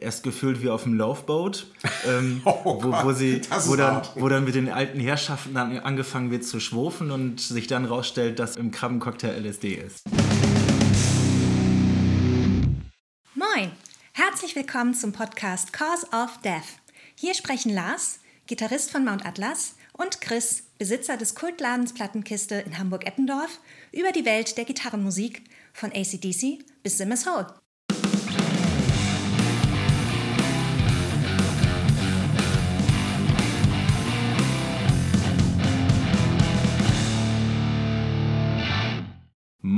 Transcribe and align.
erst 0.00 0.22
gefüllt 0.22 0.62
wie 0.62 0.70
auf 0.70 0.84
dem 0.84 0.94
Laufboot, 0.94 1.66
ähm, 2.06 2.40
Oh 2.44 2.82
wo, 2.82 2.92
wo, 2.92 3.12
sie, 3.12 3.40
wo, 3.66 3.76
dann, 3.76 4.02
wo 4.14 4.28
dann 4.28 4.44
mit 4.44 4.54
den 4.54 4.68
alten 4.68 5.00
Herrschaften 5.00 5.54
dann 5.54 5.78
angefangen 5.78 6.30
wird 6.30 6.44
zu 6.44 6.60
schwurfen 6.60 7.10
und 7.10 7.40
sich 7.40 7.66
dann 7.66 7.84
rausstellt, 7.84 8.38
dass 8.38 8.56
im 8.56 8.70
Krabbencocktail 8.70 9.44
LSD 9.44 9.74
ist. 9.74 10.02
Moin! 13.34 13.72
Herzlich 14.12 14.54
willkommen 14.56 14.94
zum 14.94 15.12
Podcast 15.12 15.72
Cause 15.72 16.06
of 16.12 16.38
Death. 16.44 16.80
Hier 17.18 17.34
sprechen 17.34 17.72
Lars, 17.72 18.20
Gitarrist 18.46 18.90
von 18.90 19.04
Mount 19.04 19.24
Atlas, 19.24 19.76
und 19.92 20.20
Chris, 20.20 20.64
Besitzer 20.78 21.16
des 21.16 21.34
Kultladens 21.34 21.94
Plattenkiste 21.94 22.56
in 22.56 22.78
Hamburg-Eppendorf, 22.78 23.60
über 23.92 24.12
die 24.12 24.24
Welt 24.24 24.56
der 24.56 24.64
Gitarrenmusik 24.64 25.42
von 25.72 25.92
ACDC 25.92 26.64
bis 26.82 26.98
Simmers 26.98 27.26
Hole. 27.26 27.61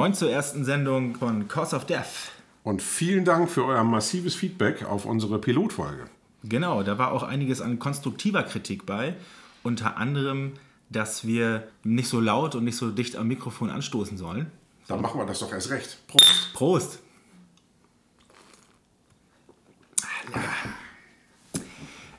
Moin 0.04 0.12
zur 0.12 0.30
ersten 0.30 0.66
Sendung 0.66 1.14
von 1.14 1.48
Cause 1.48 1.74
of 1.74 1.86
Death. 1.86 2.30
Und 2.62 2.82
vielen 2.82 3.24
Dank 3.24 3.50
für 3.50 3.64
euer 3.64 3.84
massives 3.84 4.34
Feedback 4.34 4.84
auf 4.84 5.06
unsere 5.06 5.38
Pilotfolge. 5.38 6.10
Genau, 6.42 6.82
da 6.82 6.98
war 6.98 7.10
auch 7.10 7.22
einiges 7.22 7.62
an 7.62 7.78
konstruktiver 7.78 8.42
Kritik 8.42 8.84
bei. 8.84 9.16
Unter 9.62 9.96
anderem, 9.96 10.52
dass 10.90 11.26
wir 11.26 11.66
nicht 11.84 12.08
so 12.08 12.20
laut 12.20 12.54
und 12.54 12.64
nicht 12.64 12.76
so 12.76 12.90
dicht 12.90 13.16
am 13.16 13.28
Mikrofon 13.28 13.70
anstoßen 13.70 14.18
sollen. 14.18 14.50
Dann 14.88 15.00
machen 15.00 15.18
wir 15.18 15.24
das 15.24 15.38
doch 15.38 15.50
erst 15.50 15.70
recht. 15.70 16.06
Prost. 16.06 16.52
Prost! 16.52 16.98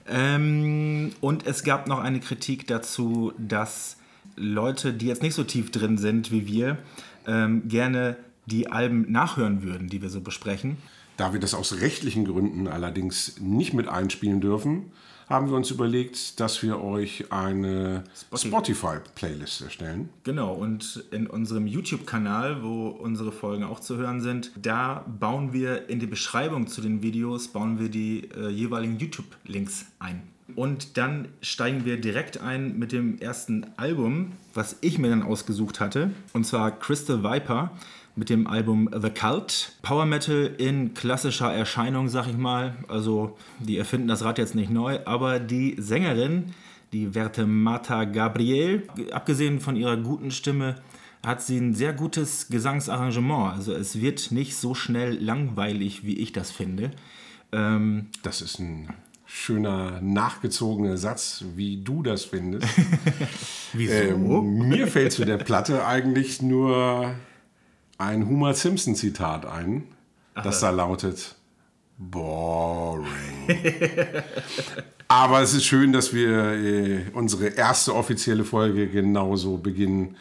Ähm, 0.07 1.13
und 1.21 1.45
es 1.45 1.63
gab 1.63 1.85
noch 1.85 1.99
eine 1.99 2.19
Kritik 2.19 2.65
dazu, 2.65 3.31
dass 3.37 3.97
Leute, 4.35 4.91
die 4.91 5.05
jetzt 5.05 5.21
nicht 5.21 5.35
so 5.35 5.43
tief 5.43 5.69
drin 5.69 5.99
sind 5.99 6.31
wie 6.31 6.47
wir, 6.47 6.79
ähm, 7.27 7.67
gerne 7.67 8.17
die 8.45 8.71
Alben 8.71 9.11
nachhören 9.11 9.63
würden, 9.63 9.87
die 9.87 10.01
wir 10.01 10.09
so 10.09 10.21
besprechen. 10.21 10.77
Da 11.17 11.33
wir 11.33 11.39
das 11.39 11.53
aus 11.53 11.79
rechtlichen 11.79 12.25
Gründen 12.25 12.67
allerdings 12.67 13.39
nicht 13.39 13.73
mit 13.73 13.87
einspielen 13.87 14.41
dürfen, 14.41 14.91
haben 15.29 15.49
wir 15.49 15.55
uns 15.55 15.71
überlegt, 15.71 16.39
dass 16.39 16.61
wir 16.61 16.83
euch 16.83 17.31
eine 17.31 18.03
Spotify-Playlist 18.35 19.61
erstellen. 19.61 20.09
Genau, 20.23 20.53
und 20.53 21.03
in 21.11 21.27
unserem 21.27 21.67
YouTube-Kanal, 21.67 22.61
wo 22.63 22.89
unsere 22.89 23.31
Folgen 23.31 23.63
auch 23.63 23.79
zu 23.79 23.97
hören 23.97 24.21
sind, 24.21 24.51
da 24.61 25.03
bauen 25.19 25.51
wir 25.51 25.89
in 25.89 25.99
die 25.99 26.05
Beschreibung 26.05 26.67
zu 26.67 26.81
den 26.81 27.01
Videos, 27.01 27.47
bauen 27.47 27.79
wir 27.79 27.89
die 27.89 28.29
äh, 28.35 28.49
jeweiligen 28.49 28.99
YouTube-Links 28.99 29.87
ein. 29.99 30.34
Und 30.53 30.97
dann 30.97 31.29
steigen 31.41 31.85
wir 31.85 31.99
direkt 31.99 32.39
ein 32.39 32.77
mit 32.77 32.91
dem 32.91 33.17
ersten 33.19 33.65
Album, 33.77 34.33
was 34.53 34.77
ich 34.81 34.99
mir 34.99 35.09
dann 35.09 35.23
ausgesucht 35.23 35.79
hatte, 35.79 36.11
und 36.33 36.45
zwar 36.45 36.71
Crystal 36.71 37.23
Viper 37.23 37.71
mit 38.15 38.29
dem 38.29 38.47
Album 38.47 38.89
The 38.93 39.09
Cult. 39.09 39.73
Power 39.81 40.05
Metal 40.05 40.51
in 40.57 40.93
klassischer 40.93 41.51
Erscheinung, 41.51 42.07
sag 42.07 42.27
ich 42.27 42.37
mal. 42.37 42.75
Also, 42.87 43.37
die 43.59 43.77
erfinden 43.77 44.07
das 44.07 44.23
Rad 44.23 44.37
jetzt 44.37 44.55
nicht 44.55 44.69
neu, 44.69 44.99
aber 45.05 45.39
die 45.39 45.75
Sängerin, 45.77 46.53
die 46.93 47.13
Werte 47.13 47.45
Marta 47.45 48.05
Gabriel, 48.05 48.87
abgesehen 49.11 49.59
von 49.59 49.75
ihrer 49.75 49.97
guten 49.97 50.31
Stimme, 50.31 50.75
hat 51.25 51.41
sie 51.41 51.57
ein 51.57 51.73
sehr 51.73 51.91
gutes 51.91 52.47
Gesangsarrangement. 52.49 53.55
Also, 53.55 53.73
es 53.73 53.99
wird 53.99 54.31
nicht 54.31 54.55
so 54.55 54.75
schnell 54.75 55.21
langweilig, 55.21 56.05
wie 56.05 56.17
ich 56.17 56.31
das 56.31 56.51
finde. 56.51 56.91
Ähm, 57.51 58.07
Das 58.23 58.41
ist 58.41 58.59
ein 58.59 58.89
schöner, 59.35 59.99
nachgezogener 60.01 60.97
Satz, 60.97 61.43
wie 61.55 61.77
du 61.77 62.01
das 62.01 62.23
findest. 62.23 62.67
wieso? 63.73 63.93
Ähm, 63.93 64.69
mir 64.69 64.87
fällt 64.87 65.11
zu 65.11 65.25
der 65.25 65.37
Platte 65.37 65.85
eigentlich 65.85 66.41
nur 66.41 67.13
ein 67.97 68.27
Homer 68.27 68.53
Simpson-Zitat 68.53 69.45
ein, 69.45 69.83
das 70.41 70.61
da 70.61 70.69
lautet: 70.69 71.35
Boring. 71.97 73.05
Aber 75.07 75.41
es 75.41 75.53
ist 75.53 75.65
schön, 75.65 75.91
dass 75.91 76.13
wir 76.13 76.53
äh, 76.53 77.01
unsere 77.13 77.47
erste 77.49 77.93
offizielle 77.93 78.45
Folge 78.45 78.87
genauso 78.87 79.57
beginnen, 79.57 80.15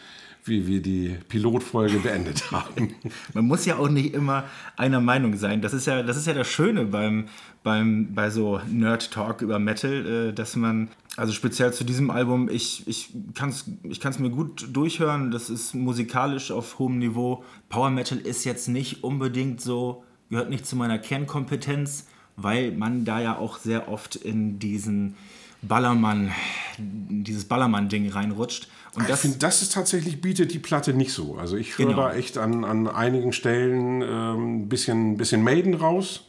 wie 0.45 0.67
wir 0.67 0.83
die 0.83 1.17
Pilotfolge 1.29 1.99
beendet 1.99 2.51
haben. 2.53 2.95
Man 3.33 3.47
muss 3.47 3.65
ja 3.65 3.77
auch 3.77 3.89
nicht 3.89 4.15
immer 4.15 4.45
einer 4.77 5.01
Meinung 5.01 5.37
sein. 5.37 5.63
Das 5.63 5.73
ist 5.73 5.87
ja 5.87 6.03
das, 6.03 6.17
ist 6.17 6.27
ja 6.27 6.35
das 6.35 6.49
Schöne 6.49 6.85
beim, 6.85 7.27
beim, 7.63 8.15
bei 8.15 8.31
so 8.31 8.61
Nerd-Talk 8.71 9.41
über 9.41 9.59
Metal, 9.59 10.29
äh, 10.29 10.33
dass 10.33 10.55
man, 10.57 10.89
also 11.17 11.33
speziell 11.33 11.73
zu 11.73 11.85
diesem 11.85 12.11
Album, 12.11 12.49
ich, 12.51 12.87
ich 12.87 13.11
kann 13.35 13.49
es 13.49 13.65
ich 13.83 14.19
mir 14.19 14.31
gut 14.31 14.69
durchhören. 14.73 15.31
Das 15.31 15.49
ist 15.49 15.75
musikalisch 15.75 16.51
auf 16.51 16.79
hohem 16.79 16.99
Niveau. 16.99 17.43
Power 17.71 17.91
Metal 17.91 18.19
ist 18.19 18.45
jetzt 18.45 18.69
nicht 18.69 19.03
unbedingt 19.03 19.61
so, 19.61 20.05
gehört 20.29 20.51
nicht 20.51 20.67
zu 20.67 20.77
meiner 20.77 20.99
Kernkompetenz, 20.99 22.07
weil 22.37 22.73
man 22.73 23.05
da 23.05 23.21
ja 23.21 23.39
auch 23.39 23.59
sehr 23.59 23.89
oft 23.89 24.17
in 24.17 24.59
diesen 24.59 25.15
Ballermann, 25.63 26.33
dieses 26.79 27.45
Ballermann-Ding 27.47 28.09
reinrutscht. 28.11 28.69
Und 28.95 29.03
ich 29.03 29.09
das, 29.09 29.21
finde, 29.21 29.39
das 29.39 29.63
ist 29.63 29.73
tatsächlich 29.73 30.21
bietet 30.21 30.53
die 30.53 30.59
Platte 30.59 30.95
nicht 30.95 31.13
so. 31.13 31.37
Also 31.37 31.57
ich 31.57 31.79
höre 31.79 31.87
Genau. 31.87 31.99
da 32.03 32.15
echt 32.15 32.39
an, 32.39 32.65
an 32.65 32.87
einigen 32.89 33.33
Stellen 33.33 34.03
ein 34.03 34.35
ähm, 34.37 34.69
bisschen, 34.69 35.17
bisschen 35.17 35.43
Maiden 35.43 35.75
raus. 35.75 36.25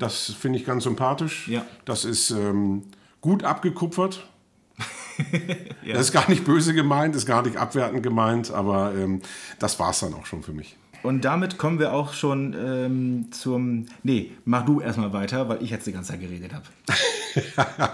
Das 0.00 0.24
finde 0.32 0.58
ich 0.58 0.64
ganz 0.64 0.82
sympathisch. 0.82 1.46
Mhm. 1.46 1.54
Ja. 1.54 1.66
Das 1.84 2.04
ist 2.04 2.30
ähm, 2.30 2.82
gut 3.20 3.44
abgekupfert. 3.44 4.26
Das 5.92 6.00
ist 6.00 6.12
gar 6.12 6.28
nicht 6.30 6.44
böse 6.44 6.72
gemeint, 6.72 7.14
ist 7.14 7.26
gar 7.26 7.42
nicht 7.42 7.56
abwertend 7.58 8.02
gemeint, 8.02 8.50
aber 8.50 8.94
ähm, 8.94 9.20
das 9.58 9.78
war 9.78 9.90
es 9.90 10.00
dann 10.00 10.14
auch 10.14 10.24
schon 10.24 10.42
für 10.42 10.52
mich. 10.52 10.76
Und 11.02 11.24
damit 11.26 11.58
kommen 11.58 11.78
wir 11.78 11.92
auch 11.92 12.14
schon 12.14 12.54
ähm, 12.58 13.26
zum. 13.30 13.86
Nee, 14.02 14.32
mach 14.46 14.64
du 14.64 14.80
erstmal 14.80 15.12
weiter, 15.12 15.48
weil 15.48 15.62
ich 15.62 15.70
jetzt 15.70 15.86
die 15.86 15.92
ganze 15.92 16.12
Zeit 16.12 16.20
geredet 16.20 16.52
habe. 16.54 16.64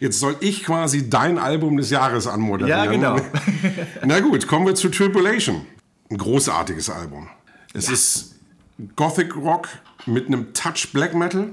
Jetzt 0.00 0.20
soll 0.20 0.36
ich 0.40 0.64
quasi 0.64 1.08
dein 1.08 1.38
Album 1.38 1.76
des 1.76 1.90
Jahres 1.90 2.26
anmoderieren. 2.26 2.84
Ja, 2.84 2.90
genau. 2.90 3.16
Na 4.04 4.20
gut, 4.20 4.46
kommen 4.46 4.66
wir 4.66 4.74
zu 4.74 4.88
Tribulation. 4.88 5.66
Ein 6.10 6.18
großartiges 6.18 6.90
Album. 6.90 7.28
Es 7.74 7.88
ist 7.88 8.36
Gothic 8.96 9.36
Rock 9.36 9.68
mit 10.06 10.26
einem 10.26 10.52
Touch 10.52 10.88
Black 10.92 11.14
Metal. 11.14 11.50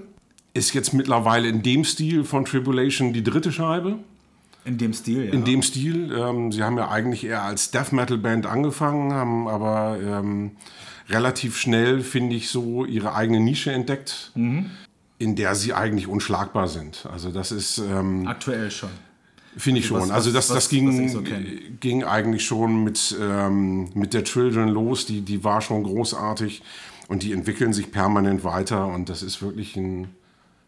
Ist 0.53 0.73
jetzt 0.73 0.93
mittlerweile 0.93 1.47
in 1.47 1.61
dem 1.61 1.83
Stil 1.83 2.23
von 2.23 2.45
Tribulation 2.45 3.13
die 3.13 3.23
dritte 3.23 3.51
Scheibe. 3.51 3.99
In 4.65 4.77
dem 4.77 4.93
Stil, 4.93 5.25
ja. 5.25 5.31
In 5.31 5.45
dem 5.45 5.61
Stil. 5.61 6.11
Ähm, 6.11 6.51
sie 6.51 6.63
haben 6.63 6.77
ja 6.77 6.89
eigentlich 6.89 7.23
eher 7.23 7.43
als 7.43 7.71
Death 7.71 7.91
Metal 7.91 8.17
Band 8.17 8.45
angefangen, 8.45 9.13
haben 9.13 9.47
aber 9.47 9.97
ähm, 10.01 10.51
relativ 11.07 11.57
schnell, 11.57 12.01
finde 12.01 12.35
ich, 12.35 12.49
so 12.49 12.85
ihre 12.85 13.15
eigene 13.15 13.39
Nische 13.39 13.71
entdeckt, 13.71 14.31
in 15.19 15.35
der 15.35 15.53
sie 15.53 15.73
eigentlich 15.73 16.07
unschlagbar 16.07 16.67
sind. 16.67 17.05
Also 17.11 17.31
das 17.31 17.51
ist... 17.51 17.77
Ähm, 17.77 18.25
Aktuell 18.27 18.71
schon. 18.71 18.89
Finde 19.57 19.81
ich 19.81 19.85
schon. 19.87 20.01
Was- 20.01 20.11
also 20.11 20.31
das, 20.31 20.47
das 20.47 20.57
was 20.57 20.69
ging, 20.69 21.09
so 21.09 21.21
ging 21.79 22.03
eigentlich 22.03 22.45
schon 22.45 22.83
mit, 22.83 23.15
ähm, 23.21 23.89
mit 23.93 24.13
der 24.13 24.23
Children 24.23 24.69
los. 24.69 25.05
Die, 25.05 25.21
die 25.21 25.43
war 25.43 25.61
schon 25.61 25.83
großartig 25.83 26.61
und 27.09 27.23
die 27.23 27.33
entwickeln 27.33 27.73
sich 27.73 27.91
permanent 27.91 28.43
weiter 28.43 28.87
und 28.87 29.09
das 29.09 29.21
ist 29.21 29.41
wirklich 29.41 29.75
ein 29.75 30.07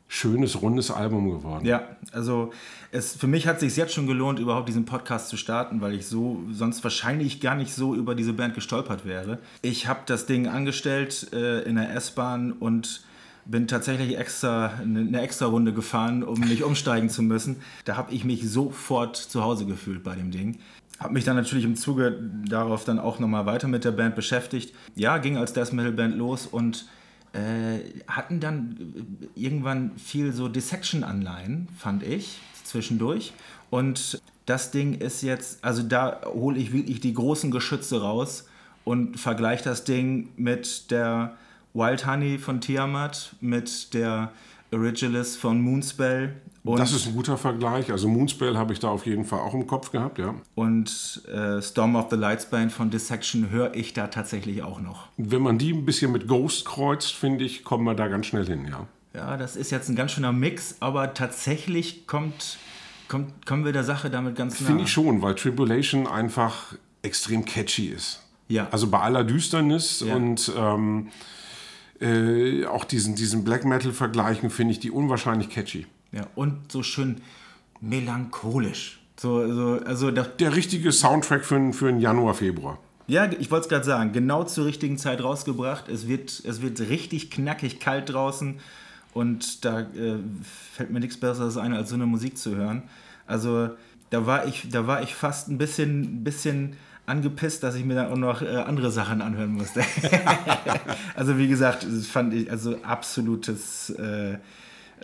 schönes, 0.07 0.61
rundes 0.61 0.91
Album 0.91 1.29
geworden. 1.29 1.65
Ja, 1.65 1.87
also 2.11 2.51
es, 2.91 3.15
für 3.15 3.27
mich 3.27 3.47
hat 3.47 3.55
es 3.55 3.61
sich 3.61 3.77
jetzt 3.77 3.93
schon 3.93 4.07
gelohnt, 4.07 4.39
überhaupt 4.39 4.67
diesen 4.67 4.83
Podcast 4.83 5.29
zu 5.29 5.37
starten, 5.37 5.79
weil 5.79 5.93
ich 5.93 6.07
so 6.07 6.41
sonst 6.51 6.83
wahrscheinlich 6.83 7.39
gar 7.39 7.55
nicht 7.55 7.73
so 7.73 7.95
über 7.95 8.13
diese 8.15 8.33
Band 8.33 8.53
gestolpert 8.53 9.05
wäre. 9.05 9.39
Ich 9.61 9.87
habe 9.87 10.01
das 10.07 10.25
Ding 10.25 10.47
angestellt 10.47 11.31
äh, 11.31 11.61
in 11.61 11.75
der 11.75 11.95
S-Bahn 11.95 12.51
und 12.51 13.03
bin 13.45 13.67
tatsächlich 13.67 14.17
extra 14.17 14.73
eine, 14.81 14.99
eine 14.99 15.21
extra 15.21 15.45
Runde 15.47 15.73
gefahren, 15.73 16.23
um 16.23 16.39
nicht 16.39 16.63
umsteigen 16.63 17.09
zu 17.09 17.21
müssen. 17.21 17.57
Da 17.85 17.97
habe 17.97 18.13
ich 18.13 18.23
mich 18.23 18.49
sofort 18.49 19.15
zu 19.15 19.43
Hause 19.43 19.65
gefühlt 19.65 20.03
bei 20.03 20.15
dem 20.15 20.31
Ding. 20.31 20.59
Habe 20.99 21.13
mich 21.13 21.23
dann 21.23 21.35
natürlich 21.35 21.65
im 21.65 21.75
Zuge 21.75 22.19
darauf 22.47 22.83
dann 22.83 22.99
auch 22.99 23.19
nochmal 23.19 23.45
weiter 23.45 23.67
mit 23.67 23.83
der 23.83 23.91
Band 23.91 24.15
beschäftigt. 24.15 24.75
Ja, 24.95 25.17
ging 25.17 25.37
als 25.37 25.53
Death 25.53 25.73
Metal 25.73 25.91
Band 25.91 26.15
los 26.15 26.45
und 26.45 26.85
äh, 27.33 27.79
hatten 28.07 28.39
dann 28.39 29.27
irgendwann 29.35 29.97
viel 29.97 30.33
so 30.33 30.47
Dissection-Anleihen, 30.47 31.69
fand 31.77 32.03
ich, 32.03 32.39
zwischendurch. 32.63 33.33
Und 33.69 34.21
das 34.45 34.71
Ding 34.71 34.93
ist 34.95 35.21
jetzt, 35.23 35.63
also 35.63 35.81
da 35.81 36.21
hole 36.25 36.59
ich 36.59 36.73
wirklich 36.73 36.99
die 36.99 37.13
großen 37.13 37.49
Geschütze 37.51 38.01
raus 38.01 38.47
und 38.83 39.19
vergleiche 39.19 39.63
das 39.63 39.83
Ding 39.83 40.29
mit 40.35 40.91
der 40.91 41.37
Wild 41.73 42.05
Honey 42.05 42.37
von 42.37 42.61
Tiamat, 42.61 43.35
mit 43.41 43.93
der 43.93 44.31
Originalist 44.71 45.37
von 45.37 45.61
Moonspell 45.61 46.35
und, 46.63 46.79
Das 46.79 46.93
ist 46.93 47.07
ein 47.07 47.15
guter 47.15 47.37
Vergleich. 47.37 47.91
Also 47.91 48.07
Moonspell 48.07 48.55
habe 48.55 48.71
ich 48.73 48.79
da 48.79 48.89
auf 48.89 49.05
jeden 49.07 49.25
Fall 49.25 49.39
auch 49.39 49.53
im 49.55 49.65
Kopf 49.65 49.91
gehabt, 49.91 50.19
ja. 50.19 50.35
und 50.53 51.23
äh, 51.33 51.61
Storm 51.61 51.95
of 51.95 52.07
the 52.11 52.15
Lights 52.15 52.45
Band 52.45 52.71
von 52.71 52.91
Dissection 52.91 53.49
höre 53.49 53.73
ich 53.73 53.93
da 53.93 54.07
tatsächlich 54.07 54.61
auch 54.61 54.79
noch. 54.79 55.07
Wenn 55.17 55.41
man 55.41 55.57
die 55.57 55.73
ein 55.73 55.85
bisschen 55.85 56.11
mit 56.11 56.27
Ghost 56.27 56.65
kreuzt, 56.65 57.13
finde 57.13 57.45
ich, 57.45 57.63
kommen 57.63 57.83
wir 57.85 57.95
da 57.95 58.07
ganz 58.07 58.27
schnell 58.27 58.45
hin, 58.45 58.67
ja. 58.69 58.87
ja, 59.15 59.37
das 59.37 59.55
ist 59.55 59.71
jetzt 59.71 59.89
ein 59.89 59.95
ganz 59.95 60.11
schöner 60.11 60.31
Mix, 60.31 60.75
aber 60.81 61.15
tatsächlich 61.15 62.05
kommt, 62.05 62.57
kommt, 63.07 63.45
kommen 63.47 63.65
wir 63.65 63.73
der 63.73 63.83
Sache 63.83 64.11
damit 64.11 64.35
ganz 64.35 64.61
nah. 64.61 64.67
Finde 64.67 64.83
ich 64.83 64.91
schon, 64.91 65.23
weil 65.23 65.33
Tribulation 65.33 66.05
einfach 66.05 66.75
extrem 67.01 67.43
catchy 67.43 67.87
ist. 67.87 68.21
Ja. 68.49 68.67
Also 68.69 68.87
bei 68.87 68.99
aller 68.99 69.23
Düsternis 69.23 70.01
Ja. 70.01 70.15
und 70.15 70.51
ähm, 70.55 71.07
äh, 72.01 72.65
auch 72.65 72.83
diesen, 72.85 73.15
diesen 73.15 73.43
Black 73.43 73.63
Metal-Vergleichen 73.65 74.49
finde 74.49 74.73
ich 74.73 74.79
die 74.79 74.91
unwahrscheinlich 74.91 75.49
catchy. 75.49 75.85
Ja, 76.11 76.27
und 76.35 76.71
so 76.71 76.83
schön 76.83 77.21
melancholisch. 77.79 78.99
So, 79.19 79.53
so, 79.53 79.85
also 79.85 80.09
da, 80.11 80.23
Der 80.23 80.55
richtige 80.55 80.91
Soundtrack 80.91 81.45
für, 81.45 81.55
einen- 81.55 81.73
für 81.73 81.87
einen 81.89 81.99
Januar, 81.99 82.33
Februar. 82.33 82.79
ja, 83.07 83.29
ich 83.31 83.51
wollte 83.51 83.63
es 83.65 83.69
gerade 83.69 83.85
sagen, 83.85 84.13
genau 84.13 84.43
zur 84.43 84.65
richtigen 84.65 84.97
Zeit 84.97 85.21
rausgebracht. 85.23 85.89
Es 85.89 86.07
wird, 86.07 86.41
es 86.45 86.61
wird 86.61 86.79
richtig 86.81 87.29
knackig 87.29 87.79
kalt 87.79 88.09
draußen 88.11 88.59
und 89.13 89.63
da 89.65 89.81
äh, 89.81 90.15
fällt 90.73 90.89
mir 90.91 90.99
nichts 91.01 91.17
Besseres 91.19 91.57
ein, 91.57 91.73
als 91.73 91.89
so 91.89 91.95
eine 91.95 92.05
Musik 92.07 92.37
zu 92.37 92.55
hören. 92.55 92.83
Also 93.27 93.69
da 94.09 94.25
war 94.25 94.47
ich, 94.47 94.69
da 94.71 94.87
war 94.87 95.03
ich 95.03 95.13
fast 95.13 95.49
ein 95.49 95.57
bisschen, 95.57 96.01
ein 96.01 96.23
bisschen 96.23 96.75
angepisst, 97.05 97.63
dass 97.63 97.75
ich 97.75 97.85
mir 97.85 97.95
dann 97.95 98.11
auch 98.11 98.17
noch 98.17 98.41
äh, 98.41 98.47
andere 98.47 98.91
Sachen 98.91 99.21
anhören 99.21 99.51
musste. 99.51 99.81
also 101.15 101.37
wie 101.37 101.47
gesagt, 101.47 101.83
das 101.83 102.07
fand 102.07 102.33
ich 102.33 102.49
also 102.49 102.77
absolutes, 102.83 103.89
äh, 103.91 104.37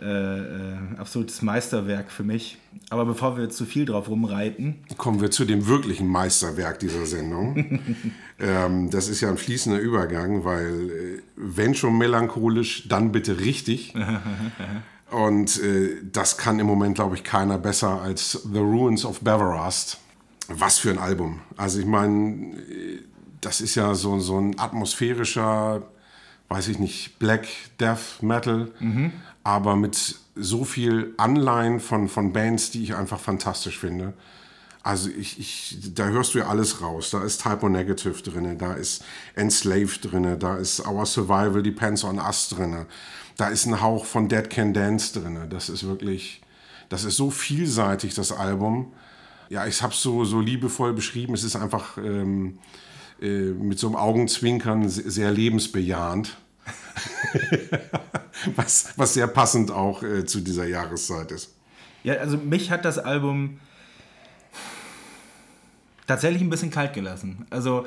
äh, 0.00 0.04
äh, 0.04 0.76
absolutes 0.96 1.42
Meisterwerk 1.42 2.10
für 2.10 2.22
mich. 2.22 2.56
Aber 2.88 3.04
bevor 3.04 3.36
wir 3.36 3.50
zu 3.50 3.64
viel 3.64 3.84
drauf 3.84 4.08
rumreiten, 4.08 4.76
Kommen 4.96 5.20
wir 5.20 5.30
zu 5.30 5.44
dem 5.44 5.66
wirklichen 5.66 6.06
Meisterwerk 6.06 6.78
dieser 6.78 7.04
Sendung. 7.04 7.80
ähm, 8.38 8.90
das 8.90 9.08
ist 9.08 9.20
ja 9.20 9.28
ein 9.28 9.38
fließender 9.38 9.80
Übergang, 9.80 10.44
weil 10.44 10.90
äh, 10.90 11.22
wenn 11.36 11.74
schon 11.74 11.98
melancholisch, 11.98 12.88
dann 12.88 13.10
bitte 13.12 13.40
richtig. 13.40 13.94
Und 15.10 15.60
äh, 15.62 15.96
das 16.12 16.36
kann 16.36 16.58
im 16.58 16.66
Moment, 16.66 16.96
glaube 16.96 17.16
ich, 17.16 17.24
keiner 17.24 17.58
besser 17.58 18.00
als 18.00 18.32
The 18.52 18.58
Ruins 18.58 19.04
of 19.04 19.20
Beverast. 19.20 19.98
Was 20.48 20.78
für 20.78 20.90
ein 20.90 20.98
Album. 20.98 21.40
Also 21.56 21.78
ich 21.78 21.86
meine, 21.86 22.56
das 23.40 23.60
ist 23.60 23.74
ja 23.74 23.94
so, 23.94 24.18
so 24.18 24.38
ein 24.38 24.58
atmosphärischer, 24.58 25.82
weiß 26.48 26.68
ich 26.68 26.78
nicht, 26.78 27.18
Black 27.18 27.46
Death 27.78 28.22
Metal, 28.22 28.72
aber 29.44 29.76
mit 29.76 30.16
so 30.34 30.64
viel 30.64 31.12
Anleihen 31.18 31.80
von, 31.80 32.08
von 32.08 32.32
Bands, 32.32 32.70
die 32.70 32.82
ich 32.82 32.94
einfach 32.94 33.20
fantastisch 33.20 33.78
finde. 33.78 34.14
Also 34.82 35.10
ich, 35.10 35.38
ich, 35.38 35.94
da 35.94 36.06
hörst 36.06 36.32
du 36.32 36.38
ja 36.38 36.46
alles 36.46 36.80
raus. 36.80 37.10
Da 37.10 37.22
ist 37.22 37.42
Typo 37.42 37.68
Negative 37.68 38.22
drin, 38.22 38.56
da 38.56 38.72
ist 38.72 39.04
Enslaved 39.34 40.10
drin, 40.10 40.38
da 40.38 40.56
ist 40.56 40.86
Our 40.86 41.04
Survival 41.04 41.62
Depends 41.62 42.04
on 42.04 42.18
Us 42.18 42.48
drin, 42.48 42.86
da 43.36 43.48
ist 43.48 43.66
ein 43.66 43.82
Hauch 43.82 44.06
von 44.06 44.28
Dead 44.28 44.48
Can 44.48 44.72
Dance 44.72 45.20
drin. 45.20 45.38
Das 45.50 45.68
ist 45.68 45.86
wirklich, 45.86 46.40
das 46.88 47.04
ist 47.04 47.16
so 47.16 47.30
vielseitig, 47.30 48.14
das 48.14 48.32
Album. 48.32 48.92
Ja, 49.48 49.66
ich 49.66 49.80
habe 49.82 49.92
es 49.92 50.02
so, 50.02 50.24
so 50.24 50.40
liebevoll 50.40 50.92
beschrieben. 50.92 51.34
Es 51.34 51.44
ist 51.44 51.56
einfach 51.56 51.96
ähm, 51.98 52.58
äh, 53.20 53.26
mit 53.52 53.78
so 53.78 53.86
einem 53.86 53.96
Augenzwinkern 53.96 54.88
se- 54.88 55.10
sehr 55.10 55.30
lebensbejahend. 55.30 56.36
was, 58.56 58.92
was 58.96 59.14
sehr 59.14 59.26
passend 59.26 59.70
auch 59.70 60.02
äh, 60.02 60.26
zu 60.26 60.40
dieser 60.40 60.66
Jahreszeit 60.66 61.32
ist. 61.32 61.54
Ja, 62.04 62.14
also 62.14 62.36
mich 62.36 62.70
hat 62.70 62.84
das 62.84 62.98
Album 62.98 63.58
tatsächlich 66.06 66.42
ein 66.42 66.50
bisschen 66.50 66.70
kalt 66.70 66.92
gelassen. 66.92 67.46
Also 67.50 67.86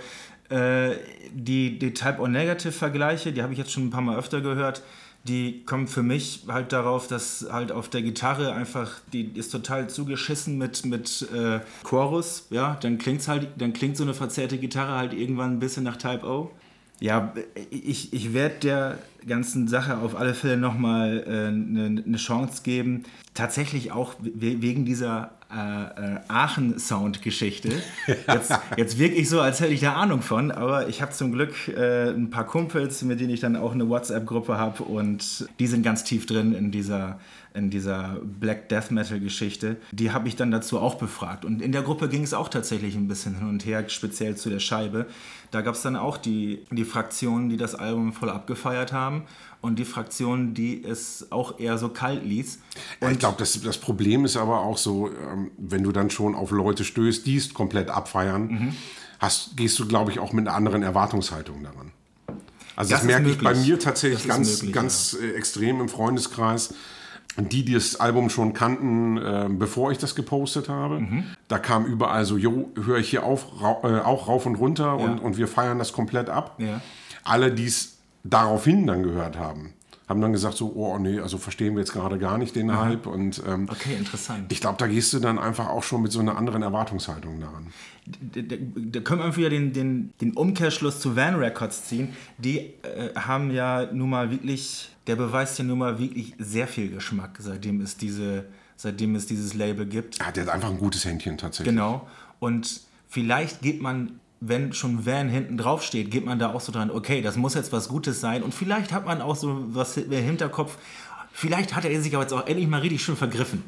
äh, 0.50 0.96
die, 1.34 1.80
die 1.80 1.94
Type-O-Negative-Vergleiche, 1.94 3.32
die 3.34 3.42
habe 3.42 3.54
ich 3.54 3.60
jetzt 3.60 3.72
schon 3.72 3.86
ein 3.88 3.90
paar 3.92 4.02
Mal 4.02 4.18
öfter 4.18 4.42
gehört, 4.42 4.84
die 5.26 5.64
kommen 5.66 5.88
für 5.88 6.02
mich 6.04 6.44
halt 6.48 6.72
darauf, 6.74 7.08
dass 7.08 7.48
halt 7.52 7.72
auf 7.72 7.90
der 7.90 8.02
Gitarre 8.02 8.54
einfach, 8.54 8.92
die 9.14 9.30
ist 9.36 9.52
total 9.52 9.90
zugeschissen 9.90 10.58
mit, 10.58 10.86
mit 10.86 11.28
äh, 11.34 11.60
Chorus, 11.84 12.48
ja, 12.50 12.78
dann 12.82 12.98
klingt's 12.98 13.28
halt, 13.28 13.50
dann 13.58 13.74
klingt 13.74 13.98
so 13.98 14.04
eine 14.04 14.14
verzerrte 14.16 14.58
Gitarre 14.58 14.96
halt 14.98 15.14
irgendwann 15.14 15.52
ein 15.54 15.60
bisschen 15.60 15.84
nach 15.84 15.98
Type 15.98 16.26
O. 16.26 16.52
Ja, 17.00 17.34
ich, 17.72 18.14
ich 18.14 18.34
werde 18.34 18.56
der 18.62 19.00
ganzen 19.28 19.68
Sache 19.68 19.98
auf 19.98 20.16
alle 20.16 20.34
Fälle 20.36 20.58
nochmal 20.58 21.24
eine 21.28 21.48
äh, 21.48 21.52
ne- 21.52 22.04
ne 22.06 22.18
Chance 22.18 22.62
geben. 22.64 23.04
Tatsächlich 23.34 23.92
auch 23.92 24.14
we 24.22 24.62
wegen 24.62 24.86
dieser 24.86 25.32
äh, 25.54 26.16
äh, 26.16 26.20
Aachen-Sound-Geschichte. 26.28 27.70
Jetzt, 28.28 28.54
jetzt 28.78 28.98
wirke 28.98 29.16
ich 29.16 29.30
so, 29.30 29.42
als 29.42 29.60
hätte 29.60 29.74
ich 29.74 29.82
da 29.82 29.94
Ahnung 29.94 30.22
von, 30.22 30.52
aber 30.52 30.88
ich 30.88 31.02
habe 31.02 31.12
zum 31.12 31.32
Glück 31.32 31.68
äh, 31.68 32.10
ein 32.10 32.30
paar 32.30 32.46
Kumpels, 32.46 33.02
mit 33.02 33.20
denen 33.20 33.32
ich 33.32 33.42
dann 33.42 33.56
auch 33.56 33.74
eine 33.74 33.90
WhatsApp-Gruppe 33.90 34.58
habe 34.58 34.84
und 34.84 35.48
die 35.60 35.68
sind 35.68 35.84
ganz 35.84 36.04
tief 36.04 36.26
drin 36.26 36.54
in 36.54 36.72
dieser, 36.72 37.20
in 37.54 37.70
dieser 37.70 38.18
Black 38.24 38.70
Death 38.70 38.92
Metal-Geschichte. 38.92 39.78
Die 39.92 40.12
habe 40.12 40.28
ich 40.28 40.36
dann 40.36 40.52
dazu 40.52 40.80
auch 40.80 40.96
befragt. 40.96 41.44
Und 41.46 41.62
in 41.62 41.72
der 41.72 41.82
Gruppe 41.82 42.08
ging 42.10 42.24
es 42.24 42.34
auch 42.34 42.48
tatsächlich 42.50 42.96
ein 42.96 43.08
bisschen 43.08 43.36
hin 43.38 43.50
und 43.50 43.66
her, 43.66 43.88
speziell 43.90 44.36
zu 44.38 44.50
der 44.50 44.60
Scheibe. 44.60 45.06
Da 45.52 45.62
gab 45.62 45.76
es 45.76 45.82
dann 45.82 45.96
auch 45.98 46.18
die, 46.18 46.66
die 46.72 46.86
Fraktionen, 46.86 47.50
die 47.50 47.58
das 47.58 47.76
Album 47.76 48.14
voll 48.14 48.30
abgefeiert 48.30 48.94
haben 48.94 49.24
und 49.60 49.78
die 49.80 49.86
Fraktionen, 49.86 50.54
die 50.54 50.82
es 50.84 51.28
auch 51.32 51.60
eher 51.60 51.78
so 51.78 51.90
kalt 51.90 52.24
ließ. 52.24 52.60
Ja, 53.02 53.12
ich 53.12 53.20
glaube, 53.20 53.36
das, 53.38 53.60
das 53.62 53.78
Problem 53.78 54.24
ist 54.24 54.38
aber 54.38 54.62
auch 54.62 54.78
so, 54.78 55.10
ähm, 55.10 55.52
wenn 55.58 55.84
du 55.84 55.92
dann 55.92 56.10
schon 56.10 56.36
auf 56.36 56.52
Leute 56.52 56.86
stößt, 56.86 57.26
die 57.26 57.36
es 57.38 57.54
komplett 57.54 57.90
abfeiern, 57.90 58.48
Mhm. 58.48 58.76
hast, 59.20 59.58
gehst 59.58 59.78
du, 59.78 59.88
glaube 59.88 60.12
ich, 60.12 60.20
auch 60.20 60.32
mit 60.34 60.48
einer 60.48 60.56
anderen 60.56 60.84
Erwartungshaltung 60.84 61.64
daran. 61.64 61.92
Also 62.78 62.92
das, 62.92 63.02
Das 63.02 63.04
merke 63.04 63.30
ich 63.30 63.38
bei 63.40 63.54
mir 63.54 63.78
tatsächlich 63.78 64.22
Das 64.26 64.28
ganz, 64.38 64.54
möglich, 64.62 64.74
ganz 64.74 65.18
äh, 65.22 65.32
extrem 65.34 65.82
im 65.82 65.90
Freundeskreis. 65.90 66.74
Die, 67.38 67.64
die 67.64 67.74
das 67.74 67.96
Album 67.98 68.30
schon 68.30 68.54
kannten, 68.54 69.18
äh, 69.18 69.48
bevor 69.50 69.92
ich 69.92 69.98
das 69.98 70.16
gepostet 70.16 70.68
habe, 70.68 71.00
Mhm. 71.00 71.24
da 71.48 71.60
kam 71.60 71.86
überall 71.86 72.26
so, 72.26 72.38
jo, 72.38 72.70
höre 72.84 72.98
ich 72.98 73.10
hier 73.10 73.24
auf, 73.24 73.46
rau, 73.62 73.80
äh, 73.84 74.02
auch 74.02 74.28
rauf 74.28 74.46
und 74.46 74.56
runter 74.56 74.98
und, 74.98 75.20
und 75.20 75.38
wir 75.38 75.48
feiern 75.48 75.80
das 75.80 75.94
komplett 75.94 76.30
ab. 76.30 76.56
Ja. 76.58 76.82
Alle, 77.24 77.52
die 77.54 77.66
es 77.68 77.98
daraufhin 78.26 78.86
dann 78.86 79.04
gehört 79.04 79.38
haben, 79.40 79.74
haben 80.08 80.20
dann 80.22 80.34
gesagt 80.34 80.58
so, 80.58 80.74
oh 80.76 80.98
nee, 80.98 81.20
also 81.20 81.38
verstehen 81.38 81.74
wir 81.76 81.80
jetzt 81.80 81.94
gerade 81.94 82.20
gar 82.20 82.38
nicht 82.38 82.56
den 82.56 82.78
Hype. 82.78 83.08
Und 83.08 83.42
ähm, 83.48 83.68
Okay, 83.70 83.96
interessant. 83.98 84.52
ich 84.52 84.60
glaube, 84.60 84.78
da 84.78 84.88
gehst 84.88 85.14
du 85.14 85.20
dann 85.20 85.40
einfach 85.40 85.70
auch 85.70 85.84
schon 85.84 86.02
mit 86.02 86.12
so 86.12 86.20
einer 86.20 86.38
anderen 86.38 86.64
Erwartungshaltung 86.64 87.40
daran. 87.40 87.68
da, 88.06 88.42
da, 88.42 88.56
da 88.60 89.00
können 89.00 89.22
wir 89.22 89.38
wieder 89.38 89.50
den, 89.50 89.72
den, 89.74 90.14
den 90.20 90.34
Umkehrschluss 90.34 91.00
zu 91.00 91.16
Van 91.16 91.36
Records 91.36 91.86
ziehen. 91.86 92.10
Die 92.38 92.60
äh, 92.60 93.14
haben 93.16 93.52
ja 93.52 93.88
nun 93.94 94.10
mal 94.10 94.32
wirklich, 94.32 94.90
der 95.08 95.16
beweist 95.16 95.58
ja 95.60 95.64
nun 95.66 95.80
mal 95.80 95.98
wirklich 95.98 96.34
sehr 96.40 96.68
viel 96.68 96.90
Geschmack, 96.90 97.38
seitdem 97.40 97.80
es, 97.82 97.96
diese, 97.96 98.46
seitdem 98.76 99.16
es 99.16 99.28
dieses 99.28 99.54
Label 99.54 99.86
gibt. 99.86 100.20
Ja, 100.20 100.32
der 100.32 100.44
hat 100.46 100.54
einfach 100.54 100.70
ein 100.72 100.78
gutes 100.80 101.06
Händchen 101.06 101.38
tatsächlich. 101.38 101.74
Genau. 101.74 102.08
Und 102.40 102.82
vielleicht 103.08 103.62
geht 103.62 103.82
man, 103.82 104.20
wenn 104.42 104.74
schon 104.74 105.06
Van 105.06 105.30
hinten 105.30 105.56
drauf 105.56 105.84
steht, 105.84 106.10
geht 106.10 106.26
man 106.26 106.40
da 106.40 106.52
auch 106.52 106.62
so 106.62 106.72
dran, 106.72 106.90
okay, 106.90 107.22
das 107.22 107.38
muss 107.38 107.54
jetzt 107.54 107.72
was 107.72 107.88
Gutes 107.88 108.20
sein. 108.20 108.42
Und 108.42 108.56
vielleicht 108.56 108.92
hat 108.92 109.06
man 109.06 109.22
auch 109.22 109.36
so 109.36 109.64
was 109.68 109.96
im 109.98 110.12
Hinterkopf. 110.12 110.78
Vielleicht 111.32 111.76
hat 111.76 111.86
er 111.86 112.02
sich 112.02 112.14
aber 112.16 112.24
jetzt 112.24 112.34
auch 112.34 112.46
endlich 112.48 112.68
mal 112.68 112.82
richtig 112.82 113.04
schön 113.04 113.16
vergriffen. 113.16 113.64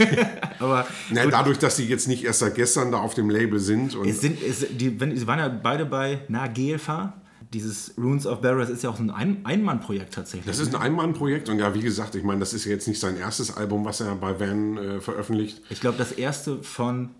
aber 0.58 0.86
Na, 1.10 1.22
gut, 1.22 1.34
dadurch, 1.34 1.58
dass 1.58 1.76
die 1.76 1.84
jetzt 1.84 2.08
nicht 2.08 2.24
erst 2.24 2.40
seit 2.40 2.54
gestern 2.54 2.90
da 2.90 2.98
auf 2.98 3.14
dem 3.14 3.28
Label 3.30 3.60
sind. 3.60 3.94
Und 3.94 4.08
Es 4.08 4.22
sind, 4.22 4.42
es, 4.42 4.66
die, 4.70 4.98
wenn, 4.98 5.16
sie 5.16 5.26
waren 5.26 5.38
ja 5.38 5.48
beide 5.48 5.84
bei 5.84 6.20
na. 6.28 6.48
Dieses 7.52 7.94
Runes 7.96 8.26
of 8.26 8.40
Barrows 8.40 8.70
ist 8.70 8.82
ja 8.82 8.90
auch 8.90 8.96
so 8.96 9.04
ein 9.04 9.10
ein 9.10 9.40
Einmannprojekt 9.44 10.14
tatsächlich. 10.14 10.46
das 10.46 10.58
ist 10.58 10.74
ein 10.74 10.80
Einmannprojekt 10.80 11.48
und 11.48 11.60
ja, 11.60 11.72
wie 11.74 11.80
gesagt, 11.80 12.16
ich 12.16 12.24
meine, 12.24 12.40
das 12.40 12.52
ist 12.52 12.64
ja 12.64 12.72
jetzt 12.72 12.88
nicht 12.88 12.98
sein 12.98 13.16
erstes 13.16 13.56
Album, 13.56 13.84
was 13.84 14.00
er 14.00 14.16
bei 14.16 14.40
Van 14.40 14.76
äh, 14.76 15.00
veröffentlicht. 15.00 15.62
ich 15.70 15.80
glaube, 15.80 15.96
das 15.96 16.10
erste 16.10 16.62
von 16.64 17.10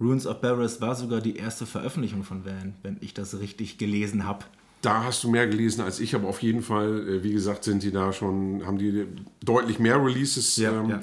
Runes 0.00 0.26
of 0.26 0.40
Barrows 0.40 0.80
war 0.80 0.94
sogar 0.94 1.20
die 1.20 1.36
erste 1.36 1.64
Veröffentlichung 1.66 2.22
von 2.22 2.44
Van, 2.44 2.74
wenn 2.82 2.98
ich 3.00 3.14
das 3.14 3.38
richtig 3.38 3.78
gelesen 3.78 4.26
habe. 4.26 4.44
Da 4.82 5.04
hast 5.04 5.24
du 5.24 5.30
mehr 5.30 5.46
gelesen 5.46 5.80
als 5.80 6.00
ich, 6.00 6.14
aber 6.14 6.28
auf 6.28 6.42
jeden 6.42 6.62
Fall, 6.62 7.08
äh, 7.08 7.22
wie 7.22 7.32
gesagt, 7.32 7.64
sind 7.64 7.82
die 7.82 7.90
da 7.90 8.12
schon, 8.12 8.64
haben 8.66 8.78
die 8.78 9.06
deutlich 9.44 9.78
mehr 9.78 9.96
Releases. 10.04 10.56
Ja, 10.56 10.70
ähm, 10.80 10.90
ja, 10.90 10.96
ja. 10.96 11.02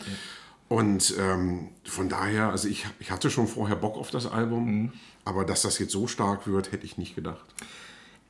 Und 0.69 1.13
ähm, 1.19 1.67
von 1.83 2.07
daher, 2.07 2.49
also 2.49 2.67
ich, 2.67 2.85
ich 2.99 3.11
hatte 3.11 3.29
schon 3.29 3.47
vorher 3.47 3.75
Bock 3.75 3.97
auf 3.97 4.11
das 4.11 4.25
Album, 4.27 4.65
Mhm. 4.65 4.91
aber 5.25 5.43
dass 5.43 5.63
das 5.63 5.79
jetzt 5.79 5.91
so 5.91 6.07
stark 6.07 6.47
wird, 6.47 6.71
hätte 6.71 6.85
ich 6.85 6.97
nicht 6.97 7.15
gedacht. 7.15 7.43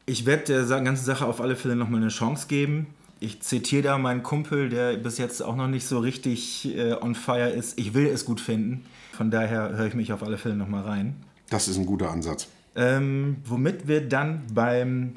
Ich 0.05 0.25
werde 0.25 0.65
der 0.65 0.81
ganzen 0.81 1.05
Sache 1.05 1.25
auf 1.25 1.39
alle 1.39 1.55
Fälle 1.55 1.75
nochmal 1.75 2.01
eine 2.01 2.09
Chance 2.09 2.47
geben. 2.47 2.87
Ich 3.19 3.41
zitiere 3.41 3.83
da 3.83 3.97
meinen 3.97 4.23
Kumpel, 4.23 4.67
der 4.69 4.97
bis 4.97 5.17
jetzt 5.17 5.41
auch 5.41 5.55
noch 5.55 5.67
nicht 5.69 5.85
so 5.87 5.99
richtig 5.99 6.75
äh, 6.75 6.93
on 6.93 7.15
fire 7.15 7.49
ist. 7.49 7.79
Ich 7.79 7.93
will 7.93 8.07
es 8.07 8.25
gut 8.25 8.41
finden. 8.41 8.83
Von 9.13 9.29
daher 9.29 9.77
höre 9.77 9.85
ich 9.85 9.93
mich 9.93 10.11
auf 10.11 10.23
alle 10.23 10.37
Fälle 10.37 10.55
nochmal 10.55 10.83
rein. 10.83 11.15
Das 11.49 11.67
ist 11.67 11.77
ein 11.77 11.85
guter 11.85 12.09
Ansatz. 12.09 12.47
Ähm, 12.75 13.37
womit 13.45 13.87
wir 13.87 14.09
dann 14.09 14.41
beim, 14.51 15.15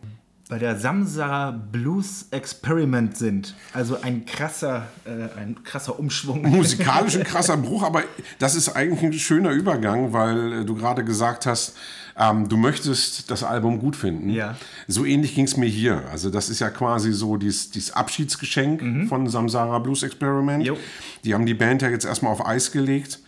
bei 0.51 0.59
der 0.59 0.79
Samsara 0.79 1.51
Blues 1.51 2.27
Experiment 2.31 3.17
sind. 3.17 3.55
Also 3.73 3.99
ein 4.03 4.27
krasser, 4.27 4.89
äh, 5.07 5.41
ein 5.41 5.65
krasser 5.65 5.99
Umschwung. 5.99 6.43
Musikalisch 6.43 7.17
ein 7.17 7.25
krasser 7.25 7.57
Bruch, 7.57 7.85
aber 7.85 8.03
das 8.39 8.55
ist 8.55 8.69
eigentlich 8.77 9.03
ein 9.03 9.13
schöner 9.15 9.53
Übergang, 9.53 10.13
weil 10.13 10.53
äh, 10.53 10.65
du 10.67 10.75
gerade 10.75 11.03
gesagt 11.03 11.47
hast, 11.47 11.75
ähm, 12.19 12.51
du 12.51 12.59
möchtest 12.59 13.31
das 13.31 13.45
Album 13.45 13.79
gut 13.79 13.97
finden. 13.97 14.29
Ja. 14.29 14.57
So 14.87 15.07
ähnlich 15.07 15.35
ging 15.35 15.47
es 15.47 15.57
mir 15.57 15.71
hier. 15.71 16.05
Also 16.11 16.29
das 16.29 16.51
ist 16.51 16.61
ja 16.61 16.69
quasi 16.69 17.15
so 17.15 17.39
dieses, 17.39 17.71
dieses 17.71 17.93
Abschiedsgeschenk 17.93 19.09
von 19.09 19.27
Samsara 19.27 19.79
Blues 19.79 20.03
Experiment. 20.03 20.67
Jo. 20.67 20.77
Die 21.25 21.33
haben 21.33 21.47
die 21.47 21.55
Band 21.55 21.81
ja 21.81 21.89
jetzt 21.89 22.05
erstmal 22.05 22.33
auf 22.33 22.47
Eis 22.47 22.73
gelegt. 22.73 23.21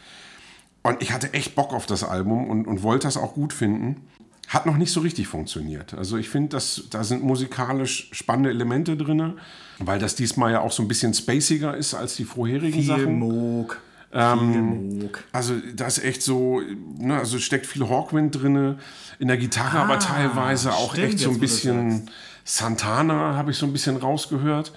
Und 0.83 1.03
ich 1.03 1.13
hatte 1.13 1.33
echt 1.35 1.55
Bock 1.55 1.73
auf 1.73 1.87
das 1.87 2.05
Album 2.05 2.49
und, 2.49 2.67
und 2.67 2.83
wollte 2.83 3.07
das 3.07 3.17
auch 3.17 3.35
gut 3.35 3.53
finden. 3.53 4.09
Hat 4.49 4.65
noch 4.65 4.79
nicht 4.79 4.93
so 4.93 5.01
richtig 5.01 5.29
funktioniert. 5.29 5.93
Also 5.93 6.17
ich 6.17 6.31
finde, 6.31 6.59
da 6.91 7.05
sind 7.05 7.23
musikalisch 7.23 8.09
spannende 8.13 8.49
Elemente 8.49 8.97
drin, 8.97 9.35
weil 9.79 9.99
das 9.99 10.15
diesmal 10.15 10.53
ja 10.53 10.61
auch 10.61 10.73
so 10.73 10.83
ein 10.83 10.89
bisschen 10.89 11.13
spaciger 11.13 11.77
ist 11.77 11.93
als 11.93 12.17
die 12.17 12.25
vorherigen 12.25 12.79
Viel 12.79 12.87
Sachen. 12.87 13.19
Moog. 13.19 13.79
Viel 14.11 14.63
Moog. 14.63 15.25
Also 15.33 15.55
da 15.75 15.87
ist 15.87 16.03
echt 16.03 16.23
so, 16.23 16.63
ne, 16.99 17.19
also 17.19 17.39
steckt 17.39 17.67
viel 17.67 17.87
Hawkwind 17.87 18.41
drin, 18.41 18.79
in 19.19 19.29
der 19.29 19.37
Gitarre 19.37 19.81
aber 19.81 19.99
teilweise 19.99 20.73
auch 20.73 20.95
stimmt, 20.95 21.09
echt 21.09 21.19
so 21.19 21.31
ein 21.31 21.41
bisschen 21.41 22.11
Santana 22.45 23.35
habe 23.37 23.51
ich 23.51 23.59
so 23.59 23.67
ein 23.67 23.73
bisschen 23.73 23.99
rausgehört. 23.99 24.73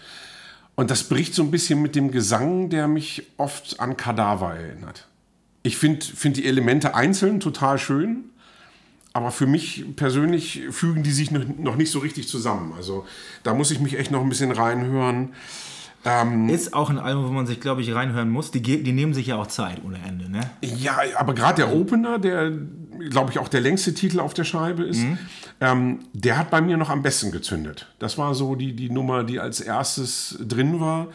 Und 0.75 0.91
das 0.91 1.03
bricht 1.03 1.34
so 1.34 1.43
ein 1.43 1.51
bisschen 1.51 1.81
mit 1.81 1.96
dem 1.96 2.12
Gesang, 2.12 2.70
der 2.70 2.88
mich 2.89 3.24
oft 3.38 3.79
an 3.79 3.96
Kadaver 3.96 4.55
erinnert. 4.55 5.08
Ich 5.63 5.77
finde 5.77 6.06
find 6.06 6.38
die 6.38 6.46
Elemente 6.46 6.96
einzeln 6.96 7.39
total 7.39 7.77
schön, 7.77 8.25
aber 9.13 9.32
für 9.32 9.46
mich 9.46 9.86
persönlich 9.96 10.62
fügen 10.72 11.03
die 11.03 11.12
sich 11.12 11.32
noch, 11.32 11.75
nicht 11.75 11.91
so 11.91 12.00
richtig 12.00 12.27
zusammen. 12.27 12.74
Also 12.75 13.06
da 13.44 13.53
muss 13.53 13.72
ich 13.72 13.80
mich 13.80 13.98
echt 13.98 14.12
noch 14.12 14.22
ein 14.22 14.30
bisschen 14.30 14.51
reinhören. 14.51 15.34
Ist 16.50 16.74
auch 16.74 16.89
ein 16.89 16.98
Album, 16.98 17.27
wo 17.27 17.32
man 17.32 17.46
sich, 17.46 17.60
glaube 17.60 17.82
ich, 17.82 17.94
reinhören 17.94 18.30
muss. 18.30 18.50
Die, 18.50 18.62
die 18.62 18.91
nehmen 18.91 19.13
sich 19.13 19.27
ja 19.27 19.36
auch 19.36 19.46
Zeit 19.48 19.84
ohne 19.86 20.00
Ende, 20.00 20.32
ne? 20.32 20.50
Ja, 20.62 20.98
aber 21.18 21.36
gerade 21.36 21.58
der 21.58 21.75
Opener, 21.75 22.18
der, 22.18 22.51
glaube 23.10 23.32
ich, 23.32 23.38
auch 23.38 23.48
der 23.48 23.62
längste 23.62 23.94
Titel 23.94 24.20
auf 24.20 24.34
der 24.34 24.44
Scheibe 24.44 24.84
ist, 24.84 25.01
ähm, 25.60 26.00
der 26.13 26.39
hat 26.39 26.50
bei 26.50 26.60
mir 26.60 26.77
noch 26.77 26.89
am 26.89 27.03
besten 27.03 27.32
gezündet. 27.32 27.88
Das 28.00 28.18
war 28.18 28.34
so 28.34 28.56
die, 28.56 28.74
die 28.75 28.89
Nummer, 28.89 29.24
die 29.24 29.39
als 29.39 29.62
erstes 29.62 30.39
drin 30.39 30.80
war. 30.80 31.10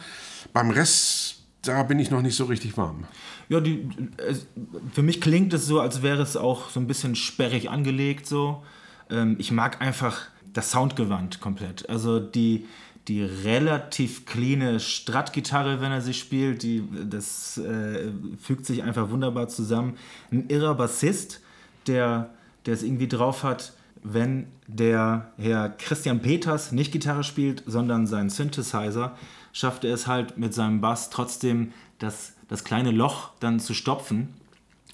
Beim 0.53 0.69
Rest, 0.69 1.41
da 1.63 1.83
bin 1.83 1.99
ich 1.99 2.09
noch 2.09 2.21
nicht 2.21 2.37
so 2.37 2.45
richtig 2.45 2.77
warm. 2.77 3.03
Ja, 3.49 3.59
die, 3.59 3.89
es, 4.17 4.47
für 4.93 5.01
mich 5.01 5.21
klingt 5.21 5.53
es 5.53 5.65
so, 5.65 5.79
als 5.79 6.01
wäre 6.01 6.21
es 6.21 6.35
auch 6.35 6.69
so 6.69 6.79
ein 6.79 6.87
bisschen 6.87 7.15
sperrig 7.15 7.69
angelegt. 7.69 8.25
So. 8.27 8.63
Ähm, 9.09 9.35
ich 9.39 9.51
mag 9.51 9.81
einfach 9.81 10.21
das 10.53 10.71
Soundgewand 10.71 11.39
komplett. 11.39 11.89
Also 11.89 12.19
die, 12.19 12.65
die 13.07 13.23
relativ 13.23 14.25
cleane 14.25 14.79
Strat-Gitarre, 14.79 15.79
wenn 15.81 15.91
er 15.91 16.01
sie 16.01 16.13
spielt, 16.13 16.63
die, 16.63 16.83
das 17.09 17.57
äh, 17.57 18.11
fügt 18.39 18.65
sich 18.65 18.83
einfach 18.83 19.09
wunderbar 19.09 19.47
zusammen. 19.47 19.97
Ein 20.31 20.49
irrer 20.49 20.75
Bassist, 20.75 21.41
der, 21.87 22.31
es 22.65 22.83
irgendwie 22.83 23.07
drauf 23.07 23.43
hat, 23.43 23.71
wenn 24.03 24.47
der 24.67 25.31
Herr 25.37 25.69
Christian 25.69 26.21
Peters 26.21 26.73
nicht 26.73 26.91
Gitarre 26.91 27.23
spielt, 27.23 27.63
sondern 27.65 28.07
sein 28.07 28.29
Synthesizer, 28.29 29.15
schafft 29.53 29.85
er 29.85 29.93
es 29.93 30.07
halt 30.07 30.37
mit 30.37 30.53
seinem 30.53 30.81
Bass 30.81 31.09
trotzdem 31.09 31.71
das, 31.99 32.33
das 32.47 32.63
kleine 32.63 32.91
Loch 32.91 33.31
dann 33.39 33.59
zu 33.59 33.73
stopfen. 33.73 34.33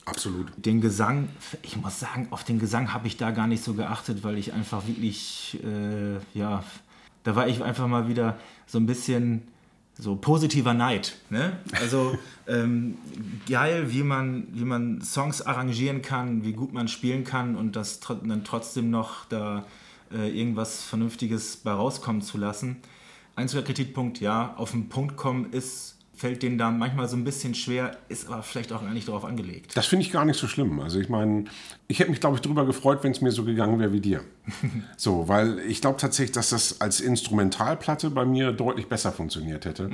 Absolut. 0.05 0.51
Den 0.57 0.81
Gesang, 0.81 1.29
ich 1.61 1.77
muss 1.77 1.99
sagen, 1.99 2.27
auf 2.31 2.43
den 2.43 2.59
Gesang 2.59 2.93
habe 2.93 3.07
ich 3.07 3.17
da 3.17 3.31
gar 3.31 3.47
nicht 3.47 3.63
so 3.63 3.73
geachtet, 3.73 4.23
weil 4.23 4.37
ich 4.37 4.51
einfach 4.53 4.85
wirklich, 4.87 5.59
äh, 5.63 6.17
ja, 6.37 6.63
da 7.23 7.35
war 7.35 7.47
ich 7.47 7.63
einfach 7.63 7.87
mal 7.87 8.07
wieder 8.09 8.37
so 8.67 8.79
ein 8.79 8.85
bisschen 8.85 9.43
so 9.97 10.15
positiver 10.15 10.73
Neid. 10.73 11.15
Ne? 11.29 11.57
Also 11.79 12.17
ähm, 12.47 12.97
geil, 13.47 13.93
wie 13.93 14.03
man, 14.03 14.47
wie 14.51 14.65
man 14.65 15.01
Songs 15.01 15.41
arrangieren 15.41 16.01
kann, 16.01 16.43
wie 16.43 16.53
gut 16.53 16.73
man 16.73 16.87
spielen 16.87 17.23
kann 17.23 17.55
und 17.55 17.75
das 17.75 17.99
tr 17.99 18.15
dann 18.15 18.43
trotzdem 18.43 18.89
noch 18.89 19.25
da 19.25 19.65
äh, 20.11 20.29
irgendwas 20.29 20.83
Vernünftiges 20.83 21.57
bei 21.57 21.71
rauskommen 21.71 22.21
zu 22.21 22.37
lassen. 22.37 22.77
Einziger 23.35 23.63
Kritikpunkt, 23.63 24.19
ja, 24.19 24.53
auf 24.57 24.71
den 24.71 24.89
Punkt 24.89 25.15
kommen 25.15 25.51
ist, 25.51 25.92
fällt 26.23 26.41
denen 26.41 26.57
da 26.57 26.71
manchmal 26.71 27.09
so 27.09 27.17
ein 27.17 27.25
bisschen 27.25 27.53
schwer, 27.53 27.97
ist 28.07 28.29
aber 28.29 28.43
vielleicht 28.43 28.71
auch 28.71 28.81
gar 28.81 28.93
nicht 28.93 29.09
darauf 29.09 29.25
angelegt. 29.25 29.75
Das 29.75 29.87
finde 29.87 30.05
ich 30.05 30.11
gar 30.13 30.23
nicht 30.23 30.39
so 30.39 30.47
schlimm. 30.47 30.79
Also 30.79 30.97
ich 31.01 31.09
meine, 31.09 31.43
ich 31.89 31.99
hätte 31.99 32.11
mich, 32.11 32.21
glaube 32.21 32.37
ich, 32.37 32.41
darüber 32.41 32.65
gefreut, 32.65 33.03
wenn 33.03 33.11
es 33.11 33.19
mir 33.19 33.31
so 33.31 33.43
gegangen 33.43 33.77
wäre 33.77 33.91
wie 33.91 33.99
dir. 33.99 34.21
so, 34.95 35.27
weil 35.27 35.59
ich 35.67 35.81
glaube 35.81 35.97
tatsächlich, 35.97 36.31
dass 36.31 36.51
das 36.51 36.79
als 36.79 37.01
Instrumentalplatte 37.01 38.09
bei 38.09 38.23
mir 38.23 38.53
deutlich 38.53 38.87
besser 38.87 39.11
funktioniert 39.11 39.65
hätte. 39.65 39.91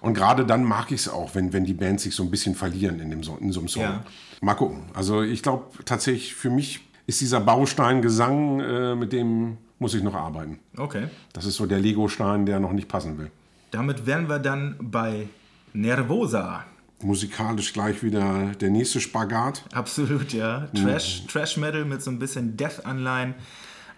Und 0.00 0.14
gerade 0.14 0.46
dann 0.46 0.62
mag 0.62 0.92
ich 0.92 1.00
es 1.00 1.08
auch, 1.08 1.34
wenn, 1.34 1.52
wenn 1.52 1.64
die 1.64 1.74
Bands 1.74 2.04
sich 2.04 2.14
so 2.14 2.22
ein 2.22 2.30
bisschen 2.30 2.54
verlieren 2.54 3.00
in, 3.00 3.10
dem 3.10 3.24
so, 3.24 3.36
in 3.40 3.50
so 3.50 3.58
einem 3.58 3.68
Song. 3.68 3.82
Ja. 3.82 4.04
Mal 4.40 4.54
gucken. 4.54 4.84
Also 4.94 5.22
ich 5.22 5.42
glaube 5.42 5.64
tatsächlich, 5.84 6.36
für 6.36 6.50
mich 6.50 6.78
ist 7.08 7.20
dieser 7.20 7.40
Baustein 7.40 8.02
Gesang, 8.02 8.60
äh, 8.60 8.94
mit 8.94 9.12
dem 9.12 9.56
muss 9.80 9.94
ich 9.94 10.04
noch 10.04 10.14
arbeiten. 10.14 10.60
Okay. 10.76 11.08
Das 11.32 11.44
ist 11.44 11.56
so 11.56 11.66
der 11.66 11.80
Lego-Stein, 11.80 12.46
der 12.46 12.60
noch 12.60 12.72
nicht 12.72 12.86
passen 12.86 13.18
will. 13.18 13.32
Damit 13.72 14.06
wären 14.06 14.28
wir 14.28 14.38
dann 14.38 14.76
bei 14.80 15.26
Nervosa. 15.72 16.64
Musikalisch 17.02 17.72
gleich 17.72 18.02
wieder 18.02 18.52
der 18.60 18.70
nächste 18.70 19.00
Spagat. 19.00 19.64
Absolut, 19.72 20.32
ja. 20.32 20.68
Trash, 20.68 21.26
Trash 21.26 21.56
Metal 21.56 21.84
mit 21.84 22.02
so 22.02 22.10
ein 22.10 22.18
bisschen 22.18 22.56
Death-Anleihen 22.56 23.34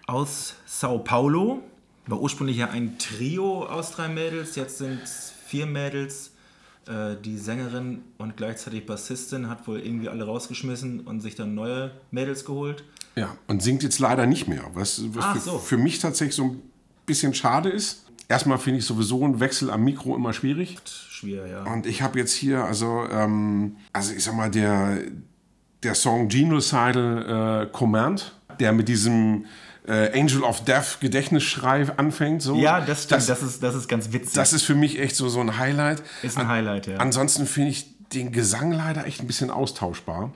aus 0.07 0.55
Sao 0.65 0.99
Paulo. 0.99 1.61
War 2.07 2.19
ursprünglich 2.19 2.57
ja 2.57 2.69
ein 2.69 2.97
Trio 2.97 3.65
aus 3.65 3.91
drei 3.91 4.07
Mädels, 4.07 4.55
jetzt 4.55 4.77
sind 4.77 5.03
es 5.03 5.33
vier 5.45 5.65
Mädels. 5.65 6.31
Äh, 6.87 7.15
Die 7.23 7.37
Sängerin 7.37 8.03
und 8.17 8.37
gleichzeitig 8.37 8.85
Bassistin 8.85 9.49
hat 9.49 9.67
wohl 9.67 9.79
irgendwie 9.79 10.09
alle 10.09 10.23
rausgeschmissen 10.23 11.01
und 11.01 11.21
sich 11.21 11.35
dann 11.35 11.55
neue 11.55 11.91
Mädels 12.11 12.45
geholt. 12.45 12.83
Ja, 13.15 13.37
und 13.47 13.63
singt 13.63 13.83
jetzt 13.83 13.99
leider 13.99 14.25
nicht 14.25 14.47
mehr. 14.47 14.63
Was, 14.73 15.01
was 15.15 15.25
für, 15.25 15.39
so. 15.39 15.57
für 15.57 15.77
mich 15.77 15.99
tatsächlich 15.99 16.35
so 16.35 16.43
ein 16.45 16.61
bisschen 17.05 17.33
schade 17.33 17.69
ist. 17.69 18.04
Erstmal 18.27 18.57
finde 18.57 18.79
ich 18.79 18.85
sowieso 18.85 19.23
einen 19.23 19.39
Wechsel 19.39 19.69
am 19.69 19.83
Mikro 19.83 20.15
immer 20.15 20.33
schwierig. 20.33 20.77
Schwer, 21.09 21.47
ja. 21.47 21.63
Und 21.63 21.85
ich 21.85 22.01
habe 22.01 22.17
jetzt 22.19 22.33
hier, 22.33 22.63
also, 22.63 23.05
ähm, 23.11 23.77
also 23.93 24.13
ich 24.13 24.23
sag 24.23 24.35
mal, 24.35 24.49
der, 24.49 24.97
der 25.83 25.95
Song 25.95 26.27
Genocidal 26.27 27.67
äh, 27.67 27.71
Command, 27.71 28.35
der 28.59 28.73
mit 28.73 28.87
diesem 28.87 29.45
äh, 29.87 30.19
Angel 30.19 30.41
of 30.43 30.63
Death 30.63 30.99
Gedächtnisschrei 30.99 31.85
anfängt. 31.97 32.41
So. 32.41 32.55
Ja, 32.55 32.81
das 32.81 33.03
stimmt, 33.03 33.21
Das, 33.21 33.27
das, 33.27 33.43
ist, 33.43 33.63
das 33.63 33.75
ist 33.75 33.87
ganz 33.87 34.11
witzig. 34.11 34.33
das 34.33 34.53
ist 34.53 34.63
für 34.63 34.75
mich 34.75 34.99
echt 34.99 35.15
so, 35.15 35.29
so 35.29 35.39
ein 35.39 35.57
Highlight. 35.59 36.01
ist 36.23 36.37
ein 36.37 36.47
Highlight, 36.47 36.87
ja. 36.87 36.97
Ansonsten 36.97 37.45
finde 37.45 37.71
ich 37.71 37.95
den 38.13 38.31
Gesang 38.31 38.71
leider 38.71 39.05
echt 39.05 39.21
ein 39.21 39.27
bisschen 39.27 39.51
austauschbar. 39.51 40.31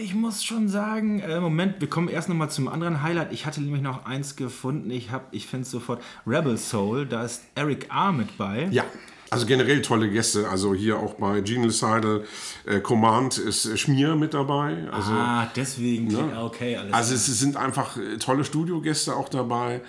Ich 0.00 0.14
muss 0.14 0.44
schon 0.44 0.68
sagen, 0.68 1.20
äh, 1.20 1.40
Moment, 1.40 1.80
wir 1.80 1.88
kommen 1.88 2.08
erst 2.08 2.28
nochmal 2.28 2.50
zum 2.50 2.68
anderen 2.68 3.02
Highlight. 3.02 3.32
Ich 3.32 3.46
hatte 3.46 3.62
nämlich 3.62 3.82
noch 3.82 4.04
eins 4.04 4.36
gefunden. 4.36 4.90
Ich, 4.90 5.10
hab- 5.10 5.32
ich 5.32 5.46
finde 5.46 5.62
es 5.64 5.70
sofort 5.70 6.02
Rebel 6.26 6.58
Soul. 6.58 7.06
Da 7.06 7.24
ist 7.24 7.42
Eric 7.54 7.86
A. 7.88 8.12
mit 8.12 8.36
bei. 8.36 8.68
Ja. 8.70 8.84
Also 9.30 9.46
generell 9.46 9.80
tolle 9.82 10.10
Gäste. 10.10 10.48
Also 10.48 10.74
hier 10.74 10.98
auch 10.98 11.14
bei 11.14 11.40
Genocidal 11.40 12.24
äh, 12.66 12.80
Command 12.80 13.38
ist 13.38 13.64
äh, 13.64 13.76
Schmier 13.76 14.16
mit 14.16 14.34
dabei. 14.34 14.86
Also, 14.92 15.12
ah, 15.12 15.48
deswegen. 15.56 16.10
Ja. 16.10 16.44
Okay, 16.44 16.76
alles 16.76 16.92
also 16.92 17.14
es 17.14 17.26
sind 17.26 17.56
einfach 17.56 17.96
äh, 17.96 18.18
tolle 18.18 18.44
Studiogäste 18.44 19.16
auch 19.16 19.28
dabei. 19.28 19.80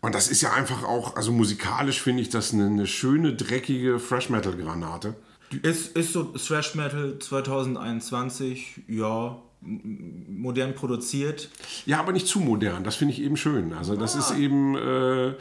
Und 0.00 0.14
das 0.14 0.28
ist 0.28 0.42
ja 0.42 0.52
einfach 0.52 0.84
auch, 0.84 1.16
also 1.16 1.32
musikalisch 1.32 2.00
finde 2.00 2.22
ich 2.22 2.28
das 2.28 2.54
eine, 2.54 2.66
eine 2.66 2.86
schöne, 2.86 3.34
dreckige 3.34 3.98
Fresh 3.98 4.30
Metal 4.30 4.56
Granate. 4.56 5.16
Ist, 5.62 5.96
ist 5.96 6.12
so 6.12 6.24
Thrash 6.24 6.74
Metal 6.74 7.18
2021, 7.18 8.82
ja, 8.88 9.36
modern 9.60 10.74
produziert. 10.74 11.48
Ja, 11.86 11.98
aber 12.00 12.12
nicht 12.12 12.26
zu 12.26 12.40
modern. 12.40 12.84
Das 12.84 12.96
finde 12.96 13.14
ich 13.14 13.22
eben 13.22 13.36
schön. 13.36 13.72
Also 13.72 13.96
das 13.96 14.14
Ah. 14.16 14.18
ist 14.20 14.38
eben. 14.38 14.76
Äh, 14.76 15.34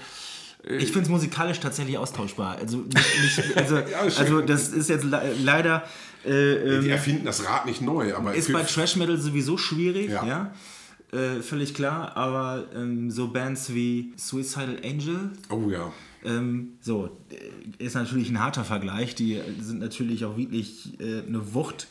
Ich 0.79 0.85
finde 0.91 1.01
es 1.03 1.09
musikalisch 1.09 1.59
tatsächlich 1.59 1.97
austauschbar. 1.97 2.57
Also, 2.57 2.77
nicht, 2.77 3.41
also, 3.57 3.77
Ja, 3.77 3.99
also 3.99 4.41
das 4.41 4.69
ist 4.69 4.89
jetzt 4.89 5.03
le 5.05 5.33
leider. 5.43 5.83
Äh, 6.25 6.29
die 6.29 6.33
ähm, 6.87 6.89
erfinden 6.89 7.25
das 7.25 7.45
Rad 7.45 7.65
nicht 7.67 7.81
neu, 7.81 8.13
aber 8.15 8.33
ist 8.33 8.51
bei 8.51 8.63
Trash 8.63 8.95
Metal 8.97 9.17
sowieso 9.17 9.57
schwierig, 9.57 10.09
ja. 10.09 10.25
Ja. 10.25 10.53
Äh, 11.13 11.41
völlig 11.41 11.73
klar, 11.73 12.17
aber 12.17 12.65
ähm, 12.75 13.09
so 13.11 13.29
Bands 13.29 13.73
wie 13.73 14.11
Suicidal 14.17 14.77
Angel, 14.83 15.31
Oh 15.49 15.69
ja. 15.69 15.93
Ähm, 16.27 16.73
so, 16.81 17.17
äh, 17.29 17.83
ist 17.83 17.95
natürlich 17.95 18.29
ein 18.29 18.39
harter 18.39 18.65
Vergleich, 18.65 19.15
die 19.15 19.41
sind 19.59 19.79
natürlich 19.79 20.25
auch 20.25 20.37
wirklich 20.37 20.99
äh, 20.99 21.23
eine 21.25 21.53
Wucht, 21.53 21.87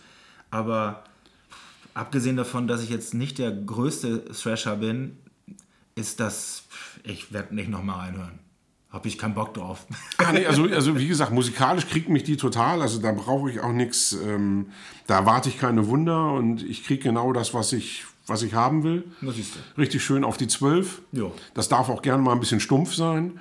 aber 0.50 1.04
abgesehen 1.94 2.36
davon, 2.36 2.68
dass 2.68 2.82
ich 2.82 2.90
jetzt 2.90 3.14
nicht 3.14 3.38
der 3.38 3.50
größte 3.50 4.26
Thrasher 4.26 4.76
bin, 4.76 5.16
ist 5.94 6.20
das, 6.20 6.64
ich 7.02 7.32
werde 7.32 7.54
nicht 7.54 7.70
nochmal 7.70 8.06
reinhören. 8.06 8.38
Habe 8.90 9.08
ich 9.08 9.18
keinen 9.18 9.34
Bock 9.34 9.54
drauf. 9.54 9.86
Ah, 10.18 10.32
nee, 10.32 10.46
also, 10.46 10.64
also 10.64 10.98
wie 10.98 11.08
gesagt, 11.08 11.32
musikalisch 11.32 11.86
kriegt 11.86 12.08
mich 12.08 12.22
die 12.24 12.36
total. 12.36 12.80
Also 12.80 13.00
da 13.00 13.12
brauche 13.12 13.50
ich 13.50 13.60
auch 13.60 13.72
nichts, 13.72 14.12
ähm, 14.12 14.70
da 15.06 15.18
erwarte 15.18 15.48
ich 15.48 15.58
keine 15.58 15.86
Wunder 15.88 16.32
und 16.32 16.62
ich 16.62 16.84
kriege 16.84 17.02
genau 17.02 17.32
das, 17.32 17.52
was 17.52 17.72
ich, 17.72 18.04
was 18.26 18.42
ich 18.42 18.54
haben 18.54 18.84
will. 18.84 19.04
Richtig 19.76 20.04
schön 20.04 20.24
auf 20.24 20.36
die 20.36 20.46
12. 20.46 21.02
Jo. 21.12 21.34
Das 21.54 21.68
darf 21.68 21.88
auch 21.88 22.00
gerne 22.00 22.22
mal 22.22 22.32
ein 22.32 22.40
bisschen 22.40 22.60
stumpf 22.60 22.94
sein. 22.94 23.40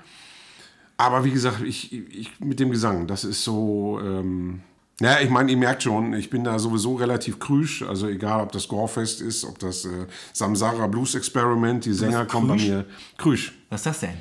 Aber 0.98 1.26
wie 1.26 1.32
gesagt, 1.32 1.62
ich, 1.62 1.92
ich 1.94 2.40
mit 2.40 2.60
dem 2.60 2.72
Gesang, 2.72 3.08
das 3.08 3.24
ist 3.24 3.44
so, 3.44 4.00
ähm, 4.02 4.62
Ja, 5.02 5.20
ich 5.20 5.30
meine, 5.30 5.52
ihr 5.52 5.58
merkt 5.58 5.84
schon, 5.84 6.14
ich 6.14 6.30
bin 6.30 6.44
da 6.46 6.58
sowieso 6.58 6.96
relativ 6.96 7.38
krüsch. 7.40 7.82
Also 7.84 8.08
egal, 8.08 8.42
ob 8.42 8.52
das 8.54 8.68
Gorefest 8.68 9.20
ist, 9.22 9.44
ob 9.44 9.60
das 9.60 9.84
äh, 9.86 10.08
Samsara 10.32 10.88
Blues 10.88 11.16
Experiment, 11.16 11.84
die 11.84 11.94
Sänger 11.94 12.26
kommen 12.26 12.48
bei 12.48 12.56
krüsch? 12.56 12.68
mir. 12.68 12.86
Krüsch. 13.18 13.54
Was 13.70 13.82
ist 13.82 13.86
das 13.88 14.00
denn? 14.02 14.18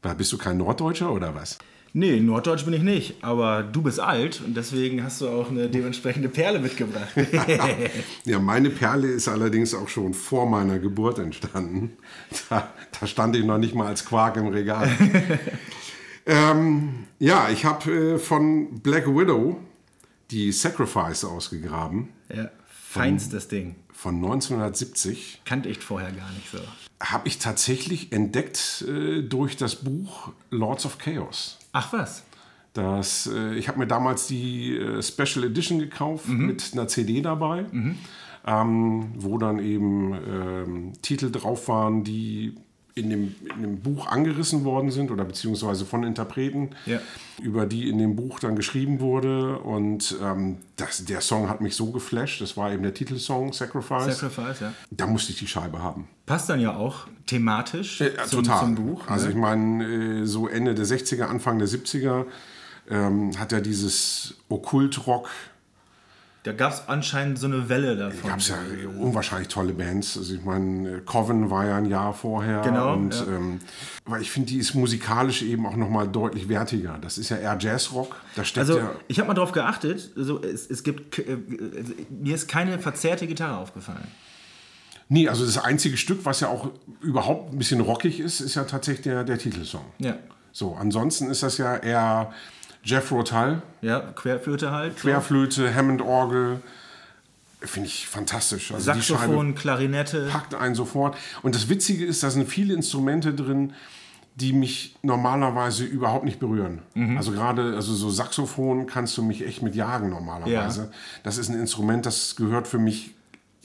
Da 0.00 0.14
Bist 0.14 0.32
du 0.32 0.38
kein 0.38 0.56
Norddeutscher 0.56 1.12
oder 1.12 1.34
was? 1.34 1.58
Nee, 1.96 2.18
Norddeutsch 2.18 2.64
bin 2.64 2.74
ich 2.74 2.82
nicht, 2.82 3.22
aber 3.22 3.62
du 3.62 3.80
bist 3.80 4.00
alt 4.00 4.42
und 4.44 4.56
deswegen 4.56 5.04
hast 5.04 5.20
du 5.20 5.28
auch 5.28 5.48
eine 5.48 5.68
dementsprechende 5.68 6.28
Perle 6.28 6.58
mitgebracht. 6.58 7.14
Ja, 8.24 8.38
meine 8.40 8.70
Perle 8.70 9.06
ist 9.08 9.28
allerdings 9.28 9.74
auch 9.74 9.88
schon 9.88 10.12
vor 10.12 10.46
meiner 10.48 10.78
Geburt 10.80 11.20
entstanden. 11.20 11.92
Da, 12.50 12.68
da 12.98 13.06
stand 13.06 13.36
ich 13.36 13.44
noch 13.44 13.58
nicht 13.58 13.74
mal 13.76 13.86
als 13.86 14.04
Quark 14.04 14.36
im 14.38 14.48
Regal. 14.48 14.88
ähm, 16.26 17.04
ja, 17.18 17.50
ich 17.50 17.64
habe 17.64 18.14
äh, 18.14 18.18
von 18.18 18.80
Black 18.80 19.06
Widow 19.06 19.58
die 20.30 20.52
Sacrifice 20.52 21.24
ausgegraben 21.24 22.08
ja, 22.34 22.50
feinstes 22.66 23.48
Ding. 23.48 23.76
von 23.92 24.16
1970. 24.16 25.42
Kannte 25.44 25.68
ich 25.68 25.78
vorher 25.78 26.12
gar 26.12 26.30
nicht 26.32 26.50
so. 26.50 26.58
Habe 27.00 27.28
ich 27.28 27.38
tatsächlich 27.38 28.12
entdeckt 28.12 28.84
äh, 28.88 29.22
durch 29.22 29.56
das 29.56 29.76
Buch 29.76 30.32
Lords 30.50 30.86
of 30.86 30.98
Chaos. 30.98 31.58
Ach 31.72 31.92
was? 31.92 32.24
Das, 32.72 33.28
äh, 33.32 33.54
ich 33.54 33.68
habe 33.68 33.78
mir 33.78 33.86
damals 33.86 34.26
die 34.26 34.76
äh, 34.76 35.02
Special 35.02 35.44
Edition 35.44 35.78
gekauft 35.78 36.28
mit 36.28 36.70
einer 36.72 36.88
CD 36.88 37.20
dabei, 37.20 37.66
ähm, 38.46 39.12
wo 39.16 39.38
dann 39.38 39.58
eben 39.60 40.12
ähm, 40.12 40.92
Titel 41.00 41.30
drauf 41.30 41.68
waren, 41.68 42.02
die 42.02 42.56
in 42.96 43.10
dem, 43.10 43.34
in 43.56 43.62
dem 43.62 43.80
Buch 43.80 44.06
angerissen 44.06 44.64
worden 44.64 44.92
sind 44.92 45.10
oder 45.10 45.24
beziehungsweise 45.24 45.84
von 45.84 46.04
Interpreten, 46.04 46.70
Ja. 46.86 47.00
über 47.42 47.66
die 47.66 47.88
in 47.88 47.98
dem 47.98 48.14
Buch 48.14 48.38
dann 48.38 48.54
geschrieben 48.54 49.00
wurde. 49.00 49.58
Und 49.58 50.14
ähm, 50.22 50.58
das, 50.76 51.04
der 51.04 51.20
Song 51.20 51.48
hat 51.48 51.60
mich 51.60 51.74
so 51.74 51.90
geflasht. 51.90 52.40
Das 52.40 52.56
war 52.56 52.72
eben 52.72 52.84
der 52.84 52.94
Titelsong 52.94 53.52
Sacrifice. 53.52 54.16
Sacrifice, 54.18 54.60
ja. 54.60 54.72
da 54.92 55.06
musste 55.08 55.32
ich 55.32 55.38
die 55.40 55.48
Scheibe 55.48 55.82
haben. 55.82 56.06
Passt 56.26 56.48
dann 56.48 56.60
ja 56.60 56.76
auch 56.76 57.08
thematisch 57.26 58.00
Ja, 58.00 58.24
zum, 58.26 58.44
total. 58.44 58.60
zum 58.60 58.74
Buch. 58.76 59.08
Also 59.08 59.24
ne? 59.26 59.30
ich 59.32 59.36
meine, 59.36 59.84
äh, 60.22 60.24
so 60.26 60.46
Ende 60.46 60.74
der 60.74 60.86
60er, 60.86 61.24
Anfang 61.24 61.58
der 61.58 61.66
70er 61.68 62.26
ähm, 62.90 63.36
hat 63.38 63.52
er 63.52 63.60
dieses 63.60 64.36
Okkultrock, 64.48 65.28
Da 66.44 66.52
gab 66.52 66.74
es 66.74 66.88
anscheinend 66.88 67.38
so 67.38 67.46
eine 67.46 67.70
Welle 67.70 67.96
davon. 67.96 68.28
gab 68.28 68.38
es 68.38 68.48
ja 68.48 68.56
unwahrscheinlich 68.98 69.48
tolle 69.48 69.72
Bands. 69.72 70.18
Also 70.18 70.34
ich 70.34 70.44
meine, 70.44 70.98
äh, 70.98 71.00
Coven 71.00 71.48
war 71.48 71.64
ja 71.64 71.78
ein 71.78 71.86
Jahr 71.86 72.12
vorher. 72.12 72.60
Genau, 72.60 72.92
Und, 72.92 73.14
ja. 73.14 73.34
ähm, 73.34 73.60
weil 74.04 74.20
ich 74.20 74.30
finde, 74.30 74.50
die 74.50 74.58
ist 74.58 74.74
musikalisch 74.74 75.40
eben 75.40 75.66
auch 75.66 75.74
nochmal 75.76 76.06
deutlich 76.06 76.50
wertiger. 76.50 76.98
Das 77.00 77.16
ist 77.16 77.30
ja 77.30 77.38
eher 77.38 77.56
Jazzrock. 77.58 78.20
Da 78.36 78.44
steckt 78.44 78.58
Also 78.68 78.78
ja... 78.78 78.94
ich 79.08 79.18
habe 79.18 79.28
mal 79.28 79.34
drauf 79.34 79.52
geachtet, 79.52 80.12
also 80.18 80.42
es, 80.42 80.68
es 80.68 80.84
gibt, 80.84 81.18
äh, 81.18 81.38
mir 82.10 82.34
ist 82.34 82.46
keine 82.46 82.78
verzerrte 82.78 83.26
Gitarre 83.26 83.56
aufgefallen. 83.56 84.06
Nee, 85.08 85.28
also 85.28 85.46
das 85.46 85.56
einzige 85.56 85.96
Stück, 85.96 86.26
was 86.26 86.40
ja 86.40 86.48
auch 86.48 86.70
überhaupt 87.00 87.54
ein 87.54 87.58
bisschen 87.58 87.80
rockig 87.80 88.20
ist, 88.20 88.40
ist 88.40 88.54
ja 88.54 88.64
tatsächlich 88.64 89.04
der, 89.04 89.24
der 89.24 89.38
Titelsong. 89.38 89.84
Ja, 89.98 90.18
So, 90.52 90.74
ansonsten 90.74 91.30
ist 91.30 91.42
das 91.42 91.56
ja 91.56 91.76
eher 91.76 92.34
Jeff 92.84 93.10
Rotal, 93.10 93.62
ja 93.80 94.00
Querflöte 94.00 94.70
halt. 94.70 94.98
so. 94.98 95.08
Querflöte, 95.08 95.74
Hammond-Orgel. 95.74 96.60
Finde 97.60 97.88
ich 97.88 98.06
fantastisch. 98.06 98.72
Also 98.72 98.84
Saxophon, 98.84 99.54
Klarinette. 99.54 100.28
packt 100.30 100.54
einen 100.54 100.74
sofort. 100.74 101.16
Und 101.42 101.54
das 101.54 101.70
Witzige 101.70 102.04
ist, 102.04 102.22
da 102.22 102.28
sind 102.28 102.46
viele 102.46 102.74
Instrumente 102.74 103.32
drin, 103.32 103.72
die 104.34 104.52
mich 104.52 104.96
normalerweise 105.02 105.84
überhaupt 105.84 106.24
nicht 106.24 106.40
berühren. 106.40 106.82
Mhm. 106.94 107.16
Also 107.16 107.32
gerade 107.32 107.74
also 107.74 107.94
so 107.94 108.10
Saxophon 108.10 108.86
kannst 108.86 109.16
du 109.16 109.22
mich 109.22 109.46
echt 109.46 109.62
mit 109.62 109.74
jagen 109.74 110.10
normalerweise. 110.10 110.82
Ja. 110.82 110.88
Das 111.22 111.38
ist 111.38 111.48
ein 111.48 111.58
Instrument, 111.58 112.04
das 112.04 112.36
gehört 112.36 112.68
für 112.68 112.78
mich 112.78 113.14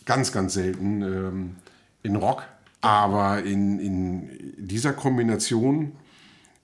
ganz, 0.06 0.32
ganz 0.32 0.54
selten 0.54 1.02
ähm, 1.02 1.56
in 2.04 2.16
Rock. 2.16 2.44
Aber 2.82 3.44
in, 3.44 3.80
in 3.80 4.30
dieser 4.58 4.94
Kombination, 4.94 5.92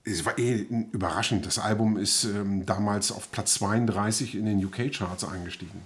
es 0.06 0.24
war 0.24 0.38
eh 0.38 0.66
überraschend. 0.92 1.44
Das 1.46 1.58
Album 1.58 1.96
ist 1.96 2.24
ähm, 2.24 2.64
damals 2.64 3.10
auf 3.12 3.30
Platz 3.32 3.54
32 3.54 4.34
in 4.36 4.46
den 4.46 4.64
UK-Charts 4.64 5.24
eingestiegen. 5.24 5.82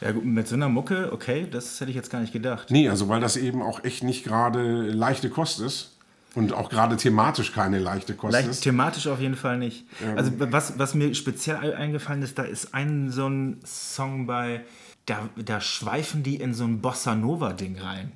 Ja, 0.00 0.12
gut, 0.12 0.24
mit 0.24 0.46
so 0.48 0.54
einer 0.56 0.68
Mucke, 0.68 1.12
okay, 1.12 1.46
das 1.50 1.80
hätte 1.80 1.90
ich 1.90 1.96
jetzt 1.96 2.10
gar 2.10 2.20
nicht 2.20 2.32
gedacht. 2.32 2.70
Nee, 2.70 2.88
also 2.88 3.08
weil 3.08 3.20
das 3.20 3.36
eben 3.36 3.62
auch 3.62 3.84
echt 3.84 4.02
nicht 4.02 4.24
gerade 4.24 4.82
leichte 4.90 5.30
Kost 5.30 5.60
ist 5.60 5.92
und 6.34 6.52
auch 6.52 6.68
gerade 6.70 6.96
thematisch 6.96 7.52
keine 7.52 7.78
leichte 7.78 8.14
Kost 8.14 8.32
Leicht 8.32 8.48
ist. 8.48 8.60
thematisch 8.62 9.06
auf 9.06 9.20
jeden 9.20 9.36
Fall 9.36 9.58
nicht. 9.58 9.84
Also 10.16 10.32
was, 10.38 10.78
was 10.78 10.94
mir 10.94 11.14
speziell 11.14 11.56
ein- 11.56 11.74
eingefallen 11.74 12.22
ist, 12.22 12.36
da 12.38 12.42
ist 12.42 12.74
ein 12.74 13.10
so 13.10 13.28
ein 13.28 13.60
Song 13.64 14.26
bei, 14.26 14.64
da, 15.06 15.28
da 15.36 15.60
schweifen 15.60 16.22
die 16.24 16.36
in 16.36 16.52
so 16.52 16.64
ein 16.64 16.80
Bossa 16.80 17.14
Nova 17.14 17.52
Ding 17.52 17.78
rein. 17.78 18.12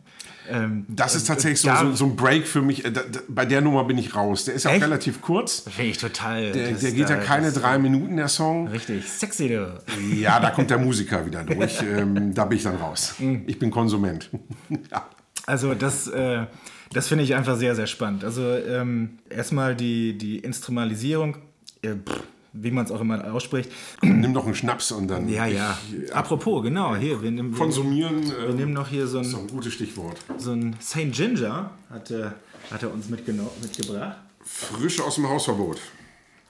Ähm, 0.48 0.84
Das 0.88 1.14
ist 1.14 1.26
tatsächlich 1.26 1.60
so, 1.60 1.68
da- 1.68 1.80
so, 1.80 1.92
so 1.92 2.04
ein 2.06 2.16
Break 2.16 2.46
für 2.46 2.62
mich. 2.62 2.84
Äh, 2.84 2.92
Da, 2.92 3.02
da, 3.02 3.20
bei 3.28 3.44
der 3.44 3.60
Nummer 3.60 3.84
bin 3.84 3.98
ich 3.98 4.14
raus. 4.14 4.44
Der 4.44 4.54
ist 4.54 4.64
ja 4.64 4.70
auch 4.70 4.80
relativ 4.80 5.20
kurz. 5.20 5.60
Finde 5.68 5.90
ich 5.90 5.98
total. 5.98 6.52
Der, 6.52 6.72
der 6.72 6.90
geht 6.92 7.08
ja 7.10 7.16
da- 7.16 7.22
keine 7.22 7.50
drei 7.52 7.78
Minuten, 7.78 8.16
der 8.16 8.28
Song. 8.28 8.68
Richtig, 8.68 9.08
sexy 9.08 9.48
du. 9.48 9.82
Ja, 10.14 10.38
da 10.40 10.50
kommt 10.50 10.70
der 10.70 10.78
Musiker 10.78 11.26
wieder 11.26 11.42
durch. 11.44 11.80
Ähm, 11.82 12.32
da 12.34 12.44
bin 12.44 12.58
ich 12.58 12.64
dann 12.64 12.76
raus. 12.76 13.14
Mhm. 13.18 13.42
Ich 13.46 13.58
bin 13.58 13.70
Konsument. 13.70 14.30
ja. 14.90 15.06
Also 15.46 15.74
das, 15.74 16.08
äh, 16.08 16.46
das 16.92 17.08
finde 17.08 17.24
ich 17.24 17.34
einfach 17.34 17.56
sehr, 17.56 17.74
sehr 17.74 17.86
spannend. 17.86 18.24
Also 18.24 18.42
ähm, 18.56 19.18
erstmal 19.30 19.74
die, 19.76 20.16
die 20.18 20.38
Instrumentalisierung, 20.38 21.36
äh, 21.82 21.90
pff, 21.94 22.22
wie 22.62 22.70
man 22.70 22.84
es 22.84 22.90
auch 22.90 23.00
immer 23.00 23.32
ausspricht. 23.32 23.70
Nimm 24.02 24.32
doch 24.34 24.44
einen 24.46 24.54
Schnaps 24.54 24.92
und 24.92 25.08
dann. 25.08 25.28
Ja, 25.28 25.46
ja. 25.46 25.78
Ich, 25.90 26.08
äh, 26.08 26.12
Apropos, 26.12 26.62
genau, 26.62 26.94
hier, 26.96 27.20
wir 27.22 27.30
nehmen, 27.30 27.52
wir, 27.52 27.58
konsumieren. 27.58 28.28
wir 28.28 28.48
Äh, 28.48 28.52
nehmen 28.54 28.72
noch 28.72 28.88
hier 28.88 29.06
so 29.06 29.20
ist 29.20 29.26
ein, 29.28 29.32
doch 29.32 29.40
ein 29.40 29.48
gutes 29.48 29.72
Stichwort. 29.74 30.18
so 30.38 30.52
ein 30.52 30.76
St. 30.80 31.12
Ginger, 31.12 31.70
hat, 31.90 32.10
er- 32.10 32.34
hat 32.70 32.82
er 32.82 32.92
uns 32.92 33.08
mitgebracht. 33.08 34.16
Frisch 34.44 35.00
aus 35.00 35.16
dem 35.16 35.28
Hausverbot. 35.28 35.78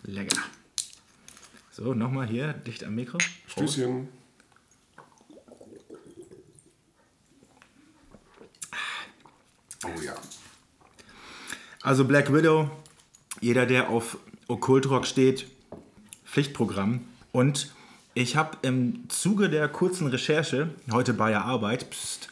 Lecker. 0.04 0.40
So, 1.72 1.92
nochmal 1.94 2.26
hier, 2.26 2.52
dicht 2.52 2.84
am 2.84 2.94
Mikro. 2.94 3.18
Stößchen. 3.48 4.08
Oh 9.84 10.00
ja. 10.04 10.14
Also 11.82 12.04
Black 12.04 12.32
Widow, 12.32 12.70
jeder, 13.40 13.66
der 13.66 13.90
auf 13.90 14.18
Okkultrock 14.48 15.06
steht, 15.06 15.46
Pflichtprogramm. 16.36 17.00
Und 17.32 17.72
ich 18.12 18.36
habe 18.36 18.58
im 18.60 19.08
Zuge 19.08 19.48
der 19.48 19.68
kurzen 19.68 20.06
Recherche, 20.08 20.68
heute 20.92 21.14
bei 21.14 21.30
der 21.30 21.46
Arbeit, 21.46 21.88
pst, 21.88 22.28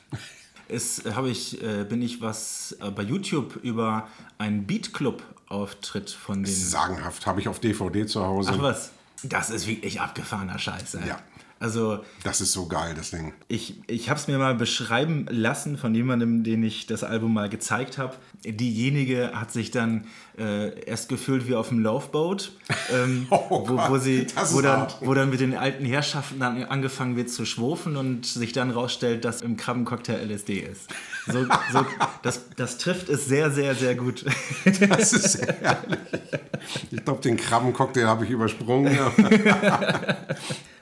ist, 0.68 1.16
hab 1.16 1.24
ich, 1.24 1.62
äh, 1.62 1.84
bin 1.84 2.02
ich 2.02 2.20
was 2.20 2.76
äh, 2.82 2.90
bei 2.90 3.02
YouTube 3.02 3.56
über 3.62 4.06
einen 4.36 4.66
Beat-Club-Auftritt 4.66 6.10
von 6.10 6.44
den... 6.44 6.54
Sagenhaft. 6.54 7.24
Habe 7.26 7.40
ich 7.40 7.48
auf 7.48 7.60
DVD 7.60 8.04
zu 8.04 8.22
Hause. 8.22 8.50
Ach 8.52 8.60
was, 8.60 8.90
das 9.22 9.48
ist 9.48 9.66
wirklich 9.66 9.98
abgefahrener 10.02 10.58
Scheiß. 10.58 10.96
Ey. 10.96 11.08
Ja. 11.08 11.18
Also 11.64 12.04
Das 12.22 12.42
ist 12.42 12.52
so 12.52 12.66
geil, 12.66 12.92
das 12.94 13.10
Ding. 13.10 13.32
ich, 13.48 13.80
ich 13.86 14.10
habe 14.10 14.20
es 14.20 14.28
mir 14.28 14.36
mal 14.36 14.54
beschreiben 14.54 15.24
lassen 15.30 15.78
von 15.78 15.94
jemandem, 15.94 16.44
den 16.44 16.62
ich 16.62 16.86
das 16.86 17.02
Album 17.02 17.32
mal 17.32 17.48
gezeigt 17.48 17.96
habe. 17.96 18.14
Diejenige 18.44 19.30
hat 19.32 19.50
sich 19.50 19.70
dann 19.70 20.04
äh, 20.38 20.78
erst 20.84 21.08
gefühlt 21.08 21.48
wie 21.48 21.54
auf 21.54 21.70
dem 21.70 21.82
Laufboot, 21.82 22.52
ähm, 22.92 23.26
Oh 23.30 23.66
wo, 23.66 23.78
wo, 23.88 23.96
sie, 23.96 24.26
wo, 24.50 24.60
dann, 24.60 24.88
wo 25.00 25.14
dann 25.14 25.30
mit 25.30 25.40
den 25.40 25.56
alten 25.56 25.86
Herrschaften 25.86 26.38
dann 26.38 26.64
angefangen 26.64 27.16
wird 27.16 27.30
zu 27.30 27.46
schwurfen 27.46 27.96
und 27.96 28.26
sich 28.26 28.52
dann 28.52 28.70
rausstellt, 28.70 29.24
dass 29.24 29.40
im 29.40 29.56
Krabbencocktail 29.56 30.18
LSD 30.30 30.58
ist. 30.58 30.90
So, 31.26 31.44
so, 31.72 31.86
das, 32.22 32.42
das 32.56 32.76
trifft 32.76 33.08
es 33.08 33.24
sehr, 33.24 33.50
sehr, 33.50 33.74
sehr 33.74 33.94
gut. 33.94 34.26
Das 34.90 35.14
ist 35.14 35.32
sehr 35.32 35.56
herrlich. 35.62 35.98
Ich 36.90 37.02
glaube, 37.04 37.22
den 37.22 37.38
Krabbencocktail 37.38 38.06
habe 38.06 38.24
ich 38.26 38.30
übersprungen. 38.30 38.98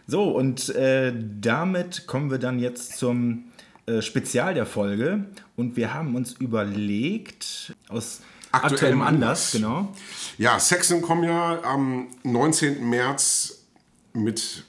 So, 0.06 0.30
und 0.30 0.68
äh, 0.70 1.12
damit 1.40 2.06
kommen 2.06 2.30
wir 2.30 2.38
dann 2.38 2.58
jetzt 2.58 2.98
zum 2.98 3.44
äh, 3.86 4.02
Spezial 4.02 4.54
der 4.54 4.66
Folge. 4.66 5.24
Und 5.56 5.76
wir 5.76 5.94
haben 5.94 6.14
uns 6.14 6.32
überlegt, 6.32 7.74
aus 7.88 8.20
Aktuellem 8.52 9.02
Anlass. 9.02 9.52
Genau. 9.52 9.92
Ja, 10.38 10.60
Saxon 10.60 11.00
kommen 11.00 11.24
ja 11.24 11.62
am 11.62 12.08
19. 12.22 12.88
März 12.88 13.64
mit, 14.12 14.64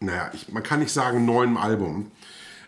naja, 0.00 0.30
ich, 0.32 0.48
man 0.48 0.62
kann 0.62 0.80
nicht 0.80 0.92
sagen 0.92 1.26
neuem 1.26 1.56
Album. 1.56 2.10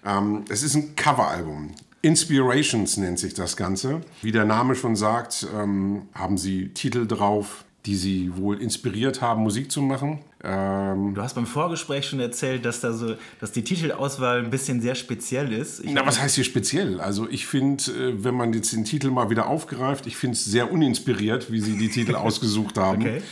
Ähm, 0.04 0.44
es 0.50 0.62
ist 0.62 0.74
ein 0.74 0.94
Coveralbum. 0.94 1.74
Inspirations 2.02 2.96
nennt 2.98 3.18
sich 3.18 3.34
das 3.34 3.56
Ganze. 3.56 4.02
Wie 4.22 4.30
der 4.30 4.44
Name 4.44 4.74
schon 4.74 4.94
sagt, 4.94 5.46
ähm, 5.54 6.02
haben 6.14 6.38
sie 6.38 6.68
Titel 6.68 7.06
drauf, 7.06 7.64
die 7.86 7.96
sie 7.96 8.36
wohl 8.36 8.60
inspiriert 8.60 9.20
haben, 9.20 9.42
Musik 9.42 9.72
zu 9.72 9.82
machen. 9.82 10.20
Ähm, 10.44 11.14
Du 11.14 11.22
hast 11.22 11.34
beim 11.34 11.46
Vorgespräch 11.46 12.06
schon 12.06 12.20
erzählt, 12.20 12.64
dass, 12.64 12.80
da 12.80 12.92
so, 12.92 13.16
dass 13.40 13.50
die 13.52 13.62
Titelauswahl 13.64 14.38
ein 14.38 14.50
bisschen 14.50 14.80
sehr 14.80 14.94
speziell 14.94 15.52
ist. 15.52 15.80
Ich 15.84 15.90
Na, 15.92 16.06
was 16.06 16.20
heißt 16.20 16.36
hier 16.36 16.44
speziell? 16.44 17.00
Also 17.00 17.28
ich 17.28 17.46
finde, 17.46 17.82
äh, 17.90 18.24
wenn 18.24 18.34
man 18.34 18.52
jetzt 18.52 18.72
den 18.72 18.84
Titel 18.84 19.10
mal 19.10 19.30
wieder 19.30 19.48
aufgreift, 19.48 20.06
ich 20.06 20.16
finde 20.16 20.34
es 20.34 20.44
sehr 20.44 20.70
uninspiriert, 20.70 21.50
wie 21.50 21.60
sie 21.60 21.76
die 21.76 21.88
Titel 21.88 22.14
ausgesucht 22.16 22.78
haben. 22.78 23.02
Okay. 23.02 23.22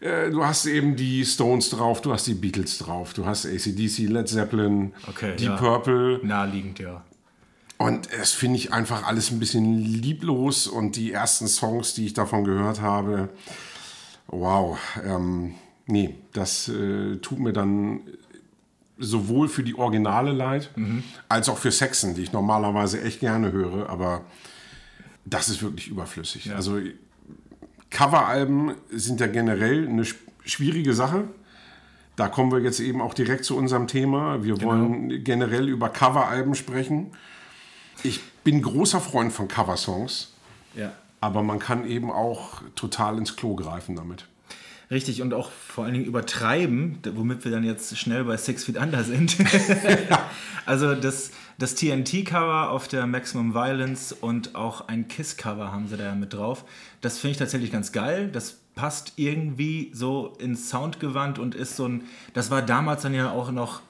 äh, 0.00 0.30
du 0.30 0.44
hast 0.44 0.66
eben 0.66 0.94
die 0.94 1.24
Stones 1.24 1.70
drauf, 1.70 2.02
du 2.02 2.12
hast 2.12 2.26
die 2.26 2.34
Beatles 2.34 2.78
drauf, 2.78 3.14
du 3.14 3.24
hast 3.24 3.46
ACDC, 3.46 3.98
Led 4.08 4.28
Zeppelin, 4.28 4.92
Okay, 5.08 5.36
Deep 5.36 5.48
ja. 5.48 5.56
Purple. 5.56 6.20
Naheliegend, 6.22 6.78
ja. 6.80 7.02
Und 7.78 8.10
es 8.12 8.32
finde 8.32 8.58
ich 8.58 8.72
einfach 8.72 9.06
alles 9.06 9.30
ein 9.30 9.38
bisschen 9.38 9.78
lieblos 9.78 10.66
und 10.66 10.96
die 10.96 11.12
ersten 11.12 11.46
Songs, 11.46 11.94
die 11.94 12.06
ich 12.06 12.14
davon 12.14 12.44
gehört 12.44 12.80
habe, 12.80 13.28
wow, 14.28 14.78
ähm, 15.04 15.54
nee, 15.86 16.14
das 16.32 16.68
äh, 16.68 17.16
tut 17.16 17.38
mir 17.38 17.52
dann 17.52 18.00
sowohl 18.98 19.48
für 19.48 19.62
die 19.62 19.74
Originale 19.74 20.32
leid, 20.32 20.70
als 21.28 21.48
auch 21.50 21.58
für 21.58 21.70
Saxon, 21.70 22.14
die 22.14 22.22
ich 22.22 22.32
normalerweise 22.32 23.02
echt 23.02 23.20
gerne 23.20 23.52
höre, 23.52 23.90
aber 23.90 24.24
das 25.26 25.48
ist 25.50 25.62
wirklich 25.62 25.88
überflüssig. 25.88 26.54
Also 26.54 26.78
Coveralben 27.90 28.74
sind 28.90 29.20
ja 29.20 29.26
generell 29.26 29.86
eine 29.88 30.02
sch- 30.02 30.14
schwierige 30.44 30.94
Sache. 30.94 31.24
Da 32.16 32.28
kommen 32.28 32.50
wir 32.50 32.60
jetzt 32.60 32.80
eben 32.80 33.00
auch 33.02 33.12
direkt 33.14 33.44
zu 33.44 33.56
unserem 33.56 33.86
Thema. 33.86 34.42
Wir 34.42 34.60
wollen 34.62 35.22
generell 35.22 35.68
über 35.68 35.88
Coveralben 35.90 36.54
sprechen. 36.54 37.12
Ich 38.02 38.22
bin 38.44 38.62
großer 38.62 39.00
Freund 39.00 39.32
von 39.32 39.48
Coversongs, 39.48 40.32
Ja. 40.74 40.92
aber 41.20 41.42
man 41.42 41.58
kann 41.58 41.86
eben 41.86 42.10
auch 42.10 42.62
total 42.74 43.18
ins 43.18 43.36
Klo 43.36 43.54
greifen 43.56 43.94
damit. 43.96 44.26
Richtig, 44.88 45.20
und 45.20 45.34
auch 45.34 45.50
vor 45.50 45.84
allen 45.84 45.94
Dingen 45.94 46.04
übertreiben, 46.04 46.98
womit 47.14 47.44
wir 47.44 47.50
dann 47.50 47.64
jetzt 47.64 47.98
schnell 47.98 48.22
bei 48.24 48.36
Six 48.36 48.64
Feet 48.64 48.76
Under 48.76 49.02
sind. 49.02 49.36
also 50.66 50.94
das, 50.94 51.32
das 51.58 51.74
TNT-Cover 51.74 52.70
auf 52.70 52.86
der 52.86 53.06
Maximum 53.06 53.52
Violence 53.52 54.12
und 54.12 54.54
auch 54.54 54.86
ein 54.86 55.08
Kiss-Cover 55.08 55.72
haben 55.72 55.88
sie 55.88 55.96
da 55.96 56.04
ja 56.04 56.14
mit 56.14 56.34
drauf. 56.34 56.64
Das 57.00 57.18
finde 57.18 57.32
ich 57.32 57.38
tatsächlich 57.38 57.72
ganz 57.72 57.90
geil. 57.90 58.30
Das 58.32 58.58
passt 58.76 59.14
irgendwie 59.16 59.90
so 59.92 60.36
ins 60.38 60.70
Soundgewand 60.70 61.40
und 61.40 61.56
ist 61.56 61.74
so 61.74 61.88
ein. 61.88 62.04
Das 62.32 62.52
war 62.52 62.62
damals 62.62 63.02
dann 63.02 63.14
ja 63.14 63.32
auch 63.32 63.50
noch 63.50 63.80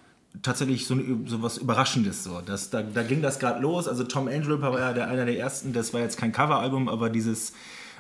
tatsächlich 0.43 0.87
so, 0.87 0.95
ein, 0.95 1.27
so 1.27 1.43
was 1.43 1.59
Überraschendes. 1.59 2.25
So. 2.25 2.41
Das, 2.41 2.71
da, 2.71 2.83
da 2.83 3.03
ging 3.03 3.21
das 3.21 3.39
gerade 3.39 3.61
los. 3.61 3.87
Also 3.87 4.05
Tom 4.05 4.29
Angel 4.29 4.63
war 4.63 4.79
ja 4.79 4.95
der, 4.95 5.09
einer 5.09 5.27
der 5.27 5.39
ersten, 5.39 5.75
das 5.75 5.93
war 5.93 6.01
jetzt 6.01 6.17
kein 6.17 6.33
Coveralbum, 6.33 6.89
aber 6.89 7.11
dieses. 7.11 7.53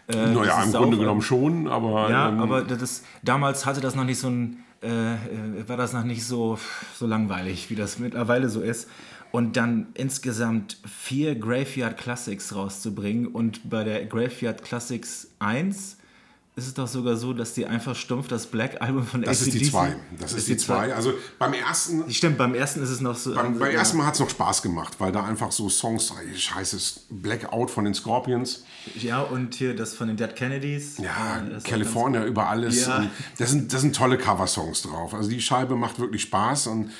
Äh, 0.08 0.26
Naja, 0.28 0.62
im 0.62 0.72
Grunde 0.72 0.96
genommen 0.98 1.22
schon, 1.22 1.66
aber, 1.68 2.10
ja, 2.10 2.28
ähm, 2.28 2.40
aber 2.40 2.62
das 2.62 3.02
damals 3.22 3.66
hatte 3.66 3.80
das 3.80 3.94
noch 3.94 4.04
nicht 4.04 4.18
so 4.20 4.28
ein, 4.28 4.58
äh, 4.82 5.14
äh, 5.14 5.68
war 5.68 5.76
das 5.76 5.92
noch 5.92 6.04
nicht 6.04 6.24
so, 6.24 6.58
so 6.94 7.06
langweilig, 7.06 7.70
wie 7.70 7.74
das 7.74 7.98
mittlerweile 7.98 8.48
so 8.48 8.60
ist. 8.60 8.88
Und 9.32 9.56
dann 9.56 9.88
insgesamt 9.94 10.78
vier 10.86 11.34
Graveyard 11.34 11.98
Classics 11.98 12.54
rauszubringen 12.54 13.26
und 13.26 13.68
bei 13.68 13.82
der 13.84 14.06
Graveyard 14.06 14.62
Classics 14.62 15.28
1 15.40 15.98
ist 16.56 16.68
es 16.68 16.72
doch 16.72 16.88
sogar 16.88 17.16
so, 17.16 17.34
dass 17.34 17.52
die 17.52 17.66
einfach 17.66 17.94
stumpf 17.94 18.28
das 18.28 18.46
Black 18.46 18.80
Album 18.80 19.06
von 19.06 19.20
das 19.20 19.42
ist 19.42 19.52
die 19.52 19.58
AC/DC 19.58 19.70
zwei. 19.70 19.96
Das 20.18 20.32
ist, 20.32 20.48
die 20.48 20.56
zwei. 20.56 20.94
Also 20.94 21.12
beim 21.38 21.52
ersten 21.52 22.10
Stimmt, 22.10 22.38
beim 22.38 22.54
ersten 22.54 22.82
ist 22.82 22.88
es 22.88 23.02
noch 23.02 23.14
so. 23.14 23.34
Beim, 23.34 23.58
beim 23.58 23.72
ja. 23.72 23.78
ersten 23.78 23.98
Mal 23.98 24.06
hat 24.06 24.14
es 24.14 24.20
noch 24.20 24.30
Spaß 24.30 24.62
gemacht, 24.62 24.94
weil 24.98 25.12
da 25.12 25.22
einfach 25.22 25.52
so 25.52 25.68
Songs, 25.68 26.14
scheiße, 26.34 27.00
Blackout 27.10 27.70
von 27.70 27.84
den 27.84 27.92
Scorpions, 27.92 28.64
Ja, 28.94 29.20
und 29.20 29.54
hier 29.54 29.76
das 29.76 29.94
von 29.94 30.08
den 30.08 30.16
Dead 30.16 30.34
Kennedys. 30.34 30.96
ja, 30.96 31.42
Äh, 31.46 31.60
California 31.62 32.24
über 32.24 32.48
alles. 32.48 32.86
Ja. 32.86 33.04
Das, 33.36 33.50
sind, 33.50 33.74
das 33.74 33.82
sind 33.82 33.94
tolle 33.94 34.16
Coversongs 34.16 34.80
drauf. 34.80 35.12
Also 35.12 35.28
die 35.28 35.42
Scheibe 35.42 35.76
macht 35.76 35.98
wirklich 35.98 36.22
Spaß 36.22 36.68
und 36.68 36.90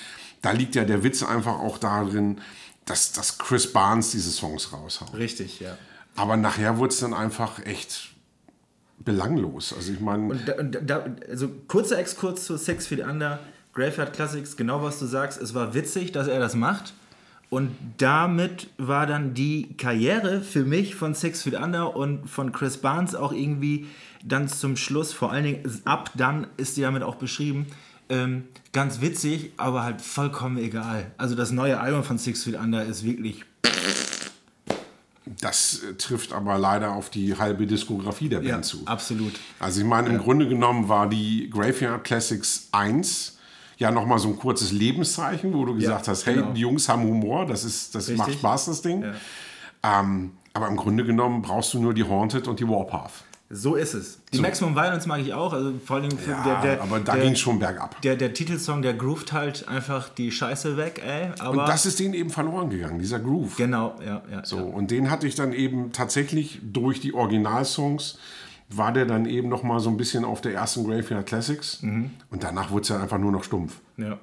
da 0.43 0.51
liegt 0.51 0.75
ja 0.75 0.85
der 0.85 1.03
Witz 1.03 1.23
einfach 1.23 1.59
auch 1.61 1.79
darin, 1.79 2.43
dass, 2.85 3.13
dass 3.13 3.39
Chris 3.39 3.73
Barnes 3.73 4.11
diese 4.11 4.31
Songs 4.31 4.71
raushaut. 4.75 5.15
Richtig, 5.15 5.61
ja. 5.61 5.79
Aber 6.15 6.37
nachher 6.37 6.77
wurde 6.77 6.93
es 6.93 7.01
dann 7.01 7.15
einfach 7.15 7.65
echt 7.65 8.16
belanglos. 9.07 9.73
Also 9.73 9.93
ich 9.93 10.01
meine, 10.01 10.25
Und 10.29 10.47
da, 10.47 10.55
und 10.57 10.79
da, 10.85 11.07
also 11.31 11.49
kurzer 11.69 11.99
Exkurs 11.99 12.45
zu 12.45 12.59
Six 12.59 12.87
Feet 12.87 13.01
Under, 13.01 13.39
Graveyard 13.73 14.13
Classics, 14.13 14.57
genau 14.59 14.83
was 14.83 14.99
du 14.99 15.07
sagst. 15.07 15.41
Es 15.41 15.55
war 15.55 15.73
witzig, 15.73 16.13
dass 16.13 16.29
er 16.29 16.39
das 16.39 16.55
macht. 16.55 16.93
Und 17.49 17.71
damit 17.99 18.69
war 18.77 19.07
dann 19.07 19.33
die 19.33 19.77
Karriere 19.77 20.43
für 20.43 20.65
mich 20.65 20.97
von 20.97 21.15
Six 21.15 21.43
Feet 21.43 21.55
Under 21.55 21.97
und 21.97 22.29
von 22.29 22.53
Chris 22.53 22.77
Barnes 22.79 23.15
auch 23.15 23.33
irgendwie 23.33 23.87
dann 24.25 24.49
zum 24.49 24.77
Schluss, 24.77 25.13
vor 25.13 25.31
allen 25.31 25.45
Dingen 25.45 25.83
ab 25.85 26.11
dann 26.15 26.49
ist 26.57 26.77
die 26.77 26.81
damit 26.81 27.05
auch 27.05 27.15
beschrieben, 27.15 27.67
ähm, 28.09 28.45
ganz 28.73 29.01
witzig, 29.01 29.53
aber 29.57 29.85
halt 29.85 30.01
vollkommen 30.01 30.59
egal. 30.59 31.13
Also 31.17 31.37
das 31.37 31.53
neue 31.53 31.79
Album 31.79 32.03
von 32.03 32.19
Six 32.19 32.43
Feet 32.43 32.57
Under 32.57 32.85
ist 32.85 33.05
wirklich 33.05 33.45
das 35.41 35.83
äh, 35.83 35.95
trifft 35.95 36.33
aber 36.33 36.59
leider 36.59 36.93
auf 36.93 37.11
die 37.11 37.37
halbe 37.37 37.67
Diskografie 37.67 38.29
der 38.29 38.39
Band 38.39 38.49
ja, 38.49 38.63
zu. 38.63 38.83
absolut. 38.87 39.33
Also 39.59 39.81
ich 39.81 39.87
meine, 39.87 40.09
im 40.09 40.19
Grunde 40.19 40.49
genommen 40.49 40.89
war 40.89 41.09
die 41.09 41.51
Graveyard 41.51 42.05
Classics 42.05 42.69
1 42.73 43.39
ja 43.79 43.91
nochmal 43.91 44.19
so 44.19 44.29
ein 44.29 44.37
kurzes 44.37 44.73
Lebenszeichen, 44.73 45.53
wo 45.53 45.65
du 45.65 45.75
gesagt 45.75 46.09
hast, 46.09 46.27
hey, 46.27 46.37
genau. 46.37 46.53
die 46.53 46.61
Jungs 46.63 46.89
haben 46.89 47.03
Humor, 47.03 47.47
das, 47.47 47.65
ist, 47.65 47.95
das 47.95 48.09
macht. 48.11 48.33
Spaß, 48.33 48.67
das 48.67 48.83
Ding. 48.83 49.05
Ähm, 49.83 50.33
aber 50.55 50.69
im 50.69 50.77
Grunde 50.77 51.05
genommen 51.05 51.43
brauchst 51.43 51.75
du 51.75 51.79
nur 51.79 51.93
die 51.93 52.05
Haunted 52.05 52.49
und 52.49 52.59
die 52.61 52.69
Warpath. 52.69 53.13
So 53.49 53.77
ist 53.77 53.95
es. 53.95 54.19
Die 54.33 54.41
Maximum 54.41 54.75
Violence 54.75 55.07
mag 55.07 55.21
ich 55.21 55.33
auch, 55.33 55.53
also 55.53 55.73
vor 55.85 55.97
allem 55.97 56.11
für 56.19 56.33
Ja, 56.33 56.43
der, 56.43 56.63
der, 56.63 56.83
aber 56.83 56.99
da 56.99 57.17
ging 57.17 57.33
es 57.33 57.39
schon 57.39 57.61
bergab. 57.61 58.01
Der, 58.03 58.17
der 58.17 58.35
Titelsong, 58.35 58.83
der 58.83 58.95
groovt 58.95 59.33
halt 59.33 59.69
einfach 59.69 60.09
die 60.09 60.33
Scheiße 60.33 60.77
weg, 60.77 61.01
ey. 61.05 61.31
Aber 61.39 61.63
Und 61.63 61.69
das 61.69 61.87
ist 61.87 62.01
denen 62.01 62.15
eben 62.15 62.31
verloren 62.31 62.71
gegangen, 62.71 62.99
dieser 62.99 63.21
Groove. 63.21 63.57
genau, 63.57 63.95
ja, 64.05 64.23
ja. 64.31 64.45
So, 64.45 64.57
ja. 64.57 64.63
und 64.65 64.91
den 64.91 65.11
hatte 65.11 65.29
ich 65.29 65.37
dann 65.37 65.53
eben 65.53 65.93
tatsächlich 65.93 66.61
durch 66.63 67.01
die 67.01 67.15
Originalsongs, 67.15 68.19
war 68.69 68.93
der 68.93 69.07
dann 69.07 69.27
eben 69.27 69.49
noch 69.49 69.63
mal 69.63 69.79
so 69.79 69.91
ein 69.91 69.97
bisschen 69.97 70.25
auf 70.25 70.41
der 70.41 70.55
ersten 70.55 70.85
Graveyard 70.85 71.25
Classics. 71.27 71.83
Mhm. 71.83 72.11
Und 72.31 72.43
danach 72.43 72.73
wurde 72.73 72.83
es 72.83 72.89
ja 72.89 73.01
einfach 73.01 73.19
nur 73.19 73.31
noch 73.31 73.45
stumpf. 73.45 73.77
ja. 73.97 74.19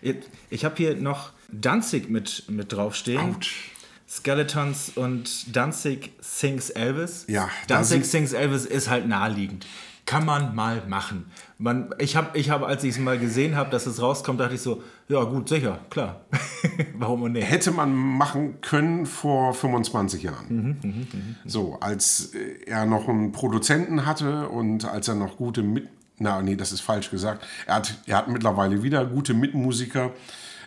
Ich, 0.00 0.16
ich 0.48 0.64
habe 0.64 0.76
hier 0.76 0.96
noch 0.96 1.30
Danzig 1.50 2.08
mit, 2.08 2.44
mit 2.48 2.72
draufstehen. 2.72 3.34
Autsch. 3.34 3.70
Skeletons 4.08 4.90
und 4.94 5.54
Danzig 5.54 6.12
Sings 6.20 6.70
Elvis. 6.70 7.26
Ja, 7.28 7.48
da 7.66 7.76
Danzig 7.76 8.06
Sings 8.06 8.32
Elvis 8.32 8.64
ist 8.64 8.88
halt 8.88 9.06
naheliegend. 9.06 9.66
Kann 10.06 10.24
man 10.24 10.54
mal 10.54 10.82
machen. 10.88 11.30
Man, 11.58 11.90
ich 11.98 12.16
habe, 12.16 12.38
ich 12.38 12.48
hab, 12.48 12.62
als 12.62 12.82
ich 12.82 12.92
es 12.92 12.98
mal 12.98 13.18
gesehen 13.18 13.56
habe, 13.56 13.68
dass 13.68 13.84
es 13.84 14.00
rauskommt, 14.00 14.40
dachte 14.40 14.54
ich 14.54 14.62
so, 14.62 14.82
ja 15.08 15.22
gut, 15.24 15.50
sicher, 15.50 15.80
klar. 15.90 16.22
Warum 16.94 17.22
und 17.24 17.32
nicht? 17.32 17.50
Hätte 17.50 17.72
man 17.72 17.94
machen 17.94 18.62
können 18.62 19.04
vor 19.04 19.52
25 19.52 20.22
Jahren. 20.22 20.78
Mhm, 20.82 21.36
So, 21.44 21.76
als 21.80 22.32
äh, 22.32 22.64
er 22.64 22.86
noch 22.86 23.06
einen 23.06 23.32
Produzenten 23.32 24.06
hatte 24.06 24.48
und 24.48 24.86
als 24.86 25.08
er 25.08 25.14
noch 25.14 25.36
gute 25.36 25.62
Mit... 25.62 25.88
Na, 26.18 26.40
nee, 26.40 26.56
das 26.56 26.72
ist 26.72 26.80
falsch 26.80 27.10
gesagt. 27.10 27.46
Er 27.66 27.74
hat, 27.76 27.98
er 28.06 28.16
hat 28.16 28.28
mittlerweile 28.28 28.82
wieder 28.82 29.04
gute 29.04 29.34
Mitmusiker, 29.34 30.12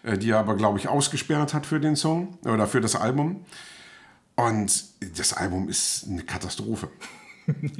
die 0.04 0.32
er 0.32 0.40
aber, 0.40 0.56
glaube 0.56 0.80
ich, 0.80 0.88
ausgesperrt 0.88 1.54
hat 1.54 1.66
für 1.66 1.80
den 1.80 1.96
Song 1.96 2.38
oder 2.46 2.68
für 2.68 2.82
das 2.82 2.96
Album. 2.96 3.46
Und 4.36 4.84
das 5.18 5.34
Album 5.34 5.70
ist 5.70 6.08
eine 6.08 6.24
Katastrophe. 6.24 6.90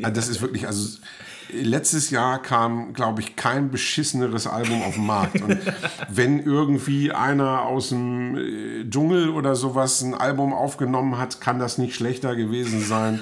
Also 0.02 0.12
Das 0.12 0.28
ist 0.28 0.42
wirklich, 0.42 0.66
also 0.66 0.98
letztes 1.54 2.10
Jahr 2.10 2.42
kam, 2.42 2.94
glaube 2.94 3.22
ich, 3.22 3.36
kein 3.36 3.70
beschisseneres 3.70 4.48
Album 4.48 4.82
auf 4.82 4.96
den 4.96 5.06
Markt. 5.06 5.42
Und 5.42 5.58
wenn 6.10 6.40
irgendwie 6.40 7.12
einer 7.12 7.62
aus 7.62 7.90
dem 7.90 8.36
äh, 8.36 8.90
Dschungel 8.90 9.30
oder 9.30 9.56
sowas 9.56 10.02
ein 10.02 10.14
Album 10.14 10.54
aufgenommen 10.54 11.18
hat, 11.18 11.42
kann 11.42 11.60
das 11.60 11.78
nicht 11.78 11.96
schlechter 11.96 12.36
gewesen 12.36 12.82
sein 12.82 13.20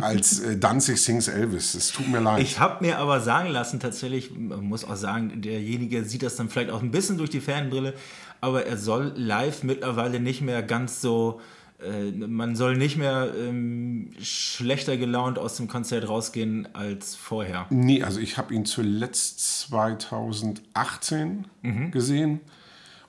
als 0.00 0.40
äh, 0.40 0.56
Danzig 0.56 1.00
Sings 1.00 1.28
Elvis. 1.28 1.74
Es 1.74 1.92
tut 1.92 2.08
mir 2.08 2.20
leid. 2.20 2.42
Ich 2.42 2.58
habe 2.58 2.84
mir 2.84 2.98
aber 2.98 3.20
sagen 3.20 3.50
lassen, 3.50 3.80
tatsächlich, 3.80 4.36
man 4.36 4.64
muss 4.64 4.84
auch 4.84 4.96
sagen, 4.96 5.40
derjenige 5.40 6.04
sieht 6.04 6.22
das 6.22 6.36
dann 6.36 6.48
vielleicht 6.48 6.70
auch 6.70 6.82
ein 6.82 6.90
bisschen 6.90 7.18
durch 7.18 7.30
die 7.30 7.40
Fernbrille, 7.40 7.94
aber 8.40 8.66
er 8.66 8.76
soll 8.76 9.12
live 9.16 9.62
mittlerweile 9.62 10.20
nicht 10.20 10.40
mehr 10.42 10.62
ganz 10.62 11.00
so, 11.00 11.40
äh, 11.82 12.10
man 12.10 12.56
soll 12.56 12.76
nicht 12.76 12.96
mehr 12.96 13.32
ähm, 13.36 14.10
schlechter 14.20 14.96
gelaunt 14.96 15.38
aus 15.38 15.56
dem 15.56 15.68
Konzert 15.68 16.08
rausgehen 16.08 16.68
als 16.74 17.14
vorher. 17.14 17.66
Nee, 17.70 18.02
also 18.02 18.20
ich 18.20 18.36
habe 18.38 18.54
ihn 18.54 18.64
zuletzt 18.64 19.60
2018 19.60 21.46
gesehen 21.90 22.40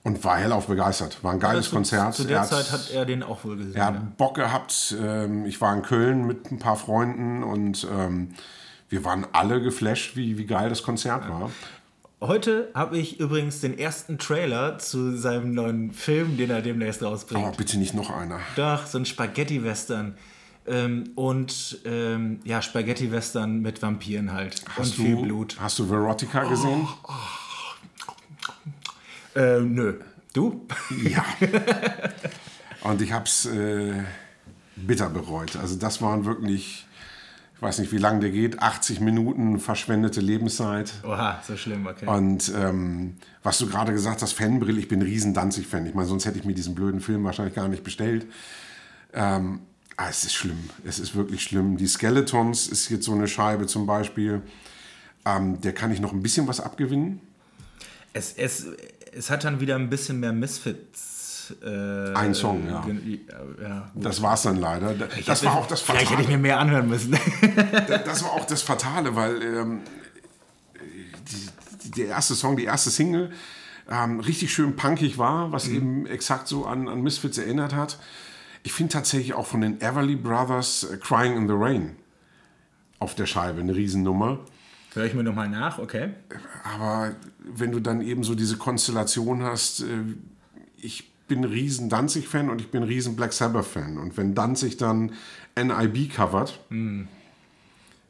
und 0.03 0.23
war 0.23 0.37
hellauf 0.37 0.67
begeistert. 0.67 1.23
War 1.23 1.33
ein 1.33 1.39
geiles 1.39 1.65
zu, 1.69 1.75
Konzert. 1.75 2.15
Zu 2.15 2.23
Er 2.23 2.27
der 2.27 2.39
hat- 2.41 2.49
Zeit 2.49 2.71
hat 2.71 2.89
er 2.91 3.05
den 3.05 3.23
auch 3.23 3.43
wohl 3.43 3.57
gesehen. 3.57 3.75
Er 3.75 3.85
hat 3.85 3.95
ja. 3.95 4.07
Bock 4.17 4.35
gehabt. 4.35 4.95
Ähm, 5.01 5.45
ich 5.45 5.59
war 5.61 5.75
in 5.75 5.81
Köln 5.81 6.25
mit 6.25 6.51
ein 6.51 6.59
paar 6.59 6.75
Freunden 6.75 7.43
und 7.43 7.87
ähm, 7.91 8.29
wir 8.89 9.03
waren 9.05 9.27
alle 9.33 9.61
geflasht, 9.61 10.15
wie, 10.15 10.37
wie 10.37 10.45
geil 10.45 10.69
das 10.69 10.81
Konzert 10.83 11.27
war. 11.29 11.51
Heute 12.21 12.69
habe 12.73 12.97
ich 12.97 13.19
übrigens 13.21 13.61
den 13.61 13.77
ersten 13.79 14.17
Trailer 14.17 14.77
zu 14.77 15.15
seinem 15.15 15.53
neuen 15.53 15.93
Film, 15.93 16.35
den 16.35 16.49
er 16.49 16.61
demnächst 16.61 17.01
rausbringt. 17.01 17.45
Aber 17.45 17.55
bitte 17.55 17.77
nicht 17.79 17.93
noch 17.93 18.09
einer. 18.09 18.39
Doch, 18.57 18.85
so 18.85 18.97
ein 18.97 19.05
Spaghetti-Western. 19.05 20.17
Ähm, 20.67 21.11
und 21.15 21.79
ähm, 21.85 22.41
ja, 22.43 22.61
Spaghetti-Western 22.61 23.61
mit 23.61 23.81
Vampiren 23.81 24.33
halt. 24.33 24.63
und 24.63 24.77
Hast 24.77 24.95
viel 24.95 25.15
du, 25.15 25.21
Blut. 25.21 25.55
Hast 25.61 25.79
du 25.79 25.89
Verotica 25.89 26.43
gesehen? 26.43 26.87
Äh, 29.35 29.61
nö. 29.61 29.93
Du? 30.33 30.67
Ja. 31.03 31.25
Und 32.81 33.01
ich 33.01 33.11
habe 33.11 33.25
es 33.25 33.45
äh, 33.45 34.03
bitter 34.75 35.09
bereut. 35.09 35.55
Also 35.55 35.75
das 35.75 36.01
waren 36.01 36.25
wirklich 36.25 36.85
Ich 37.59 37.63
weiß 37.63 37.79
nicht, 37.79 37.91
wie 37.91 37.97
lange 37.97 38.21
der 38.21 38.29
geht. 38.29 38.61
80 38.61 39.01
Minuten 39.01 39.59
verschwendete 39.59 40.21
Lebenszeit. 40.21 40.93
Oha, 41.03 41.43
so 41.45 41.57
schlimm, 41.57 41.87
okay. 41.87 42.07
Und 42.07 42.53
ähm, 42.55 43.17
was 43.43 43.57
du 43.57 43.67
gerade 43.67 43.91
gesagt 43.91 44.21
hast, 44.21 44.31
Fanbrill, 44.31 44.77
ich 44.77 44.87
bin 44.87 45.01
riesen 45.01 45.33
Danzig-Fan. 45.33 45.85
Ich 45.85 45.93
meine, 45.93 46.07
sonst 46.07 46.25
hätte 46.25 46.39
ich 46.39 46.45
mir 46.45 46.53
diesen 46.53 46.73
blöden 46.73 47.01
Film 47.01 47.25
wahrscheinlich 47.25 47.55
gar 47.55 47.67
nicht 47.67 47.83
bestellt. 47.83 48.27
Ähm, 49.11 49.59
ah, 49.97 50.07
es 50.09 50.23
ist 50.23 50.35
schlimm. 50.35 50.69
Es 50.85 50.99
ist 50.99 51.15
wirklich 51.15 51.43
schlimm. 51.43 51.75
Die 51.75 51.87
Skeletons 51.87 52.69
ist 52.69 52.87
jetzt 52.87 53.03
so 53.03 53.11
eine 53.11 53.27
Scheibe 53.27 53.67
zum 53.67 53.85
Beispiel. 53.85 54.41
Ähm, 55.25 55.59
der 55.59 55.73
kann 55.73 55.91
ich 55.91 55.99
noch 55.99 56.13
ein 56.13 56.23
bisschen 56.23 56.47
was 56.47 56.61
abgewinnen. 56.61 57.19
Es, 58.13 58.31
es, 58.37 58.67
es 59.11 59.29
hat 59.29 59.43
dann 59.43 59.59
wieder 59.59 59.75
ein 59.75 59.89
bisschen 59.89 60.21
mehr 60.21 60.31
Misfits. 60.31 61.18
Äh, 61.63 62.13
Ein 62.15 62.33
Song, 62.33 62.67
ja. 62.67 62.85
ja. 63.61 63.91
Das 63.95 64.21
war 64.21 64.33
es 64.35 64.41
dann 64.43 64.57
leider. 64.57 64.93
Das 64.93 65.15
hätte- 65.15 65.45
war 65.45 65.57
auch 65.57 65.67
das 65.67 65.81
Vielleicht 65.81 66.09
hätte 66.11 66.21
ich 66.21 66.27
Fatale. 66.27 66.37
mir 66.37 66.41
mehr 66.41 66.59
anhören 66.59 66.87
müssen. 66.89 67.17
Das 68.05 68.23
war 68.23 68.31
auch 68.33 68.45
das 68.45 68.61
Fatale, 68.61 69.15
weil 69.15 69.41
ähm, 69.41 69.79
die, 71.83 71.91
der 72.01 72.07
erste 72.07 72.35
Song, 72.35 72.55
die 72.57 72.65
erste 72.65 72.89
Single, 72.89 73.31
ähm, 73.89 74.19
richtig 74.19 74.53
schön 74.53 74.75
punkig 74.75 75.17
war, 75.17 75.51
was 75.51 75.67
eben 75.67 76.05
exakt 76.05 76.47
so 76.47 76.65
an, 76.65 76.87
an 76.87 77.01
Misfits 77.01 77.37
erinnert 77.37 77.73
hat. 77.73 77.97
Ich 78.63 78.73
finde 78.73 78.93
tatsächlich 78.93 79.33
auch 79.33 79.47
von 79.47 79.61
den 79.61 79.81
Everly 79.81 80.15
Brothers 80.15 80.83
äh, 80.83 80.97
Crying 80.97 81.35
in 81.37 81.47
the 81.47 81.53
Rain 81.55 81.95
auf 82.99 83.15
der 83.15 83.25
Scheibe 83.25 83.61
eine 83.61 83.73
Riesennummer. 83.75 84.39
Höre 84.93 85.05
ich 85.05 85.13
mir 85.13 85.23
nochmal 85.23 85.47
nach, 85.49 85.79
okay. 85.79 86.09
Aber 86.75 87.15
wenn 87.39 87.71
du 87.71 87.79
dann 87.79 88.01
eben 88.01 88.23
so 88.23 88.35
diese 88.35 88.57
Konstellation 88.57 89.43
hast, 89.43 89.81
äh, 89.81 89.85
ich 90.77 91.08
bin 91.29 91.45
riesen 91.45 91.87
Danzig-Fan 91.87 92.49
und 92.49 92.59
ich 92.59 92.69
bin 92.71 92.83
riesen 92.83 93.15
Black 93.15 93.31
Sabbath-Fan. 93.31 93.97
Und 93.97 94.17
wenn 94.17 94.35
Danzig 94.35 94.75
dann 94.75 95.13
NIB 95.55 96.13
covert 96.13 96.59
Hm. 96.69 97.07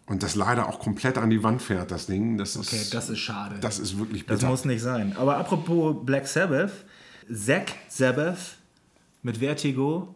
und 0.08 0.23
das 0.23 0.34
leider 0.36 0.67
auch 0.67 0.79
komplett 0.79 1.19
an 1.19 1.29
die 1.29 1.43
Wand 1.43 1.62
fährt, 1.62 1.91
das 1.91 2.08
Ding, 2.08 2.38
das 2.39 2.55
ist, 2.55 2.73
Okay, 2.73 2.82
das 2.91 3.10
ist 3.12 3.19
schade. 3.19 3.58
das 3.62 3.77
ist 3.77 3.99
wirklich 3.99 4.25
Das 4.25 4.39
bitter. 4.39 4.49
muss 4.49 4.65
nicht 4.65 4.82
sein. 4.82 5.15
Aber 5.17 5.38
apropos 5.38 5.95
Black 6.03 6.27
Sabbath, 6.27 6.71
Zack 7.32 7.73
Sabbath 7.89 8.58
mit 9.21 9.38
Vertigo. 9.38 10.15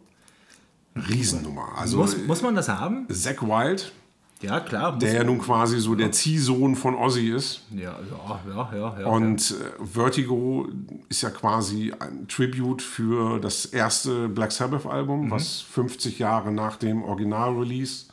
Riesennummer. 1.08 1.68
Also 1.76 1.98
Muss, 1.98 2.16
muss 2.26 2.42
man 2.42 2.54
das 2.54 2.68
haben? 2.68 3.06
Zack 3.12 3.42
Wild, 3.42 3.92
Ja, 4.42 4.60
klar. 4.60 4.98
Der 4.98 5.14
ja 5.14 5.24
nun 5.24 5.38
quasi 5.38 5.80
so 5.80 5.94
der 5.94 6.12
Ziehsohn 6.12 6.76
von 6.76 6.94
Ozzy 6.94 7.30
ist. 7.30 7.62
ja, 7.70 7.98
ja, 8.10 8.40
ja, 8.48 8.70
ja. 8.74 9.00
ja 9.00 9.06
Und 9.06 9.52
äh, 9.52 9.84
Vertigo 9.84 10.68
ist 11.08 11.22
ja 11.22 11.30
quasi 11.30 11.92
ein 11.98 12.28
Tribute 12.28 12.82
für 12.82 13.38
das 13.40 13.64
erste 13.64 14.28
Black 14.28 14.52
Sabbath-Album, 14.52 15.30
was 15.30 15.60
50 15.60 16.18
Jahre 16.18 16.52
nach 16.52 16.76
dem 16.76 17.02
Original-Release 17.02 18.06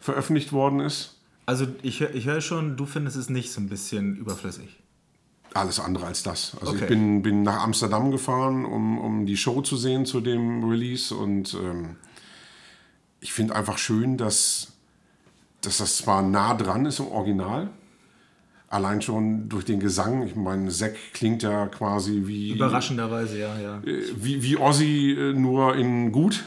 veröffentlicht 0.00 0.52
worden 0.52 0.80
ist. 0.80 1.16
Also 1.46 1.66
ich, 1.82 2.00
ich 2.00 2.26
höre 2.26 2.40
schon, 2.40 2.76
du 2.76 2.86
findest 2.86 3.16
es 3.16 3.28
nicht 3.28 3.52
so 3.52 3.60
ein 3.60 3.68
bisschen 3.68 4.16
überflüssig. 4.16 4.78
Alles 5.54 5.80
andere 5.80 6.06
als 6.06 6.22
das. 6.22 6.56
Also 6.60 6.72
Okay. 6.72 6.82
ich 6.82 6.88
bin, 6.88 7.22
bin 7.22 7.42
nach 7.42 7.62
Amsterdam 7.62 8.10
gefahren, 8.10 8.64
um, 8.64 8.98
um 8.98 9.26
die 9.26 9.36
Show 9.36 9.62
zu 9.62 9.76
sehen 9.76 10.04
zu 10.04 10.20
dem 10.20 10.64
Release. 10.68 11.14
Und 11.14 11.54
ähm, 11.54 11.96
ich 13.20 13.32
finde 13.32 13.54
einfach 13.54 13.78
schön, 13.78 14.16
dass, 14.16 14.72
dass 15.66 15.78
das 15.78 15.96
zwar 15.98 16.22
nah 16.22 16.54
dran 16.54 16.86
ist 16.86 17.00
im 17.00 17.08
Original, 17.08 17.70
allein 18.68 19.02
schon 19.02 19.48
durch 19.48 19.64
den 19.64 19.80
Gesang. 19.80 20.22
Ich 20.26 20.36
meine, 20.36 20.70
Zack 20.70 20.94
klingt 21.12 21.42
ja 21.42 21.66
quasi 21.66 22.22
wie, 22.26 22.52
Überraschenderweise, 22.52 23.38
ja, 23.38 23.58
ja. 23.58 23.78
äh, 23.78 24.04
wie, 24.16 24.42
wie 24.42 24.56
Ozzy, 24.56 25.12
äh, 25.12 25.32
nur 25.32 25.76
in 25.76 26.12
gut. 26.12 26.44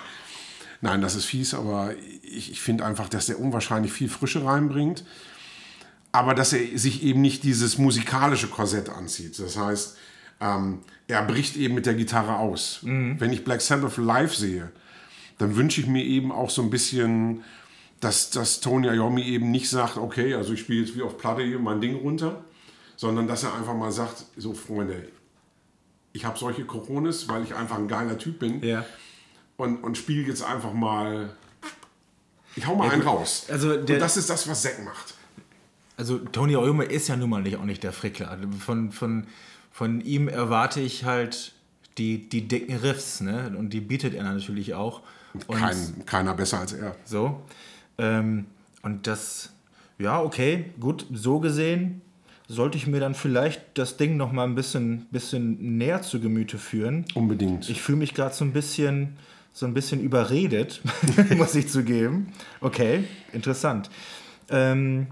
Nein, 0.80 1.00
das 1.00 1.14
ist 1.14 1.24
fies, 1.24 1.54
aber 1.54 1.92
ich, 2.22 2.52
ich 2.52 2.60
finde 2.60 2.84
einfach, 2.84 3.08
dass 3.08 3.28
er 3.28 3.40
unwahrscheinlich 3.40 3.92
viel 3.92 4.08
Frische 4.08 4.44
reinbringt. 4.44 5.04
Aber 6.12 6.34
dass 6.34 6.52
er 6.52 6.78
sich 6.78 7.02
eben 7.02 7.20
nicht 7.20 7.44
dieses 7.44 7.76
musikalische 7.76 8.46
Korsett 8.46 8.88
anzieht. 8.88 9.38
Das 9.38 9.58
heißt, 9.58 9.96
ähm, 10.40 10.80
er 11.06 11.22
bricht 11.22 11.56
eben 11.56 11.74
mit 11.74 11.84
der 11.84 11.94
Gitarre 11.94 12.36
aus. 12.36 12.80
Wenn 12.82 13.32
ich 13.32 13.44
Black 13.44 13.60
Sabbath 13.60 13.98
live 13.98 14.34
sehe, 14.34 14.70
dann 15.38 15.56
wünsche 15.56 15.80
ich 15.80 15.86
mir 15.86 16.04
eben 16.04 16.32
auch 16.32 16.50
so 16.50 16.62
ein 16.62 16.70
bisschen, 16.70 17.42
dass, 18.00 18.30
dass 18.30 18.60
Tony 18.60 18.88
Iommi 18.88 19.22
eben 19.22 19.50
nicht 19.50 19.68
sagt, 19.68 19.96
okay, 19.96 20.34
also 20.34 20.52
ich 20.52 20.60
spiele 20.60 20.84
jetzt 20.84 20.96
wie 20.96 21.02
auf 21.02 21.18
Platte 21.18 21.42
hier 21.42 21.58
mein 21.58 21.80
Ding 21.80 21.96
runter, 21.96 22.44
sondern 22.96 23.26
dass 23.26 23.42
er 23.44 23.54
einfach 23.54 23.74
mal 23.74 23.90
sagt, 23.92 24.24
so 24.36 24.52
Freunde, 24.54 25.08
ich 26.12 26.24
habe 26.24 26.38
solche 26.38 26.64
Coronis, 26.64 27.28
weil 27.28 27.42
ich 27.42 27.54
einfach 27.54 27.76
ein 27.76 27.88
geiler 27.88 28.18
Typ 28.18 28.38
bin 28.38 28.62
Ja. 28.62 28.84
und, 29.56 29.82
und 29.82 29.96
spiele 29.98 30.26
jetzt 30.26 30.42
einfach 30.42 30.72
mal, 30.72 31.30
ich 32.56 32.66
hau 32.66 32.74
mal 32.76 32.90
einen 32.90 33.02
raus. 33.02 33.46
Also 33.48 33.76
der- 33.76 33.96
und 33.96 34.00
das 34.00 34.16
ist 34.16 34.30
das, 34.30 34.48
was 34.48 34.62
Zack 34.62 34.84
macht. 34.84 35.14
Also 35.96 36.18
Tony 36.18 36.52
Iommi 36.52 36.84
ist 36.84 37.08
ja 37.08 37.16
nun 37.16 37.30
mal 37.30 37.42
nicht, 37.42 37.56
auch 37.56 37.64
nicht 37.64 37.82
der 37.82 37.92
Frickler. 37.92 38.38
Von, 38.64 38.92
von, 38.92 39.26
von 39.72 40.00
ihm 40.00 40.28
erwarte 40.28 40.80
ich 40.80 41.04
halt 41.04 41.52
die, 41.98 42.28
die 42.28 42.46
dicken 42.46 42.76
Riffs, 42.76 43.20
ne? 43.20 43.52
Und 43.58 43.70
die 43.70 43.80
bietet 43.80 44.14
er 44.14 44.22
natürlich 44.22 44.74
auch. 44.74 45.02
Und 45.48 45.58
Kein, 45.58 46.06
keiner 46.06 46.34
besser 46.34 46.60
als 46.60 46.72
er. 46.72 46.94
so. 47.04 47.42
Ähm, 47.98 48.46
und 48.82 49.06
das, 49.06 49.52
ja, 49.98 50.20
okay, 50.20 50.66
gut, 50.80 51.06
so 51.12 51.40
gesehen 51.40 52.00
sollte 52.48 52.78
ich 52.78 52.86
mir 52.86 53.00
dann 53.00 53.14
vielleicht 53.14 53.60
das 53.74 53.98
Ding 53.98 54.16
noch 54.16 54.32
mal 54.32 54.44
ein 54.44 54.54
bisschen, 54.54 55.06
bisschen 55.10 55.76
näher 55.76 56.00
zu 56.00 56.18
Gemüte 56.18 56.56
führen. 56.58 57.04
Unbedingt. 57.14 57.68
Ich 57.68 57.82
fühle 57.82 57.98
mich 57.98 58.14
gerade 58.14 58.34
so 58.34 58.44
ein 58.44 58.52
bisschen 58.52 59.18
so 59.58 59.66
ein 59.66 59.74
bisschen 59.74 60.00
überredet, 60.00 60.80
muss 61.36 61.54
ich 61.56 61.68
zugeben. 61.68 62.32
Okay, 62.60 63.04
interessant. 63.32 63.90
Ähm, 64.50 65.08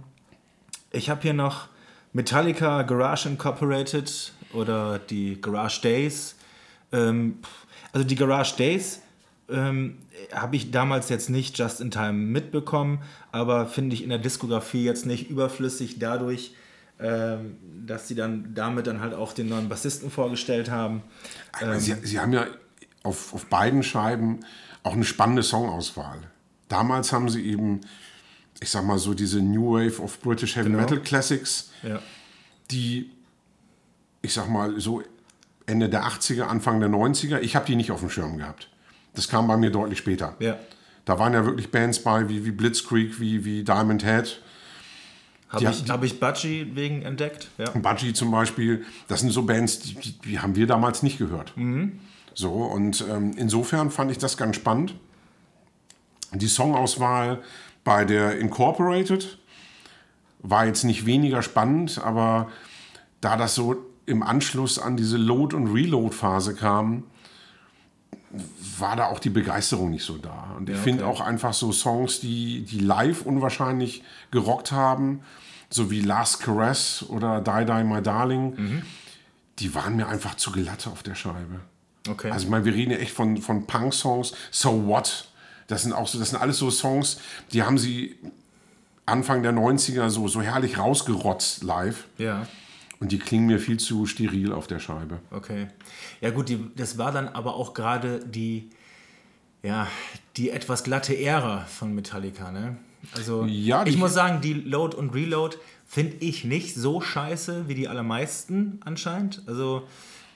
ich 0.92 1.10
habe 1.10 1.22
hier 1.22 1.34
noch 1.34 1.68
Metallica 2.12 2.82
Garage 2.82 3.28
Incorporated 3.28 4.32
oder 4.52 5.00
die 5.00 5.40
Garage 5.40 5.80
Days. 5.82 6.36
Ähm, 6.92 7.38
also 7.92 8.06
die 8.06 8.14
Garage 8.14 8.56
Days 8.56 9.02
ähm, 9.48 9.98
habe 10.32 10.56
ich 10.56 10.70
damals 10.70 11.08
jetzt 11.08 11.30
nicht 11.30 11.56
just 11.58 11.80
in 11.80 11.90
time 11.90 12.12
mitbekommen, 12.14 13.00
aber 13.32 13.66
finde 13.66 13.94
ich 13.94 14.02
in 14.02 14.08
der 14.10 14.18
Diskografie 14.18 14.84
jetzt 14.84 15.06
nicht 15.06 15.30
überflüssig 15.30 15.98
dadurch, 15.98 16.54
ähm, 16.98 17.56
dass 17.86 18.08
sie 18.08 18.14
dann 18.14 18.54
damit 18.54 18.86
dann 18.86 19.00
halt 19.00 19.14
auch 19.14 19.32
den 19.32 19.48
neuen 19.48 19.68
Bassisten 19.68 20.10
vorgestellt 20.10 20.70
haben. 20.70 21.02
Aber 21.52 21.78
Sie, 21.78 21.94
Sie 22.02 22.18
haben 22.18 22.32
ja 22.32 22.46
auf, 23.02 23.34
auf 23.34 23.46
beiden 23.46 23.82
Scheiben 23.82 24.40
auch 24.82 24.94
eine 24.94 25.04
spannende 25.04 25.42
Songauswahl. 25.42 26.18
Damals 26.68 27.12
haben 27.12 27.28
Sie 27.28 27.42
eben, 27.46 27.82
ich 28.60 28.70
sag 28.70 28.84
mal 28.84 28.98
so, 28.98 29.14
diese 29.14 29.40
New 29.42 29.74
Wave 29.74 30.02
of 30.02 30.20
British 30.20 30.56
Heavy 30.56 30.70
Genau. 30.70 30.80
Metal 30.80 31.00
Classics, 31.00 31.70
Ja. 31.82 32.00
die, 32.70 33.10
ich 34.22 34.32
sag 34.32 34.48
mal, 34.48 34.80
so 34.80 35.02
Ende 35.66 35.88
der 35.88 36.04
80er, 36.04 36.44
Anfang 36.44 36.80
der 36.80 36.88
90er, 36.88 37.38
ich 37.40 37.54
habe 37.54 37.66
die 37.66 37.76
nicht 37.76 37.90
auf 37.92 38.00
dem 38.00 38.10
Schirm 38.10 38.38
gehabt. 38.38 38.68
Das 39.16 39.28
kam 39.28 39.48
bei 39.48 39.56
mir 39.56 39.70
deutlich 39.70 39.98
später. 39.98 40.34
Ja. 40.38 40.56
Da 41.04 41.18
waren 41.18 41.32
ja 41.32 41.44
wirklich 41.44 41.70
Bands 41.70 41.98
bei, 42.00 42.28
wie, 42.28 42.44
wie 42.44 42.50
Blitzkrieg, 42.50 43.18
wie, 43.20 43.44
wie 43.44 43.64
Diamond 43.64 44.04
Head. 44.04 44.40
Habe 45.48 45.64
ich, 45.64 45.88
hab 45.88 46.02
ich 46.02 46.18
Budgie 46.18 46.70
wegen 46.74 47.02
entdeckt? 47.02 47.48
Ja. 47.58 47.70
Budgie 47.70 48.12
zum 48.12 48.30
Beispiel, 48.30 48.84
das 49.08 49.20
sind 49.20 49.30
so 49.30 49.42
Bands, 49.44 49.78
die, 49.78 49.94
die, 49.94 50.38
haben 50.40 50.56
wir 50.56 50.66
damals 50.66 51.02
nicht 51.02 51.18
gehört. 51.18 51.54
So, 52.34 52.52
und 52.52 53.04
ähm, 53.08 53.32
insofern 53.36 53.90
fand 53.90 54.10
ich 54.10 54.18
das 54.18 54.36
ganz 54.36 54.56
spannend. 54.56 54.94
Die 56.32 56.48
Songauswahl 56.48 57.42
bei 57.84 58.04
der 58.04 58.38
Incorporated 58.38 59.38
war 60.40 60.66
jetzt 60.66 60.82
nicht 60.82 61.06
weniger 61.06 61.42
spannend, 61.42 62.00
aber 62.02 62.50
da 63.20 63.36
das 63.36 63.54
so 63.54 63.76
im 64.04 64.22
Anschluss 64.22 64.78
an 64.78 64.96
diese 64.96 65.16
Load- 65.16 65.54
und 65.54 65.72
Reload-Phase 65.72 66.54
kam, 66.54 67.04
war 68.78 68.96
da 68.96 69.06
auch 69.06 69.18
die 69.18 69.30
Begeisterung 69.30 69.90
nicht 69.90 70.04
so 70.04 70.16
da. 70.18 70.54
Und 70.56 70.68
ich 70.68 70.76
Ja, 70.76 70.82
finde 70.82 71.04
okay. 71.06 71.12
auch 71.12 71.20
einfach 71.20 71.52
so 71.54 71.72
Songs, 71.72 72.20
die, 72.20 72.62
die 72.62 72.80
live 72.80 73.22
unwahrscheinlich 73.22 74.02
gerockt 74.30 74.72
haben, 74.72 75.20
so 75.70 75.90
wie 75.90 76.00
Last 76.00 76.40
Caress 76.40 77.04
oder 77.08 77.40
Die 77.40 77.64
Die 77.64 77.84
My 77.84 78.02
Darling, 78.02 78.54
Mhm. 78.56 78.82
die 79.58 79.74
waren 79.74 79.96
mir 79.96 80.08
einfach 80.08 80.34
zu 80.36 80.52
glatte 80.52 80.90
auf 80.90 81.02
der 81.02 81.14
Scheibe. 81.14 81.60
Okay. 82.08 82.30
Also 82.30 82.44
ich 82.44 82.50
meine, 82.50 82.64
wir 82.64 82.74
reden 82.74 82.92
ja 82.92 82.98
echt 82.98 83.12
von, 83.12 83.38
von 83.38 83.66
Punk-Songs. 83.66 84.32
So 84.50 84.86
What? 84.86 85.28
Das 85.66 85.82
sind 85.82 85.92
auch 85.92 86.06
so, 86.06 86.18
das 86.18 86.30
sind 86.30 86.40
alles 86.40 86.58
so 86.58 86.70
Songs, 86.70 87.18
die 87.52 87.62
haben 87.64 87.78
sie 87.78 88.16
Anfang 89.06 89.42
der 89.42 89.52
90er 89.52 90.08
so, 90.10 90.28
so 90.28 90.40
herrlich 90.42 90.78
rausgerotzt 90.78 91.62
live. 91.64 92.04
ja, 92.18 92.46
Und 93.00 93.12
die 93.12 93.18
klingen 93.18 93.46
mir 93.46 93.58
viel 93.58 93.78
zu 93.78 94.06
steril 94.06 94.52
auf 94.52 94.66
der 94.66 94.78
Scheibe. 94.78 95.18
okay. 95.30 95.68
Ja 96.20 96.30
gut, 96.30 96.48
die, 96.48 96.58
das 96.76 96.96
war 96.98 97.12
dann 97.12 97.28
aber 97.28 97.54
auch 97.56 97.74
gerade 97.74 98.20
die, 98.20 98.70
ja, 99.62 99.86
die 100.36 100.50
etwas 100.50 100.82
glatte 100.84 101.16
Ära 101.18 101.64
von 101.66 101.94
Metallica, 101.94 102.50
ne? 102.50 102.76
Also 103.14 103.44
Ja, 103.44 103.84
ich 103.86 103.98
muss 103.98 104.14
sagen, 104.14 104.40
die 104.40 104.54
Load 104.54 104.96
und 104.96 105.14
Reload 105.14 105.56
finde 105.84 106.16
ich 106.20 106.44
nicht 106.44 106.74
so 106.74 107.00
scheiße 107.00 107.68
wie 107.68 107.74
die 107.74 107.86
allermeisten 107.86 108.80
anscheinend. 108.84 109.42
Also 109.46 109.86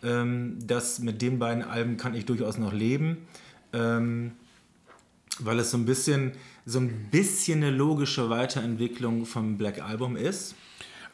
ähm, 0.04 0.58
das 0.64 0.98
mit 1.00 1.20
den 1.22 1.38
beiden 1.38 1.64
Alben 1.64 1.96
kann 1.96 2.14
ich 2.14 2.26
durchaus 2.26 2.58
noch 2.58 2.72
leben. 2.72 3.26
Ähm, 3.72 4.32
Weil 5.38 5.58
es 5.58 5.70
so 5.70 5.78
ein 5.78 5.86
bisschen, 5.86 6.32
so 6.66 6.78
ein 6.78 7.08
bisschen 7.10 7.62
eine 7.62 7.70
logische 7.70 8.28
Weiterentwicklung 8.30 9.24
vom 9.26 9.56
Black 9.56 9.82
Album 9.82 10.16
ist. 10.16 10.54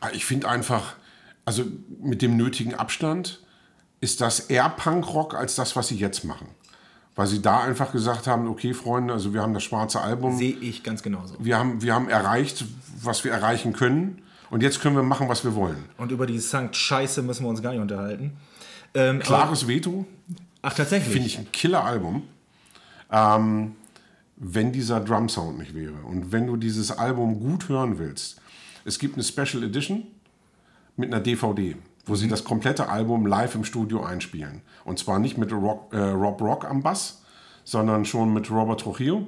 Ah, 0.00 0.10
Ich 0.12 0.24
finde 0.26 0.48
einfach, 0.48 0.96
also 1.46 1.64
mit 2.02 2.20
dem 2.20 2.36
nötigen 2.36 2.74
Abstand 2.74 3.40
ist 4.00 4.20
das 4.20 4.40
eher 4.40 4.68
Punkrock 4.68 5.34
als 5.34 5.54
das, 5.54 5.74
was 5.76 5.88
sie 5.88 5.96
jetzt 5.96 6.24
machen. 6.24 6.48
Weil 7.14 7.28
sie 7.28 7.40
da 7.40 7.60
einfach 7.60 7.92
gesagt 7.92 8.26
haben, 8.26 8.46
okay, 8.46 8.74
Freunde, 8.74 9.14
also 9.14 9.32
wir 9.32 9.40
haben 9.40 9.54
das 9.54 9.62
schwarze 9.62 10.02
Album, 10.02 10.36
Sehe 10.36 10.54
ich 10.60 10.82
ganz 10.82 11.02
genauso. 11.02 11.34
wir 11.38 11.56
haben, 11.56 11.80
wir 11.80 11.94
haben 11.94 12.10
erreicht, 12.10 12.66
was 13.00 13.24
wir 13.24 13.32
erreichen 13.32 13.72
können 13.72 14.22
und 14.50 14.62
jetzt 14.62 14.80
können 14.82 14.96
wir 14.96 15.02
machen, 15.02 15.28
was 15.28 15.42
wir 15.42 15.54
wollen. 15.54 15.82
Und 15.96 16.12
über 16.12 16.26
die 16.26 16.38
Sankt 16.38 16.76
Scheiße 16.76 17.22
müssen 17.22 17.44
wir 17.44 17.48
uns 17.48 17.62
gar 17.62 17.70
nicht 17.70 17.80
unterhalten. 17.80 18.36
Ähm, 18.92 19.16
aber, 19.16 19.24
Klares 19.24 19.66
Veto, 19.66 20.04
ach, 20.60 20.74
tatsächlich. 20.74 21.10
finde 21.10 21.28
ich 21.28 21.38
ein 21.38 21.50
Killer-Album, 21.52 22.22
ähm, 23.10 23.76
wenn 24.36 24.72
dieser 24.72 25.00
Drum-Sound 25.00 25.58
nicht 25.58 25.74
wäre. 25.74 25.94
Und 26.04 26.32
wenn 26.32 26.46
du 26.46 26.56
dieses 26.56 26.90
Album 26.90 27.40
gut 27.40 27.68
hören 27.70 27.98
willst, 27.98 28.40
es 28.84 28.98
gibt 28.98 29.14
eine 29.14 29.24
Special 29.24 29.62
Edition 29.62 30.06
mit 30.96 31.12
einer 31.12 31.22
DVD, 31.22 31.76
wo 32.04 32.14
sie 32.14 32.28
das 32.28 32.44
komplette 32.44 32.88
Album 32.88 33.26
live 33.26 33.54
im 33.54 33.64
Studio 33.64 34.04
einspielen. 34.04 34.62
Und 34.84 34.98
zwar 34.98 35.18
nicht 35.18 35.38
mit 35.38 35.52
Rock, 35.52 35.92
äh, 35.92 35.98
Rob 35.98 36.40
Rock 36.40 36.64
am 36.64 36.82
Bass, 36.82 37.22
sondern 37.64 38.04
schon 38.04 38.32
mit 38.32 38.50
Robert 38.50 38.80
Trujillo. 38.80 39.26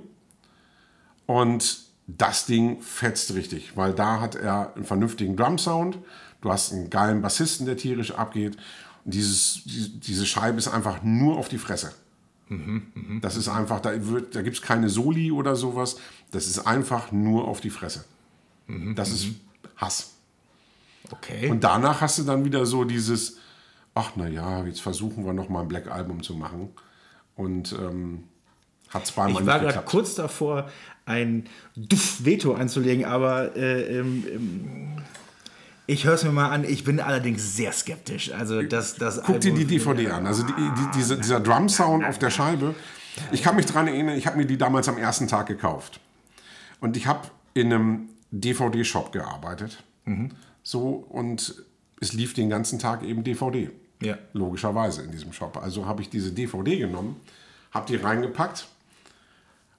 Und 1.27 1.87
das 2.07 2.47
Ding 2.47 2.81
fetzt 2.81 3.35
richtig, 3.35 3.77
weil 3.77 3.93
da 3.93 4.21
hat 4.21 4.35
er 4.35 4.75
einen 4.75 4.85
vernünftigen 4.85 5.37
Drum-Sound. 5.37 5.99
Du 6.41 6.51
hast 6.51 6.73
einen 6.73 6.89
geilen 6.89 7.21
Bassisten, 7.21 7.67
der 7.67 7.77
tierisch 7.77 8.13
abgeht. 8.13 8.57
Und 9.05 9.15
dieses, 9.15 9.63
die, 9.65 10.01
diese 10.01 10.25
Scheibe 10.25 10.59
ist 10.59 10.69
einfach 10.69 11.03
nur 11.03 11.37
auf 11.37 11.49
die 11.49 11.59
Fresse. 11.59 11.93
Das 13.21 13.37
ist 13.37 13.49
einfach, 13.49 13.81
da, 13.81 13.91
da 13.93 14.43
gibt 14.43 14.57
es 14.57 14.63
keine 14.63 14.89
Soli 14.89 15.31
oder 15.31 15.55
sowas. 15.55 15.99
Das 16.31 16.47
ist 16.47 16.61
einfach 16.61 17.13
nur 17.13 17.47
auf 17.47 17.61
die 17.61 17.71
Fresse. 17.71 18.05
Das 18.95 19.11
ist 19.11 19.29
Hass. 19.77 20.15
Okay. 21.11 21.51
Und 21.51 21.65
danach 21.65 22.01
hast 22.01 22.19
du 22.19 22.23
dann 22.25 22.45
wieder 22.45 22.67
so 22.67 22.85
dieses, 22.85 23.39
ach 23.95 24.17
naja, 24.17 24.65
jetzt 24.65 24.81
versuchen 24.81 25.25
wir 25.25 25.33
noch 25.33 25.49
mal 25.49 25.63
ein 25.63 25.69
Black 25.69 25.91
Album 25.91 26.23
zu 26.23 26.35
machen. 26.35 26.71
Und 27.37 27.73
ähm, 27.73 28.25
hat 28.91 29.07
zweimal 29.07 29.43
ich 29.43 29.47
war 29.47 29.61
gerade 29.61 29.83
kurz 29.85 30.15
davor, 30.15 30.69
ein 31.07 31.45
Duff-Veto 31.77 32.55
einzulegen, 32.55 33.05
aber 33.05 33.57
äh, 33.57 33.99
ähm, 33.99 34.25
ähm, 34.31 35.03
ich 35.87 36.05
höre 36.05 36.15
es 36.15 36.25
mir 36.25 36.33
mal 36.33 36.51
an. 36.51 36.65
Ich 36.65 36.85
bin 36.85 37.01
allerdings 37.01 37.57
sehr 37.57 37.73
skeptisch. 37.73 38.31
Also 38.33 38.63
das, 38.63 38.97
das 38.97 39.23
Guck 39.23 39.41
dir 39.41 39.55
die 39.55 39.63
Album- 39.63 39.97
DVD 39.97 40.11
an. 40.11 40.27
Also 40.27 40.43
die, 40.43 40.53
die, 40.53 40.99
diese, 40.99 41.17
dieser 41.17 41.41
Drum-Sound 41.41 42.05
auf 42.05 42.19
der 42.19 42.29
Scheibe. 42.31 42.75
Ich 43.33 43.43
kann 43.43 43.57
mich 43.57 43.67
daran 43.67 43.89
erinnern, 43.89 44.17
ich 44.17 44.27
habe 44.27 44.37
mir 44.37 44.45
die 44.45 44.59
damals 44.59 44.89
am 44.89 44.99
ersten 44.99 45.29
Tag 45.29 45.47
gekauft. 45.47 46.01
Und 46.81 46.97
ich 46.97 47.07
habe 47.07 47.29
in 47.55 47.73
einem 47.73 48.09
DVD-Shop 48.31 49.13
gearbeitet. 49.13 49.83
So, 50.69 51.07
und 51.09 51.65
es 51.99 52.13
lief 52.13 52.35
den 52.35 52.51
ganzen 52.51 52.79
Tag 52.79 53.03
eben 53.03 53.25
DVD. 53.25 53.71
Ja. 54.03 54.19
Logischerweise 54.35 55.01
in 55.01 55.11
diesem 55.11 55.33
Shop. 55.33 55.57
Also 55.57 55.87
habe 55.87 56.03
ich 56.03 56.11
diese 56.11 56.31
DVD 56.31 56.77
genommen, 56.77 57.17
habe 57.71 57.87
die 57.87 57.97
reingepackt 57.97 58.69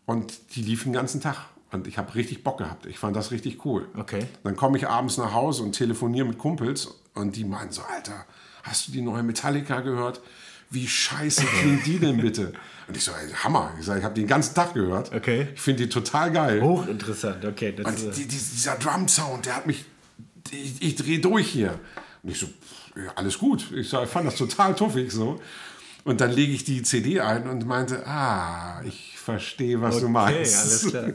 und 0.08 0.34
die 0.56 0.64
lief 0.64 0.86
den 0.86 0.94
ganzen 0.94 1.22
Tag. 1.22 1.46
Und 1.72 1.86
ich 1.86 2.00
habe 2.00 2.16
richtig 2.16 2.44
Bock 2.44 2.58
gehabt. 2.58 2.88
Ich 2.88 2.98
fand 2.98 3.16
das 3.16 3.30
richtig 3.30 3.64
cool. 3.66 3.88
Okay. 3.96 4.26
Dann 4.44 4.56
komme 4.56 4.80
ich 4.80 4.88
abends 4.88 5.18
nach 5.18 5.32
Hause 5.32 5.62
und 5.62 5.74
telefoniere 5.74 6.26
mit 6.26 6.40
Kumpels 6.40 6.88
und 7.14 7.36
die 7.36 7.44
meinen 7.44 7.72
so, 7.72 7.84
Alter, 7.84 8.26
hast 8.64 8.88
du 8.88 8.92
die 8.92 9.04
neue 9.04 9.22
Metallica 9.22 9.82
gehört? 9.82 10.22
Wie 10.72 10.88
scheiße 10.88 11.46
klingt 11.46 11.86
die 11.86 12.00
denn 12.00 12.18
bitte? 12.22 12.54
Und 12.88 12.98
ich 12.98 13.04
so, 13.04 13.12
ey, 13.12 13.30
Hammer. 13.32 13.74
Ich 13.80 13.86
sage, 13.86 14.00
ich 14.00 14.06
habe 14.06 14.16
die 14.16 14.22
den 14.22 14.28
ganzen 14.28 14.56
Tag 14.56 14.74
gehört. 14.74 15.14
Okay. 15.14 15.50
Ich 15.54 15.62
finde 15.62 15.84
die 15.84 15.90
total 15.90 16.32
geil. 16.32 16.60
Hochinteressant, 16.64 17.46
okay. 17.46 17.76
Das 17.78 17.86
Und 17.86 17.94
ist, 17.94 18.18
die, 18.18 18.24
die, 18.24 18.30
dieser 18.30 18.76
Drum-Sound, 18.78 19.46
der 19.46 19.56
hat 19.56 19.68
mich, 19.68 19.86
ich, 20.54 20.82
ich 20.82 20.96
drehe 20.96 21.20
durch 21.20 21.48
hier. 21.48 21.80
Und 22.24 22.32
ich 22.32 22.40
so, 22.40 22.48
ja, 22.96 23.12
alles 23.16 23.38
gut. 23.38 23.72
Ich, 23.76 23.90
so, 23.90 24.02
ich 24.04 24.10
fand 24.10 24.28
das 24.28 24.36
total 24.36 24.76
tuffig 24.76 25.12
so. 25.12 25.40
Und 26.06 26.22
dann 26.22 26.32
lege 26.32 26.54
ich 26.54 26.64
die 26.64 26.82
CD 26.82 27.20
ein 27.20 27.48
und 27.50 27.68
meinte, 27.68 28.08
ah, 28.08 28.82
ich 28.86 29.18
verstehe, 29.18 29.82
was 29.82 29.98
du 30.00 30.06
okay, 30.06 30.12
meinst. 30.14 30.58
alles 30.60 30.88
klar. 30.90 31.14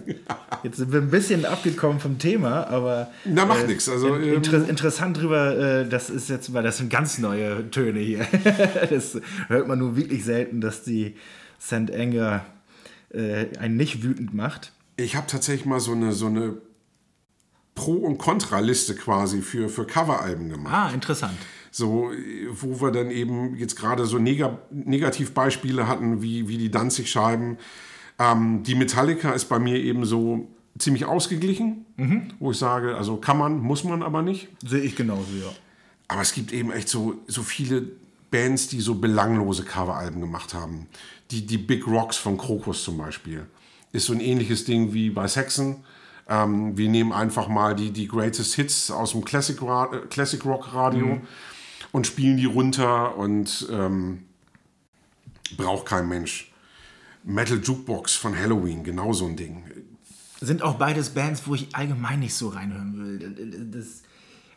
Jetzt 0.63 0.77
sind 0.77 0.93
wir 0.93 1.01
ein 1.01 1.11
bisschen 1.11 1.47
abgekommen 1.47 1.99
vom 2.01 2.19
Thema, 2.19 2.67
aber 2.69 3.11
Na, 3.25 3.45
macht 3.47 3.67
nix. 3.67 3.89
Also, 3.89 4.15
in- 4.15 4.35
inter 4.35 4.69
interessant 4.69 5.17
drüber, 5.17 5.57
äh, 5.81 5.89
das 5.89 6.11
ist 6.11 6.29
jetzt, 6.29 6.53
weil 6.53 6.63
das 6.63 6.77
sind 6.77 6.91
ganz 6.91 7.19
neue 7.19 7.71
Töne 7.71 7.99
hier. 8.01 8.27
das 8.91 9.19
hört 9.49 9.67
man 9.67 9.79
nur 9.79 9.97
wirklich 9.97 10.23
selten, 10.25 10.61
dass 10.61 10.83
die 10.85 11.17
St. 11.61 11.91
Anger 11.93 12.45
äh, 13.11 13.47
einen 13.59 13.77
nicht 13.77 14.03
wütend 14.03 14.35
macht. 14.35 14.73
Ich 14.97 15.17
habe 15.17 15.27
tatsächlich 15.27 15.65
mal 15.67 15.81
so 15.81 15.93
eine, 15.93 16.13
so 16.13 16.27
eine 16.27 16.59
Pro- 17.75 17.93
und 17.93 18.19
Kontraliste 18.19 18.95
quasi 18.95 19.43
für, 19.43 19.69
für 19.69 19.87
Coveralben 19.87 20.49
gemacht. 20.49 20.75
Ah, 20.75 20.91
interessant. 20.93 21.37
So, 21.71 22.13
wo 22.53 22.81
wir 22.81 22.93
dann 22.93 23.11
eben 23.11 23.57
jetzt 23.57 23.77
gerade 23.77 24.07
so 24.07 24.19
Neg 24.19 24.45
Negativbeispiele 24.71 25.89
hatten, 25.89 26.23
wie, 26.23 26.49
wie 26.49 26.57
die 26.57 26.71
Danzig-Scheiben. 26.71 27.59
Ähm, 28.21 28.63
die 28.63 28.77
Metallica 28.77 29.33
ist 29.33 29.47
bei 29.47 29.59
mir 29.59 29.79
eben 29.79 30.05
so 30.05 30.49
ziemlich 30.79 31.05
ausgeglichen, 31.05 31.85
wo 32.39 32.53
ich 32.53 32.59
sage, 32.59 32.97
also 32.97 33.17
kann 33.17 33.39
man, 33.39 33.59
muss 33.59 33.85
man 33.85 34.03
aber 34.03 34.23
nicht. 34.23 34.49
Sehe 34.65 34.83
ich 34.83 34.95
genauso, 34.97 35.33
ja. 35.33 35.51
Aber 36.09 36.23
es 36.23 36.33
gibt 36.33 36.53
eben 36.53 36.71
echt 36.71 36.89
so, 36.89 37.15
so 37.27 37.43
viele 37.43 37.89
Bands, 38.31 38.69
die 38.69 38.81
so 38.81 38.97
belanglose 38.97 39.65
Coveralben 39.65 40.21
gemacht 40.21 40.55
haben. 40.55 40.87
Die, 41.31 41.47
die 41.47 41.59
Big 41.59 41.87
Rocks 41.87 42.17
von 42.17 42.37
Krokus 42.37 42.85
zum 42.85 42.99
Beispiel. 42.99 43.47
Ist 43.93 44.07
so 44.07 44.13
ein 44.13 44.21
ähnliches 44.21 44.65
Ding 44.65 44.93
wie 44.93 45.11
bei 45.11 45.29
Saxon. 45.29 45.85
Ähm, 46.29 46.77
wir 46.77 46.89
nehmen 46.89 47.13
einfach 47.13 47.49
mal 47.49 47.75
die, 47.75 47.91
die 47.91 48.09
Greatest 48.09 48.55
Hits 48.55 48.91
aus 48.91 49.13
dem 49.13 49.25
Classic, 49.25 49.61
Ra 49.61 49.87
Classic 50.09 50.43
Rock 50.45 50.73
Radio 50.73 51.21
und 51.93 52.07
spielen 52.07 52.37
die 52.37 52.47
runter 52.47 53.17
und 53.17 53.69
ähm, 53.71 54.25
braucht 55.57 55.87
kein 55.87 56.09
Mensch. 56.09 56.51
Metal 57.25 57.59
Jukebox 57.59 58.15
von 58.15 58.39
Halloween, 58.39 58.85
genau 58.85 59.13
so 59.13 59.27
ein 59.27 59.37
Ding. 59.37 59.65
Sind 60.41 60.63
auch 60.63 60.75
beides 60.75 61.11
Bands, 61.11 61.43
wo 61.47 61.55
ich 61.55 61.75
allgemein 61.75 62.21
nicht 62.21 62.35
so 62.35 62.49
reinhören 62.49 62.99
will. 62.99 63.71
Das, 63.71 64.03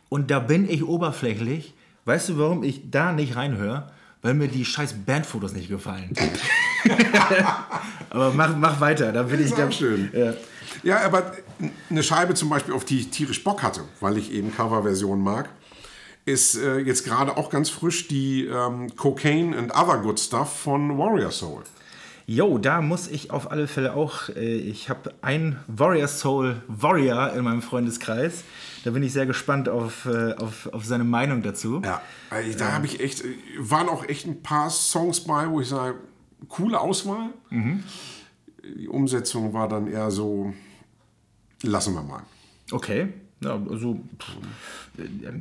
und 0.08 0.30
da 0.30 0.38
bin 0.38 0.68
ich 0.68 0.84
oberflächlich. 0.84 1.74
Weißt 2.04 2.30
du, 2.30 2.38
warum 2.38 2.62
ich 2.62 2.90
da 2.90 3.12
nicht 3.12 3.36
reinhöre? 3.36 3.90
Weil 4.20 4.34
mir 4.34 4.48
die 4.48 4.64
scheiß 4.64 4.94
Bandfotos 5.06 5.52
nicht 5.52 5.68
gefallen. 5.68 6.12
Aber 8.10 8.32
mach, 8.32 8.56
mach 8.56 8.80
weiter, 8.80 9.12
da 9.12 9.22
bin 9.22 9.40
ich 9.40 9.46
ist 9.46 9.60
auch 9.60 9.70
schön. 9.70 10.10
Ja. 10.12 10.34
Ja, 10.82 11.00
aber 11.04 11.32
eine 11.90 12.02
Scheibe 12.02 12.34
zum 12.34 12.48
Beispiel, 12.48 12.74
auf 12.74 12.84
die 12.84 13.00
ich 13.00 13.10
tierisch 13.10 13.42
Bock 13.44 13.62
hatte, 13.62 13.82
weil 14.00 14.18
ich 14.18 14.32
eben 14.32 14.54
Coverversionen 14.54 15.22
mag, 15.22 15.48
ist 16.24 16.56
äh, 16.56 16.78
jetzt 16.78 17.04
gerade 17.04 17.36
auch 17.36 17.50
ganz 17.50 17.70
frisch 17.70 18.08
die 18.08 18.46
ähm, 18.46 18.94
Cocaine 18.96 19.56
and 19.56 19.74
Other 19.74 19.98
Good 19.98 20.20
Stuff 20.20 20.60
von 20.60 20.98
Warrior 20.98 21.30
Soul. 21.30 21.62
Jo, 22.30 22.58
da 22.58 22.82
muss 22.82 23.08
ich 23.08 23.30
auf 23.30 23.50
alle 23.50 23.66
Fälle 23.66 23.94
auch. 23.94 24.28
Äh, 24.28 24.56
ich 24.56 24.90
habe 24.90 25.14
ein 25.22 25.58
Warrior 25.66 26.08
Soul 26.08 26.60
Warrior 26.68 27.32
in 27.32 27.42
meinem 27.42 27.62
Freundeskreis. 27.62 28.44
Da 28.84 28.90
bin 28.90 29.02
ich 29.02 29.14
sehr 29.14 29.24
gespannt 29.24 29.70
auf, 29.70 30.04
äh, 30.04 30.34
auf, 30.34 30.68
auf 30.72 30.84
seine 30.84 31.04
Meinung 31.04 31.42
dazu. 31.42 31.80
Ja, 31.82 32.02
also 32.28 32.58
da 32.58 32.72
habe 32.72 32.84
ich 32.84 33.00
echt, 33.00 33.24
äh, 33.24 33.34
waren 33.58 33.88
auch 33.88 34.06
echt 34.06 34.26
ein 34.26 34.42
paar 34.42 34.68
Songs 34.68 35.20
bei, 35.20 35.48
wo 35.48 35.62
ich 35.62 35.68
sage, 35.68 35.94
coole 36.48 36.78
Auswahl. 36.78 37.30
Die 38.76 38.88
Umsetzung 38.88 39.52
war 39.52 39.68
dann 39.68 39.86
eher 39.86 40.10
so, 40.10 40.52
lassen 41.62 41.94
wir 41.94 42.02
mal. 42.02 42.22
Okay. 42.70 43.08
Ja, 43.40 43.54
also, 43.70 44.00
pff, 44.20 44.36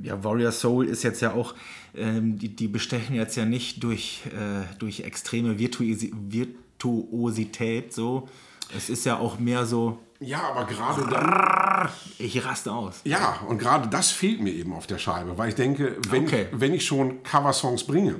ja, 0.03 0.23
Warrior 0.23 0.51
Soul 0.51 0.85
ist 0.85 1.01
jetzt 1.03 1.19
ja 1.21 1.33
auch, 1.33 1.55
ähm, 1.95 2.37
die, 2.37 2.49
die 2.49 2.67
bestechen 2.67 3.15
jetzt 3.15 3.35
ja 3.35 3.45
nicht 3.45 3.83
durch, 3.83 4.21
äh, 4.27 4.65
durch 4.77 4.99
extreme 5.01 5.57
Virtuosi 5.57 6.13
Virtuosität 6.29 7.93
so. 7.93 8.27
Es 8.75 8.89
ist 8.89 9.05
ja 9.05 9.17
auch 9.17 9.39
mehr 9.39 9.65
so, 9.65 9.97
Ja, 10.19 10.41
aber 10.51 10.65
gerade 10.65 11.89
ich 12.19 12.45
raste 12.45 12.71
aus. 12.71 13.01
Ja, 13.03 13.39
und 13.47 13.57
gerade 13.57 13.87
das 13.89 14.11
fehlt 14.11 14.41
mir 14.41 14.51
eben 14.53 14.73
auf 14.73 14.85
der 14.85 14.99
Scheibe, 14.99 15.37
weil 15.37 15.49
ich 15.49 15.55
denke, 15.55 15.97
wenn, 16.09 16.25
Okay. 16.25 16.47
ich, 16.51 16.59
wenn 16.59 16.73
ich 16.73 16.85
schon 16.85 17.23
Coversongs 17.23 17.83
bringe, 17.85 18.19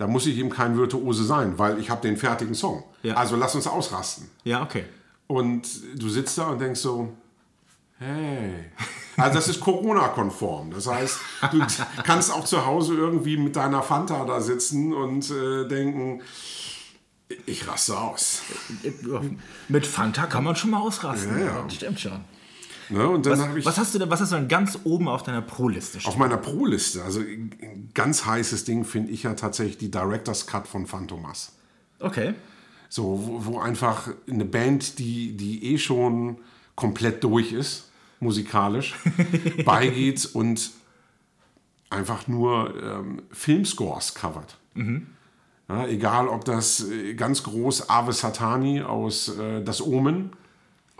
dann 0.00 0.10
muss 0.10 0.24
ich 0.24 0.38
eben 0.38 0.48
kein 0.48 0.78
Virtuose 0.78 1.24
sein, 1.24 1.58
weil 1.58 1.78
ich 1.78 1.90
habe 1.90 2.00
den 2.00 2.16
fertigen 2.16 2.54
Song. 2.54 2.84
Ja. 3.02 3.16
Also 3.16 3.36
lass 3.36 3.54
uns 3.54 3.66
ausrasten. 3.66 4.30
Ja, 4.44 4.62
okay. 4.62 4.86
Und 5.26 5.68
du 5.94 6.08
sitzt 6.08 6.38
da 6.38 6.44
und 6.44 6.58
denkst 6.58 6.80
so, 6.80 7.12
hey. 7.98 8.70
Also 9.18 9.34
das 9.34 9.48
ist 9.48 9.60
Corona-konform. 9.60 10.70
Das 10.70 10.86
heißt, 10.86 11.18
du 11.52 11.60
kannst 12.02 12.32
auch 12.32 12.46
zu 12.46 12.64
Hause 12.64 12.94
irgendwie 12.94 13.36
mit 13.36 13.56
deiner 13.56 13.82
Fanta 13.82 14.24
da 14.24 14.40
sitzen 14.40 14.94
und 14.94 15.30
äh, 15.30 15.68
denken, 15.68 16.22
ich 17.44 17.68
raste 17.68 17.98
aus. 17.98 18.40
Mit 19.68 19.86
Fanta 19.86 20.26
kann 20.26 20.44
man 20.44 20.56
schon 20.56 20.70
mal 20.70 20.80
ausrasten. 20.80 21.38
Ja, 21.40 21.44
ja. 21.44 21.62
Das 21.62 21.74
stimmt 21.74 22.00
schon. 22.00 22.24
Ne? 22.90 23.08
Und 23.08 23.26
dann 23.26 23.40
habe 23.40 23.58
ich 23.58 23.66
Was 23.66 23.78
hast 23.78 23.94
du 23.94 23.98
denn, 23.98 24.10
was 24.10 24.20
hast 24.20 24.32
du 24.32 24.36
denn 24.36 24.48
ganz 24.48 24.78
oben 24.84 25.08
auf 25.08 25.22
deiner 25.22 25.42
Pro-Liste 25.42 26.00
stehen? 26.00 26.08
Auf 26.08 26.18
meiner 26.18 26.36
Pro-Liste, 26.36 27.02
also 27.02 27.20
ein 27.20 27.90
ganz 27.94 28.24
heißes 28.24 28.64
Ding 28.64 28.84
finde 28.84 29.12
ich 29.12 29.22
ja 29.22 29.34
tatsächlich 29.34 29.78
die 29.78 29.90
Director's 29.90 30.46
Cut 30.46 30.66
von 30.66 30.86
Phantomas. 30.86 31.52
Okay. 32.00 32.34
So, 32.88 33.22
wo, 33.24 33.46
wo 33.46 33.58
einfach 33.60 34.08
eine 34.28 34.44
Band, 34.44 34.98
die, 34.98 35.36
die 35.36 35.72
eh 35.72 35.78
schon 35.78 36.38
komplett 36.74 37.22
durch 37.22 37.52
ist, 37.52 37.90
musikalisch, 38.18 38.96
beigeht 39.64 40.28
und 40.32 40.70
einfach 41.88 42.28
nur 42.28 42.74
ähm, 42.82 43.22
Filmscores 43.30 44.14
covert. 44.14 44.56
Ja, 45.68 45.86
egal, 45.86 46.26
ob 46.26 46.44
das 46.44 46.88
äh, 46.88 47.14
ganz 47.14 47.42
groß 47.44 47.90
Ave 47.90 48.12
Satani 48.12 48.82
aus 48.82 49.36
äh, 49.36 49.62
Das 49.62 49.80
Omen, 49.80 50.32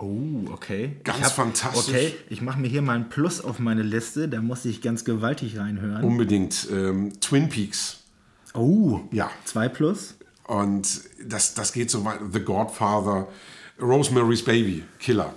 Oh, 0.02 0.50
okay. 0.52 0.96
Ganz 1.04 1.20
hab, 1.26 1.32
fantastisch. 1.32 1.94
Okay, 1.94 2.14
ich 2.30 2.40
mache 2.40 2.58
mir 2.58 2.68
hier 2.68 2.82
mal 2.82 2.96
ein 2.96 3.08
Plus 3.10 3.40
auf 3.42 3.58
meine 3.58 3.82
Liste, 3.82 4.28
da 4.28 4.40
muss 4.40 4.64
ich 4.64 4.80
ganz 4.82 5.04
gewaltig 5.04 5.58
reinhören. 5.58 6.02
unbedingt 6.04 6.66
ähm, 6.72 7.12
Twin 7.20 7.48
Peaks. 7.48 7.98
Oh, 8.54 9.00
Ja. 9.12 9.30
Zwei 9.44 9.68
Plus? 9.68 10.14
Und 10.46 11.02
das, 11.24 11.54
das 11.54 11.72
geht 11.72 11.90
so 11.90 12.04
weit. 12.04 12.18
The 12.32 12.40
Godfather, 12.40 13.28
Rosemary's 13.80 14.44
Baby, 14.44 14.82
Killer. 14.98 15.32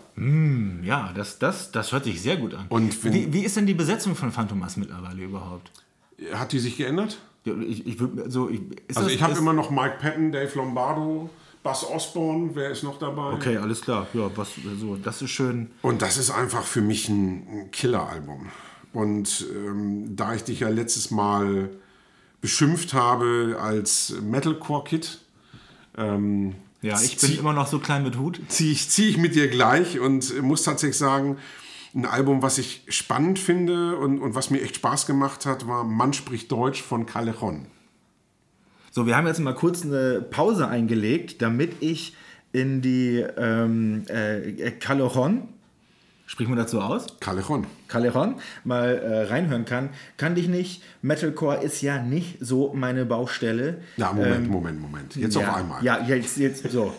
Ja, 0.83 1.11
das, 1.15 1.39
das, 1.39 1.71
das 1.71 1.91
hört 1.91 2.03
sich 2.05 2.21
sehr 2.21 2.37
gut 2.37 2.53
an. 2.53 2.65
Und 2.69 3.03
wenn- 3.03 3.13
wie, 3.13 3.33
wie 3.33 3.43
ist 3.45 3.55
denn 3.57 3.65
die 3.67 3.73
Besetzung 3.73 4.15
von 4.15 4.31
Phantomas 4.31 4.77
mittlerweile 4.77 5.23
überhaupt? 5.23 5.71
Hat 6.33 6.51
die 6.51 6.59
sich 6.59 6.77
geändert? 6.77 7.19
Ich, 7.45 7.85
ich 7.85 7.99
würd, 7.99 8.31
so, 8.31 8.49
ich, 8.49 8.61
Also 8.89 9.01
das- 9.01 9.11
ich 9.11 9.21
habe 9.21 9.37
immer 9.37 9.53
noch 9.53 9.69
Mike 9.69 9.97
Patton, 9.99 10.31
Dave 10.31 10.51
Lombardo, 10.55 11.29
Buzz 11.63 11.83
Osborne, 11.85 12.51
wer 12.53 12.69
ist 12.71 12.83
noch 12.83 12.99
dabei? 12.99 13.33
Okay, 13.33 13.57
alles 13.57 13.81
klar. 13.81 14.07
Ja, 14.13 14.29
was, 14.35 14.49
so, 14.79 14.97
das 14.97 15.21
ist 15.21 15.31
schön. 15.31 15.71
Und 15.81 16.01
das 16.01 16.17
ist 16.17 16.29
einfach 16.29 16.63
für 16.63 16.81
mich 16.81 17.07
ein 17.07 17.69
Killer-Album. 17.71 18.49
Und 18.91 19.45
ähm, 19.55 20.15
da 20.15 20.35
ich 20.35 20.43
dich 20.43 20.59
ja 20.59 20.69
letztes 20.69 21.09
Mal 21.09 21.69
beschimpft 22.41 22.93
habe 22.93 23.57
als 23.61 24.13
Metalcore-Kid, 24.21 25.19
ähm, 25.97 26.55
Ja, 26.81 26.99
ich 27.01 27.17
bin 27.17 27.37
immer 27.39 27.53
noch 27.53 27.67
so 27.67 27.79
klein 27.79 28.03
mit 28.03 28.17
Hut. 28.17 28.41
ziehe 28.49 28.71
ich, 28.73 28.89
zieh 28.89 29.07
ich 29.07 29.17
mit 29.17 29.33
dir 29.35 29.47
gleich 29.47 29.99
und 29.99 30.41
muss 30.41 30.63
tatsächlich 30.63 30.97
sagen, 30.97 31.37
ein 31.95 32.05
Album, 32.05 32.41
was 32.41 32.57
ich 32.57 32.83
spannend 32.89 33.39
finde 33.39 33.95
und, 33.97 34.19
und 34.19 34.35
was 34.35 34.49
mir 34.49 34.61
echt 34.61 34.75
Spaß 34.77 35.05
gemacht 35.05 35.45
hat, 35.45 35.67
war 35.67 35.83
Mann 35.83 36.11
spricht 36.11 36.51
Deutsch 36.51 36.81
von 36.81 37.05
Callejon. 37.05 37.67
So, 38.95 39.07
wir 39.07 39.17
haben 39.17 39.25
jetzt 39.25 39.39
mal 39.39 39.55
kurz 39.55 39.83
eine 39.83 40.21
Pause 40.21 40.67
eingelegt, 40.67 41.41
damit 41.41 41.77
ich 41.79 42.15
in 42.51 42.83
die 42.83 43.25
ähm, 43.37 44.03
äh, 44.07 44.69
Callejon, 44.69 45.47
spricht 46.27 46.47
man 46.47 46.59
dazu 46.59 46.79
aus? 46.79 47.07
Callejon. 47.19 47.65
Callejon 47.87 48.35
mal 48.63 48.95
äh, 48.95 49.23
reinhören 49.23 49.65
kann. 49.65 49.89
Kann 50.17 50.35
dich 50.35 50.47
nicht. 50.47 50.83
Metalcore 51.01 51.63
ist 51.63 51.81
ja 51.81 52.03
nicht 52.03 52.37
so 52.39 52.71
meine 52.75 53.03
Baustelle. 53.05 53.81
Ja, 53.97 54.13
Moment, 54.13 54.47
Moment, 54.47 54.79
Moment. 54.79 55.15
Jetzt 55.15 55.37
Ähm, 55.37 55.41
ja, 55.41 55.49
auf 55.49 55.55
einmal. 55.55 55.83
Ja, 55.83 55.99
jetzt, 56.05 56.37
jetzt 56.37 56.71
so. 56.71 56.93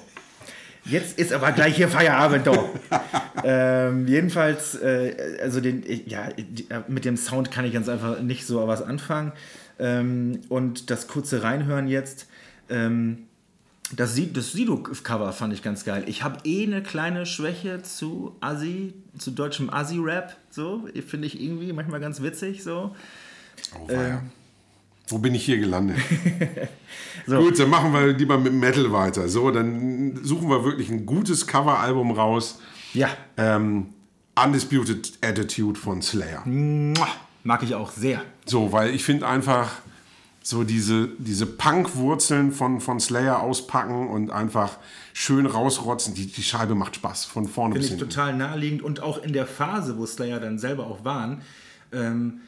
Jetzt 0.87 1.17
ist 1.17 1.33
aber 1.33 1.53
gleich 1.53 1.77
hier 1.77 1.89
Feierabend 1.89 2.49
doch. 2.49 2.71
ähm, 3.45 4.09
jedenfalls, 4.09 4.75
äh, 4.83 5.39
also 5.41 5.61
den, 5.61 5.85
ja, 6.07 6.25
äh, 6.27 6.83
mit 6.89 7.05
dem 7.05 7.17
Sound 7.17 7.53
kann 7.53 7.65
ich 7.65 7.73
ganz 7.73 7.89
einfach 7.89 8.21
nicht 8.21 8.49
so 8.49 8.67
was 8.67 8.83
anfangen. 8.83 9.31
Ähm, 9.79 10.41
und 10.49 10.91
das 10.91 11.09
kurze 11.09 11.43
Reinhören 11.43 11.89
jetzt. 11.89 12.27
Ähm, 12.69 13.27
das, 13.95 14.19
das 14.33 14.53
Sido-Cover 14.53 15.33
fand 15.33 15.53
ich 15.53 15.63
ganz 15.63 15.85
geil. 15.85 16.05
Ich 16.07 16.23
habe 16.23 16.39
eh 16.45 16.65
eine 16.65 16.83
kleine 16.83 17.27
Schwäche 17.27 17.83
zu 17.83 18.35
Assi, 18.41 18.95
zu 19.19 19.31
deutschem 19.31 19.71
Assi-Rap. 19.71 20.37
So, 20.51 20.89
finde 21.07 21.27
ich 21.27 21.41
irgendwie 21.41 21.73
manchmal 21.73 22.01
ganz 22.01 22.23
witzig. 22.23 22.63
So. 22.63 22.95
Oh, 23.79 23.89
weia. 23.89 24.23
Wo 25.09 25.19
bin 25.19 25.35
ich 25.35 25.45
hier 25.45 25.59
gelandet? 25.59 25.99
So. 27.27 27.39
Gut, 27.39 27.59
dann 27.59 27.71
machen 27.71 27.93
wir 27.95 28.13
lieber 28.13 28.37
mit 28.37 28.53
Metal 28.53 28.93
weiter. 28.93 29.29
So, 29.29 29.51
dann 29.51 30.21
suchen 30.23 30.51
wir 30.51 30.63
wirklich 30.63 30.91
ein 30.91 31.07
gutes 31.07 31.47
Coveralbum 31.47 32.11
raus. 32.11 32.61
Ja, 32.93 33.09
Ähm, 33.39 33.87
Undisputed 34.37 35.13
Attitude 35.23 35.79
von 35.79 36.03
Slayer. 36.03 36.43
Mua. 36.47 37.09
Mag 37.45 37.63
ich 37.63 37.75
auch 37.75 37.93
sehr. 37.93 38.21
So, 38.47 38.73
weil 38.73 38.95
ich 38.95 39.05
finde 39.05 39.27
einfach 39.29 39.71
so 40.43 40.63
diese, 40.65 41.09
diese 41.19 41.47
Punk-Wurzeln 41.47 42.53
von, 42.53 42.81
von 42.81 43.01
Slayer 43.01 43.41
auspacken 43.41 44.09
und 44.09 44.31
einfach 44.31 44.77
schön 45.15 45.47
rausrotzen. 45.47 46.15
Die, 46.15 46.27
die 46.27 46.43
Scheibe 46.43 46.75
macht 46.75 46.97
Spaß, 46.97 47.25
von 47.25 47.49
vorne 47.49 47.75
bis 47.77 47.87
Finde 47.89 47.95
ich 47.95 48.01
hinten. 48.01 48.15
total 48.15 48.37
naheliegend 48.37 48.83
und 48.83 49.01
auch 49.03 49.23
in 49.23 49.33
der 49.33 49.47
Phase, 49.47 49.97
wo 49.97 50.05
Slayer 50.05 50.41
dann 50.41 50.59
selber 50.59 50.87
auch 50.87 51.03
waren, 51.05 51.41
ähm, 51.93 52.41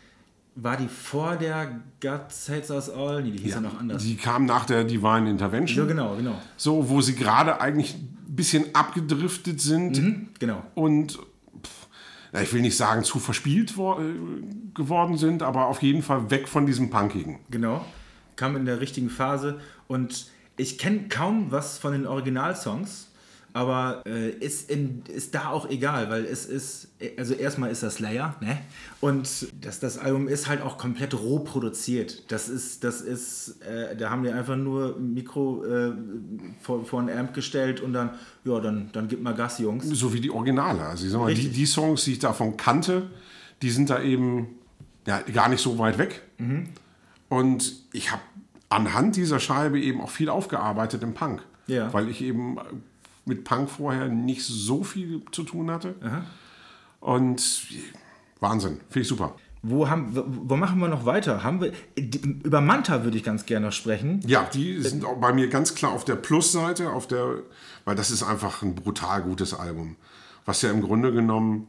war 0.57 0.77
die 0.77 0.89
vor 0.89 1.37
der 1.37 1.81
God 2.01 2.31
Saves 2.31 2.71
Us 2.71 2.91
All? 2.91 3.23
Nee, 3.23 3.31
die 3.33 3.39
hieß 3.45 3.55
ja, 3.55 3.61
noch 3.61 3.79
anders. 3.79 4.03
Die 4.03 4.17
kam 4.17 4.45
nach 4.47 4.65
der 4.67 4.85
Divine 4.85 5.29
Intervention. 5.31 5.87
ja, 5.87 5.91
genau, 5.93 6.17
genau. 6.17 6.41
So, 6.57 6.89
wo 6.89 7.01
sie 7.03 7.15
gerade 7.15 7.61
eigentlich 7.61 7.95
ein 7.95 8.17
bisschen 8.29 8.75
abgedriftet 8.75 9.61
sind 9.61 9.97
Hm, 9.99 10.29
Genau. 10.39 10.63
und 10.75 11.19
ja, 12.37 12.43
ich 12.43 12.53
will 12.53 12.61
nicht 12.61 12.77
sagen 12.77 13.03
zu 13.03 13.19
verspielt 13.19 13.73
äh, 13.73 14.75
geworden 14.75 15.17
sind, 15.17 15.43
aber 15.43 15.67
auf 15.67 15.83
jeden 15.83 16.03
Fall 16.03 16.31
weg 16.31 16.49
von 16.49 16.67
diesem 16.67 16.91
Punkigen. 16.91 17.39
Genau. 17.51 17.85
Kam 18.37 18.57
in 18.57 18.67
der 18.67 18.81
richtigen 18.81 19.09
Phase 19.09 19.59
und 19.89 20.31
ich 20.59 20.79
kenne 20.79 21.09
kaum 21.09 21.51
was 21.51 21.79
von 21.79 21.93
den 21.93 22.07
Originalsongs, 22.07 23.06
aber 23.57 24.03
äh, 24.05 24.29
ist, 24.33 24.71
in, 24.71 25.03
ist 25.09 25.35
da 25.35 25.49
auch 25.49 25.71
egal, 25.71 26.11
weil 26.11 26.27
es 26.27 26.45
ist, 26.45 26.89
also 27.17 27.33
erstmal 27.33 27.71
ist 27.71 27.83
das 27.83 27.95
Slayer, 27.95 28.37
ne? 28.43 28.59
Und 29.01 29.49
das, 29.65 29.81
das 29.81 29.97
Album 29.97 30.29
ist 30.29 30.47
halt 30.47 30.61
auch 30.61 30.77
komplett 30.77 31.15
roh 31.15 31.39
produziert. 31.39 32.31
Das 32.31 32.51
ist, 32.51 32.85
das 32.85 33.01
ist, 33.01 33.63
äh, 33.63 33.97
da 33.97 34.11
haben 34.11 34.25
die 34.25 34.29
einfach 34.29 34.57
nur 34.57 34.97
ein 34.99 35.15
Mikro 35.15 35.65
äh, 35.65 35.93
vor, 36.61 36.85
vor 36.85 37.01
ein 37.01 37.09
Amp 37.09 37.33
gestellt 37.33 37.81
und 37.81 37.95
dann, 37.95 38.11
ja, 38.45 38.61
dann, 38.61 38.91
dann 38.93 39.09
gib 39.09 39.23
mal 39.23 39.33
Gas, 39.33 39.59
Jungs. 39.59 39.87
So 39.89 40.13
wie 40.13 40.21
die 40.21 40.31
Originale. 40.31 40.83
Also 40.83 41.07
ich 41.07 41.13
sag 41.13 41.21
mal, 41.21 41.33
die, 41.33 41.49
die 41.49 41.67
Songs, 41.67 42.05
die 42.05 42.13
ich 42.13 42.19
davon 42.19 42.59
kannte, 42.59 43.09
die 43.63 43.71
sind 43.71 43.89
da 43.89 44.03
eben 44.03 44.49
ja, 45.07 45.23
gar 45.33 45.49
nicht 45.49 45.63
so 45.63 45.79
weit 45.79 45.97
weg. 45.97 46.21
Mhm. 46.37 46.69
Und 47.31 47.73
ich 47.95 48.13
habe 48.13 48.21
anhand 48.69 49.17
dieser 49.17 49.41
Scheibe 49.41 49.81
eben 49.81 50.03
auch 50.03 50.11
viel 50.11 50.29
aufgearbeitet 50.29 51.03
im 51.03 51.15
Punk. 51.15 51.41
Ja. 51.69 51.91
Weil 51.95 52.11
ich 52.11 52.21
eben 52.21 52.59
mit 53.27 53.45
Punk 53.45 53.69
vorher 53.69 54.09
nicht 54.09 54.43
so 54.45 54.83
viel 54.83 55.23
zu 55.33 55.43
tun 55.43 55.71
hatte. 55.71 55.95
Und 57.01 57.67
Wahnsinn, 58.41 58.81
finde 58.89 59.01
ich 59.01 59.09
super. 59.09 59.35
Wo, 59.63 59.89
haben, 59.89 60.11
wo, 60.15 60.57
machen 60.57 60.79
wir 60.79 60.89
noch 60.89 61.07
weiter? 61.07 61.43
Haben 61.43 61.61
wir, 61.61 61.73
über 62.45 62.61
Manta 62.61 63.03
würde 63.03 63.17
ich 63.17 63.25
ganz 63.25 63.47
gerne 63.47 63.67
noch 63.67 63.73
sprechen. 63.73 64.21
Ja, 64.27 64.45
die 64.45 64.81
sind 64.81 65.05
auch 65.05 65.17
bei 65.17 65.33
mir 65.33 65.49
ganz 65.49 65.75
klar 65.75 65.93
auf 65.93 66.05
der 66.05 66.15
Plusseite, 66.15 66.91
auf 66.91 67.09
der, 67.09 67.43
weil 67.85 67.97
das 67.97 68.13
ist 68.13 68.23
einfach 68.23 68.63
ein 68.63 68.77
brutal 68.77 69.23
gutes 69.23 69.55
Album. 69.55 69.97
Was 70.45 70.63
ja 70.63 70.71
im 70.71 70.83
Grunde 70.83 71.13
genommen, 71.13 71.67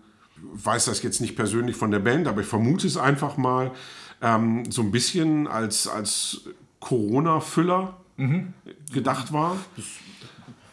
weiß 0.54 0.86
das 0.86 1.02
jetzt 1.02 1.22
nicht 1.22 1.36
persönlich 1.36 1.76
von 1.76 1.90
der 1.90 2.00
Band, 2.00 2.28
aber 2.28 2.42
ich 2.42 2.48
vermute 2.48 2.86
es 2.86 2.98
einfach 2.98 3.38
mal, 3.38 3.72
ähm, 4.22 4.70
so 4.70 4.84
ein 4.84 4.92
bisschen 4.92 5.48
als, 5.48 5.88
als 5.88 6.42
Corona-Füller 6.80 7.98
gedacht 8.92 9.34
war. 9.34 9.58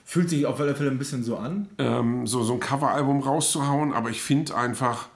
Fühlt 0.05 0.29
sich 0.29 0.47
auf 0.47 0.61
alle 0.61 0.75
Fälle 0.75 0.91
ein 0.91 0.99
bisschen 0.99 1.25
so 1.25 1.37
an. 1.37 1.69
ähm, 1.79 2.27
so, 2.27 2.43
so 2.43 2.55
ein 2.55 2.61
Coveralbum 2.61 3.23
rauszuhauen, 3.23 3.93
aber 3.93 4.11
ich 4.11 4.23
finde 4.23 4.55
einfach, 4.55 5.09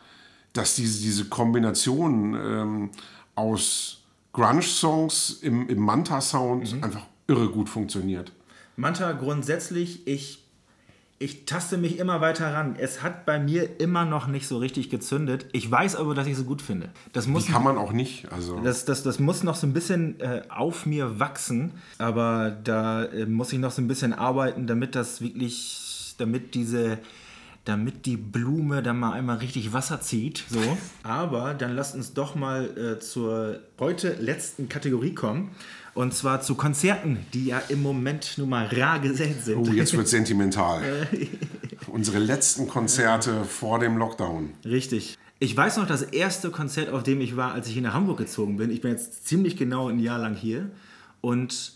dass 0.52 0.74
diese, 0.74 1.02
diese 1.02 1.26
Kombination 1.26 2.34
ähm, 2.34 2.90
aus 3.34 4.02
Grunge-Songs 4.32 5.38
im, 5.42 5.68
im 5.68 5.78
Manta-Sound 5.78 6.82
einfach 6.82 7.06
irre 7.26 7.48
gut 7.48 7.68
funktioniert. 7.68 8.32
Manta 8.76 9.12
grundsätzlich, 9.12 10.06
ich, 10.06 10.44
ich 11.20 11.46
taste 11.46 11.78
mich 11.78 11.98
immer 11.98 12.20
weiter 12.20 12.52
ran. 12.54 12.76
Es 12.78 13.02
hat 13.02 13.26
bei 13.26 13.40
mir 13.40 13.80
immer 13.80 14.04
noch 14.04 14.28
nicht 14.28 14.46
so 14.46 14.58
richtig 14.58 14.88
gezündet. 14.88 15.46
Ich 15.52 15.68
weiß 15.68 15.96
aber, 15.96 16.14
dass 16.14 16.26
ich 16.26 16.32
es 16.34 16.38
so 16.38 16.44
gut 16.44 16.62
finde. 16.62 16.90
Das 17.12 17.26
muss, 17.26 17.46
Die 17.46 17.52
kann 17.52 17.64
man 17.64 17.76
auch 17.76 17.90
nicht. 17.90 18.30
Also 18.30 18.60
das, 18.60 18.84
das, 18.84 19.02
das 19.02 19.18
muss 19.18 19.42
noch 19.42 19.56
so 19.56 19.66
ein 19.66 19.72
bisschen 19.72 20.20
äh, 20.20 20.42
auf 20.48 20.86
mir 20.86 21.18
wachsen. 21.18 21.72
Aber 21.98 22.50
da 22.62 23.04
äh, 23.04 23.26
muss 23.26 23.52
ich 23.52 23.58
noch 23.58 23.72
so 23.72 23.82
ein 23.82 23.88
bisschen 23.88 24.12
arbeiten, 24.12 24.68
damit 24.68 24.94
das 24.94 25.20
wirklich, 25.20 26.14
damit 26.18 26.54
diese, 26.54 26.98
damit 27.64 28.06
die 28.06 28.16
Blume 28.16 28.80
dann 28.80 29.00
mal 29.00 29.12
einmal 29.12 29.38
richtig 29.38 29.72
Wasser 29.72 30.00
zieht. 30.00 30.44
So. 30.48 30.60
Aber 31.02 31.52
dann 31.52 31.74
lasst 31.74 31.96
uns 31.96 32.14
doch 32.14 32.36
mal 32.36 32.66
äh, 32.78 33.00
zur 33.00 33.58
heute 33.80 34.12
letzten 34.20 34.68
Kategorie 34.68 35.14
kommen. 35.14 35.50
Und 35.98 36.14
zwar 36.14 36.40
zu 36.40 36.54
Konzerten, 36.54 37.26
die 37.34 37.46
ja 37.46 37.58
im 37.70 37.82
Moment 37.82 38.38
nun 38.38 38.50
mal 38.50 38.66
rar 38.68 39.00
gesät 39.00 39.42
sind. 39.44 39.56
oh, 39.68 39.72
jetzt 39.72 39.96
wird 39.96 40.06
sentimental. 40.06 40.80
Unsere 41.88 42.20
letzten 42.20 42.68
Konzerte 42.68 43.44
vor 43.44 43.80
dem 43.80 43.96
Lockdown. 43.96 44.50
Richtig. 44.64 45.18
Ich 45.40 45.56
weiß 45.56 45.76
noch, 45.78 45.88
das 45.88 46.02
erste 46.02 46.50
Konzert, 46.50 46.90
auf 46.90 47.02
dem 47.02 47.20
ich 47.20 47.36
war, 47.36 47.52
als 47.52 47.66
ich 47.66 47.72
hier 47.72 47.82
nach 47.82 47.94
Hamburg 47.94 48.18
gezogen 48.18 48.58
bin. 48.58 48.70
Ich 48.70 48.80
bin 48.80 48.92
jetzt 48.92 49.26
ziemlich 49.26 49.56
genau 49.56 49.88
ein 49.88 49.98
Jahr 49.98 50.20
lang 50.20 50.36
hier. 50.36 50.70
Und 51.20 51.72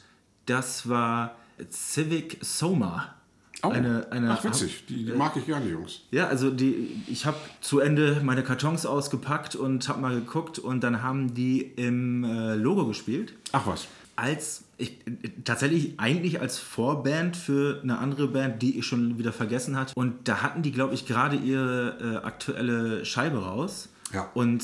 das 0.47 0.89
war 0.89 1.35
Civic 1.73 2.39
Soma. 2.43 3.17
Oh, 3.65 3.71
Eine- 3.71 4.07
eine- 4.13 4.31
ach 4.31 4.45
witzig, 4.45 4.85
die, 4.89 5.05
die 5.05 5.13
mag 5.13 5.37
ich 5.37 5.47
gerne, 5.47 5.69
Jungs. 5.69 6.03
Ja, 6.13 6.29
also 6.29 6.51
die, 6.51 7.03
ich 7.09 7.27
habe 7.27 7.39
zu 7.61 7.81
Ende 7.81 8.21
meine 8.23 8.45
Kartons 8.45 8.87
ausgepackt 8.87 9.57
und 9.57 9.89
habe 9.89 10.01
mal 10.01 10.15
geguckt 10.15 10.61
und 10.61 10.85
dann 10.85 11.03
haben 11.03 11.35
die 11.35 11.61
im 11.61 12.23
äh, 12.23 12.55
Logo 12.55 12.87
gespielt. 12.87 13.35
Ach 13.51 13.67
was. 13.67 13.89
Als 14.17 14.65
ich, 14.79 14.99
tatsächlich 15.45 15.95
eigentlich 15.99 16.41
als 16.41 16.59
Vorband 16.59 17.37
für 17.37 17.81
eine 17.83 17.99
andere 17.99 18.29
Band, 18.29 18.63
die 18.63 18.79
ich 18.79 18.87
schon 18.87 19.19
wieder 19.19 19.33
vergessen 19.33 19.77
hatte. 19.79 19.93
Und 19.97 20.29
da 20.29 20.43
hatten 20.43 20.63
die, 20.63 20.73
glaube 20.73 20.95
ich, 20.95 21.07
gerade 21.07 21.37
ihre 21.37 22.21
äh, 22.23 22.27
aktuelle 22.27 23.05
Scheibe 23.05 23.39
raus. 23.45 23.89
Ja. 24.13 24.31
Und 24.35 24.63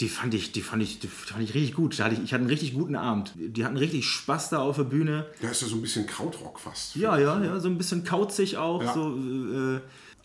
die 0.00 0.08
fand 0.08 0.32
ich, 0.34 0.52
die 0.52 0.62
fand 0.62 0.82
ich, 0.82 0.98
die 0.98 1.08
fand 1.08 1.42
ich 1.42 1.54
richtig 1.54 1.74
gut. 1.74 1.98
Da 1.98 2.04
hatte 2.04 2.14
ich, 2.14 2.22
ich 2.22 2.32
hatte 2.32 2.40
einen 2.40 2.50
richtig 2.50 2.74
guten 2.74 2.96
Abend. 2.96 3.32
Die 3.36 3.64
hatten 3.64 3.76
richtig 3.76 4.06
Spaß 4.06 4.48
da 4.50 4.58
auf 4.58 4.76
der 4.76 4.84
Bühne. 4.84 5.26
Ja, 5.42 5.50
ist 5.50 5.62
ja 5.62 5.68
so 5.68 5.76
ein 5.76 5.82
bisschen 5.82 6.06
Krautrock 6.06 6.58
fast. 6.58 6.96
Ja, 6.96 7.18
ja, 7.18 7.42
ja, 7.42 7.60
so 7.60 7.68
ein 7.68 7.76
bisschen 7.76 8.02
kauzig 8.04 8.56
auch, 8.56 8.82
Ja. 8.82 8.94
so 8.94 9.14
äh, 9.14 9.80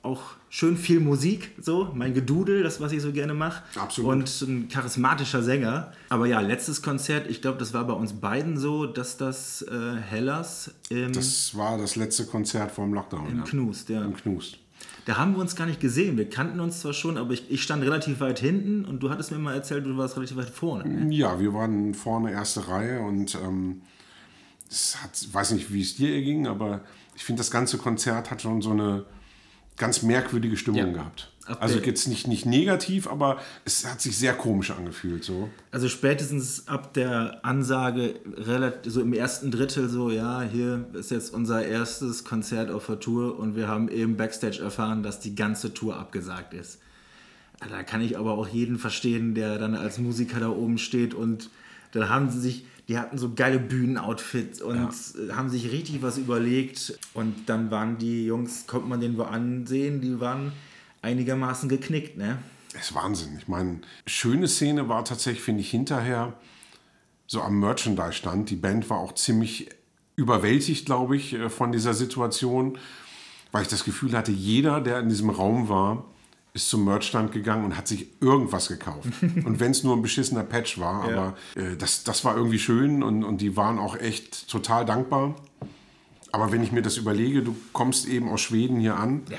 auch 0.06 0.22
schön 0.50 0.78
viel 0.78 1.00
Musik, 1.00 1.52
so 1.60 1.92
mein 1.94 2.14
Gedudel, 2.14 2.64
das 2.64 2.80
was 2.80 2.92
ich 2.92 3.02
so 3.02 3.12
gerne 3.12 3.34
mache. 3.34 3.64
Absolut. 3.78 4.12
Und 4.12 4.42
ein 4.42 4.70
charismatischer 4.70 5.44
Sänger. 5.44 5.92
Aber 6.10 6.28
ja, 6.28 6.40
letztes 6.40 6.82
Konzert, 6.82 7.30
ich 7.30 7.42
glaube, 7.42 7.58
das 7.58 7.74
war 7.74 7.86
bei 7.86 7.94
uns 7.94 8.14
beiden 8.14 8.58
so, 8.58 8.86
dass 8.86 9.18
das 9.18 9.64
äh, 9.64 9.98
Hellas 9.98 10.72
im, 10.90 11.12
Das 11.12 11.58
war 11.58 11.78
das 11.78 11.96
letzte 11.96 12.26
Konzert 12.26 12.72
vor 12.72 12.86
dem 12.86 12.94
Lockdown. 12.94 13.30
im 13.30 13.38
ja. 13.40 13.44
Knust, 13.44 13.90
ja. 13.90 14.04
Im 14.04 14.16
Knust. 14.16 14.60
Da 15.06 15.18
haben 15.18 15.34
wir 15.34 15.40
uns 15.40 15.56
gar 15.56 15.68
nicht 15.68 15.80
gesehen. 15.80 16.18
Wir 16.18 16.30
kannten 16.30 16.60
uns 16.60 16.82
zwar 16.82 16.94
schon, 16.94 17.18
aber 17.18 17.34
ich, 17.34 17.52
ich 17.52 17.62
stand 17.62 17.84
relativ 17.84 18.20
weit 18.22 18.40
hinten 18.40 18.86
und 18.86 19.02
du 19.02 19.10
hattest 19.10 19.32
mir 19.32 19.38
mal 19.38 19.54
erzählt, 19.54 19.86
du 19.86 19.96
warst 19.98 20.16
relativ 20.18 20.38
weit 20.38 20.50
vorne. 20.50 20.88
Ne? 20.88 21.14
Ja, 21.16 21.40
wir 21.40 21.54
waren 21.54 21.94
vorne 21.94 22.32
erste 22.32 22.68
Reihe 22.68 23.02
und 23.02 23.36
ähm, 23.36 23.82
es 24.70 24.98
hat, 25.04 25.12
ich 25.22 25.32
weiß 25.32 25.52
nicht, 25.52 25.72
wie 25.72 25.82
es 25.82 25.96
dir 25.96 26.22
ging, 26.22 26.48
aber 26.48 26.82
ich 27.16 27.24
finde, 27.24 27.40
das 27.40 27.52
ganze 27.52 27.78
Konzert 27.78 28.32
hat 28.32 28.42
schon 28.42 28.62
so 28.62 28.72
eine 28.72 29.06
ganz 29.78 30.02
merkwürdige 30.02 30.58
Stimmung 30.58 30.80
Ja. 30.88 30.92
gehabt. 30.94 31.32
Ab 31.46 31.60
Also 31.62 31.78
jetzt 31.78 32.08
nicht, 32.08 32.28
nicht 32.28 32.48
negativ, 32.48 33.08
aber 33.08 33.38
es 33.66 33.86
hat 33.86 34.02
sich 34.02 34.18
sehr 34.18 34.34
komisch 34.34 34.72
angefühlt. 34.72 35.24
So. 35.24 35.50
Also 35.70 35.90
spätestens 35.90 36.68
ab 36.68 36.96
der 36.96 37.46
Ansage, 37.46 38.16
relativ, 38.36 38.92
so 38.92 39.00
im 39.02 39.14
ersten 39.14 39.52
Drittel, 39.52 39.88
so, 39.88 40.10
ja, 40.10 40.42
hier 40.42 40.86
ist 40.94 41.12
jetzt 41.12 41.32
unser 41.34 41.64
erstes 41.64 42.24
Konzert 42.24 42.72
auf 42.72 42.88
der 42.88 43.00
Tour 43.00 43.38
und 43.38 43.56
wir 43.56 43.68
haben 43.68 43.90
eben 43.90 44.18
Backstage 44.18 44.60
erfahren, 44.60 45.04
dass 45.04 45.20
die 45.20 45.36
ganze 45.36 45.72
Tour 45.74 45.98
abgesagt 45.98 46.56
ist. 46.56 46.80
Da 47.70 47.84
kann 47.84 48.02
ich 48.02 48.18
aber 48.18 48.34
auch 48.34 48.48
jeden 48.48 48.80
verstehen, 48.80 49.36
der 49.36 49.60
dann 49.60 49.76
als 49.76 50.00
Musiker 50.00 50.40
da 50.40 50.50
oben 50.50 50.78
steht 50.80 51.14
und 51.14 51.50
dann 51.96 52.10
haben 52.10 52.30
sie 52.30 52.40
sich, 52.40 52.66
die 52.88 52.98
hatten 52.98 53.18
so 53.18 53.34
geile 53.34 53.60
Bühnenoutfits 53.60 54.62
und 54.62 54.92
haben 55.32 55.50
sich 55.50 55.72
richtig 55.72 56.02
was 56.02 56.18
überlegt 56.18 57.00
und 57.14 57.50
dann 57.50 57.72
waren 57.72 57.98
die 57.98 58.26
Jungs, 58.26 58.68
konnte 58.68 58.88
man 58.88 59.00
denen 59.00 59.18
wo 59.18 59.24
ansehen, 59.24 60.02
die 60.02 60.20
waren 60.20 60.52
einigermaßen 61.02 61.70
geknickt, 61.70 62.18
ne? 62.18 62.38
Es 62.74 62.90
ist 62.90 62.96
Wahnsinn. 62.96 63.38
Ich 63.38 63.48
meine, 63.48 63.80
schöne 64.06 64.48
Szene 64.50 64.90
war 64.90 65.06
tatsächlich, 65.06 65.42
finde 65.42 65.62
ich, 65.62 65.72
hinterher 65.72 66.34
so 67.26 67.42
am 67.42 67.60
Merchandise-Stand. 67.60 68.50
Die 68.50 68.58
Band 68.58 68.90
war 68.90 68.98
auch 68.98 69.14
ziemlich 69.14 69.70
überwältigt, 70.18 70.86
glaube 70.86 71.16
ich, 71.16 71.34
äh, 71.34 71.50
von 71.50 71.72
dieser 71.72 71.94
Situation, 71.94 72.78
weil 73.52 73.62
ich 73.62 73.70
das 73.70 73.86
Gefühl 73.86 74.12
hatte, 74.14 74.32
jeder, 74.32 74.82
der 74.82 75.00
in 75.00 75.08
diesem 75.08 75.30
Raum 75.30 75.70
war, 75.70 76.06
ist 76.56 76.70
zum 76.70 76.86
Merchstand 76.86 77.34
gegangen 77.34 77.66
und 77.66 77.78
hat 77.78 77.88
sich 77.88 78.08
irgendwas 78.22 78.70
gekauft. 78.70 79.10
und 79.22 79.60
wenn 79.60 79.72
es 79.72 79.84
nur 79.84 79.96
ein 79.96 80.02
beschissener 80.02 80.44
Patch 80.44 80.80
war, 80.80 81.04
aber 81.04 81.36
äh, 81.56 81.76
das, 81.76 82.04
das 82.04 82.24
war 82.24 82.36
irgendwie 82.36 82.60
schön 82.60 83.04
und, 83.04 83.24
und 83.24 83.42
die 83.42 83.56
waren 83.58 83.78
auch 83.78 83.98
echt 83.98 84.50
total 84.50 84.86
dankbar. 84.86 85.36
Aber 86.32 86.52
wenn 86.52 86.64
ich 86.64 86.72
mir 86.72 86.82
das 86.82 86.98
überlege, 86.98 87.44
du 87.44 87.56
kommst 87.74 88.08
eben 88.08 88.30
aus 88.30 88.42
Schweden 88.42 88.80
hier 88.80 88.96
an, 88.96 89.24
Ja. 89.30 89.38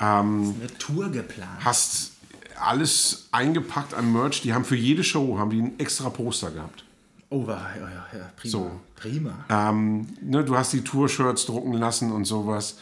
Ähm, 0.00 0.54
Eine 0.60 0.78
Tour 0.78 1.08
geplant. 1.10 1.64
hast 1.64 2.12
alles 2.60 3.28
eingepackt 3.32 3.94
an 3.94 4.12
Merch. 4.12 4.42
Die 4.42 4.52
haben 4.52 4.64
für 4.64 4.76
jede 4.76 5.02
Show 5.02 5.38
haben 5.38 5.50
die 5.50 5.60
ein 5.62 5.78
extra 5.78 6.10
Poster 6.10 6.50
gehabt. 6.50 6.84
Oh, 7.30 7.44
ja, 7.46 7.60
ja, 7.76 8.18
ja, 8.18 8.30
prima. 8.36 8.50
So. 8.50 8.70
Prima. 8.96 9.44
Ähm, 9.48 10.06
ne, 10.20 10.44
du 10.44 10.56
hast 10.56 10.72
die 10.72 10.82
Tour-Shirts 10.82 11.46
drucken 11.46 11.74
lassen 11.74 12.10
und 12.10 12.24
sowas. 12.24 12.78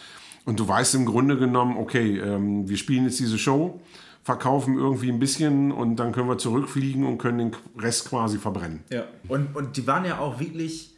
Und 0.46 0.60
du 0.60 0.66
weißt 0.66 0.94
im 0.94 1.04
Grunde 1.04 1.36
genommen, 1.36 1.76
okay, 1.76 2.18
ähm, 2.18 2.68
wir 2.68 2.76
spielen 2.78 3.04
jetzt 3.04 3.18
diese 3.18 3.36
Show, 3.36 3.80
verkaufen 4.22 4.78
irgendwie 4.78 5.10
ein 5.10 5.18
bisschen 5.18 5.72
und 5.72 5.96
dann 5.96 6.12
können 6.12 6.28
wir 6.28 6.38
zurückfliegen 6.38 7.04
und 7.04 7.18
können 7.18 7.38
den 7.38 7.56
Rest 7.78 8.08
quasi 8.08 8.38
verbrennen. 8.38 8.82
Ja. 8.90 9.04
Und, 9.28 9.54
und 9.54 9.76
die 9.76 9.86
waren 9.86 10.04
ja 10.04 10.18
auch 10.18 10.40
wirklich, 10.40 10.94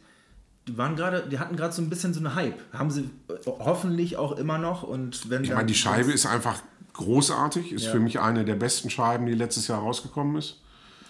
die 0.67 0.77
waren 0.77 0.95
gerade, 0.95 1.27
die 1.29 1.39
hatten 1.39 1.55
gerade 1.55 1.73
so 1.73 1.81
ein 1.81 1.89
bisschen 1.89 2.13
so 2.13 2.19
eine 2.19 2.35
Hype. 2.35 2.59
Haben 2.73 2.91
sie 2.91 3.09
äh, 3.27 3.33
hoffentlich 3.45 4.17
auch 4.17 4.37
immer 4.37 4.59
noch. 4.59 4.83
Und 4.83 5.29
wenn 5.31 5.43
Ich 5.43 5.49
meine, 5.49 5.65
die 5.65 5.75
Scheibe 5.75 6.11
ist 6.11 6.27
einfach 6.27 6.61
großartig, 6.93 7.71
ist 7.71 7.87
für 7.87 7.99
mich 7.99 8.19
eine 8.19 8.45
der 8.45 8.55
besten 8.55 8.89
Scheiben, 8.89 9.25
die 9.25 9.33
letztes 9.33 9.67
Jahr 9.67 9.79
rausgekommen 9.79 10.35
ist. 10.35 10.61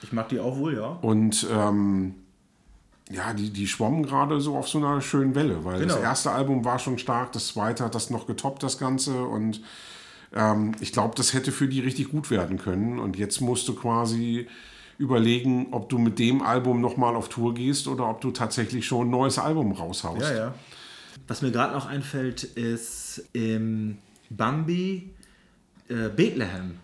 Ich 0.01 0.13
mag 0.13 0.29
die 0.29 0.39
auch 0.39 0.57
wohl, 0.57 0.75
ja. 0.75 0.97
Und 1.01 1.45
ähm, 1.51 2.15
ja, 3.09 3.33
die, 3.33 3.49
die 3.49 3.67
schwommen 3.67 4.03
gerade 4.03 4.39
so 4.39 4.55
auf 4.55 4.67
so 4.69 4.77
einer 4.77 5.01
schönen 5.01 5.33
Welle, 5.35 5.65
weil 5.65 5.83
das 5.83 5.95
Genau. 5.95 6.07
erste 6.07 6.31
Album 6.31 6.63
war 6.65 6.77
schon 6.79 6.97
stark, 6.99 7.31
das 7.31 7.47
zweite 7.49 7.83
hat 7.85 7.95
das 7.95 8.09
noch 8.09 8.27
getoppt, 8.27 8.61
das 8.63 8.77
Ganze. 8.77 9.23
Und 9.23 9.61
ähm, 10.33 10.73
ich 10.79 10.93
glaube, 10.93 11.15
das 11.15 11.33
hätte 11.33 11.51
für 11.51 11.67
die 11.67 11.79
richtig 11.79 12.09
gut 12.11 12.29
werden 12.29 12.57
können. 12.59 12.99
Und 12.99 13.17
jetzt 13.17 13.41
musst 13.41 13.67
du 13.67 13.73
quasi 13.73 14.47
überlegen, 14.99 15.67
ob 15.71 15.89
du 15.89 15.97
mit 15.97 16.19
dem 16.19 16.41
Album 16.41 16.81
nochmal 16.81 17.15
auf 17.15 17.29
Tour 17.29 17.53
gehst 17.53 17.87
oder 17.87 18.07
ob 18.09 18.21
du 18.21 18.31
tatsächlich 18.31 18.85
schon 18.85 19.07
ein 19.07 19.11
neues 19.11 19.39
Album 19.39 19.71
raushaust. 19.71 20.21
Ja, 20.21 20.33
ja. 20.35 20.53
Was 21.27 21.41
mir 21.41 21.51
gerade 21.51 21.73
noch 21.73 21.85
einfällt, 21.85 22.43
ist 22.43 23.23
im 23.33 23.97
Bambi 24.29 25.09
äh, 25.87 26.09
Bethlehem. 26.09 26.79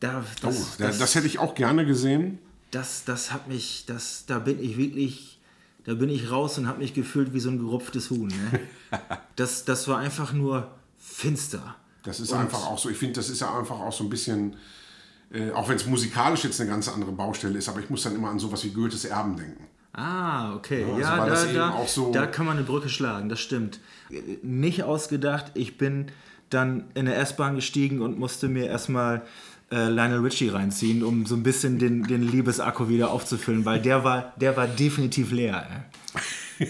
Da, 0.00 0.20
Oh, 0.42 0.46
das, 0.46 0.76
das, 0.78 0.98
das 0.98 1.14
hätte 1.14 1.26
ich 1.26 1.38
auch 1.40 1.54
gerne 1.54 1.84
gesehen. 1.84 2.38
das, 2.70 3.04
das 3.04 3.32
hat 3.32 3.48
mich, 3.48 3.84
das, 3.86 4.24
da 4.26 4.38
bin 4.38 4.62
ich 4.62 4.76
wirklich, 4.78 5.37
da 5.88 5.94
bin 5.94 6.10
ich 6.10 6.30
raus 6.30 6.58
und 6.58 6.68
habe 6.68 6.78
mich 6.80 6.92
gefühlt 6.92 7.32
wie 7.32 7.40
so 7.40 7.48
ein 7.48 7.58
gerupftes 7.58 8.10
Huhn. 8.10 8.28
Ne? 8.28 8.60
das, 9.36 9.64
das 9.64 9.88
war 9.88 9.96
einfach 9.98 10.34
nur 10.34 10.70
finster. 10.98 11.76
Das 12.02 12.20
ist 12.20 12.30
Und- 12.32 12.40
einfach 12.40 12.66
auch 12.66 12.78
so, 12.78 12.90
ich 12.90 12.98
finde, 12.98 13.14
das 13.14 13.30
ist 13.30 13.40
ja 13.40 13.58
einfach 13.58 13.80
auch 13.80 13.92
so 13.92 14.04
ein 14.04 14.10
bisschen, 14.10 14.56
äh, 15.32 15.50
auch 15.52 15.68
wenn 15.68 15.76
es 15.76 15.86
musikalisch 15.86 16.44
jetzt 16.44 16.60
eine 16.60 16.68
ganz 16.68 16.88
andere 16.88 17.12
Baustelle 17.12 17.56
ist, 17.58 17.68
aber 17.70 17.80
ich 17.80 17.88
muss 17.88 18.02
dann 18.02 18.14
immer 18.14 18.28
an 18.28 18.38
sowas 18.38 18.62
wie 18.64 18.70
Goethes 18.70 19.06
Erben 19.06 19.36
denken. 19.36 19.66
Ah, 19.94 20.54
okay. 20.54 20.84
also 20.84 21.00
Ja, 21.00 21.18
weil 21.18 21.30
das 21.30 21.42
da, 21.44 21.48
eben 21.48 21.56
da, 21.58 21.70
auch 21.70 21.88
so- 21.88 22.12
da 22.12 22.26
kann 22.26 22.44
man 22.44 22.58
eine 22.58 22.66
Brücke 22.66 22.90
schlagen, 22.90 23.28
das 23.30 23.40
stimmt. 23.40 23.80
Nicht 24.42 24.82
ausgedacht, 24.82 25.52
ich 25.54 25.78
bin 25.78 26.06
dann 26.50 26.84
in 26.94 27.06
der 27.06 27.18
S-Bahn 27.18 27.54
gestiegen 27.56 28.02
und 28.02 28.18
musste 28.18 28.48
mir 28.48 28.66
erstmal 28.66 29.22
äh, 29.70 29.88
Lionel 29.88 30.20
Richie 30.20 30.48
reinziehen, 30.48 31.02
um 31.04 31.26
so 31.26 31.34
ein 31.34 31.42
bisschen 31.42 31.78
den, 31.78 32.04
den 32.04 32.22
Liebesakku 32.22 32.88
wieder 32.88 33.10
aufzufüllen, 33.10 33.64
weil 33.64 33.80
der 33.80 34.04
war, 34.04 34.32
der 34.36 34.56
war 34.56 34.66
definitiv 34.66 35.30
leer. 35.30 35.84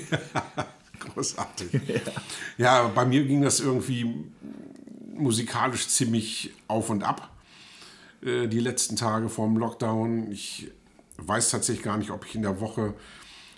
Großartig. 1.01 1.81
ja. 2.59 2.89
bei 2.89 3.05
mir 3.05 3.25
ging 3.25 3.43
das 3.43 3.61
irgendwie 3.61 4.15
musikalisch 5.15 5.89
ziemlich 5.89 6.53
auf 6.69 6.91
und 6.91 7.03
ab. 7.03 7.31
äh, 8.25 8.47
Die 8.49 8.61
letzten 8.61 8.97
Tage 8.97 9.29
vor 9.29 9.47
dem 9.47 9.57
Lockdown. 9.57 10.31
Ich 10.31 10.71
weiß 11.19 11.51
tatsächlich 11.51 11.85
gar 11.85 11.99
nicht, 11.99 12.11
ob 12.11 12.25
ich 12.27 12.35
in 12.35 12.43
der 12.43 12.61
Woche 12.61 12.95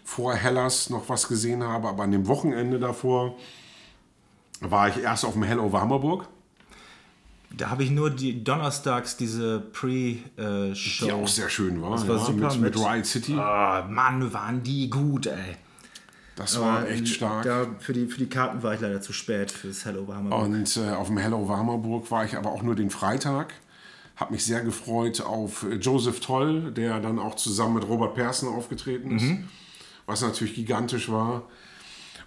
vor 0.04 0.34
Hellas 0.34 0.90
noch 0.90 1.08
was 1.08 1.28
gesehen 1.28 1.62
habe, 1.62 1.88
aber 1.88 2.02
an 2.04 2.12
dem 2.12 2.26
Wochenende 2.26 2.78
davor 2.78 3.36
war 4.60 4.88
ich 4.88 4.98
erst 5.02 5.24
auf 5.24 5.34
dem 5.34 5.42
Hell 5.42 5.58
over 5.58 5.80
Hammerburg. 5.80 6.28
Da 7.56 7.70
habe 7.70 7.82
ich 7.82 7.90
nur 7.90 8.10
die 8.10 8.44
donnerstags 8.44 9.16
diese 9.16 9.60
Pre-Show. 9.60 11.04
Die 11.06 11.12
auch 11.12 11.28
sehr 11.28 11.48
schön 11.48 11.82
war. 11.82 11.92
Das 11.92 12.06
war 12.06 12.16
ja, 12.16 12.24
super 12.24 12.54
mit, 12.54 12.60
mit 12.60 12.76
Riot 12.76 13.06
City. 13.06 13.34
Ah, 13.34 13.86
Mann, 13.90 14.32
waren 14.32 14.62
die 14.62 14.88
gut, 14.88 15.26
ey. 15.26 15.56
Das 16.36 16.58
war 16.58 16.78
Aber 16.78 16.88
echt 16.88 17.08
stark. 17.08 17.44
Da, 17.44 17.66
für, 17.80 17.92
die, 17.92 18.06
für 18.06 18.18
die 18.18 18.28
Karten 18.28 18.62
war 18.62 18.72
ich 18.72 18.80
leider 18.80 19.02
zu 19.02 19.12
spät 19.12 19.50
fürs 19.50 19.84
Hello 19.84 20.06
Hammerburg. 20.08 20.42
Und 20.42 20.76
äh, 20.76 20.90
auf 20.90 21.08
dem 21.08 21.18
Hello 21.18 21.46
Warmerburg 21.48 22.10
war 22.10 22.24
ich 22.24 22.36
aber 22.36 22.50
auch 22.50 22.62
nur 22.62 22.74
den 22.74 22.88
Freitag. 22.88 23.52
Hab 24.16 24.30
mich 24.30 24.44
sehr 24.44 24.62
gefreut 24.62 25.20
auf 25.20 25.66
Joseph 25.80 26.20
Toll, 26.20 26.72
der 26.72 27.00
dann 27.00 27.18
auch 27.18 27.34
zusammen 27.34 27.74
mit 27.74 27.88
Robert 27.88 28.14
Persson 28.14 28.54
aufgetreten 28.54 29.16
ist. 29.16 29.50
Was 30.06 30.22
natürlich 30.22 30.54
gigantisch 30.54 31.10
war. 31.10 31.42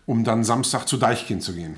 Um 0.05 0.23
dann 0.23 0.43
Samstag 0.43 0.87
zu 0.87 0.97
Deichkind 0.97 1.41
zu 1.41 1.53
gehen. 1.53 1.77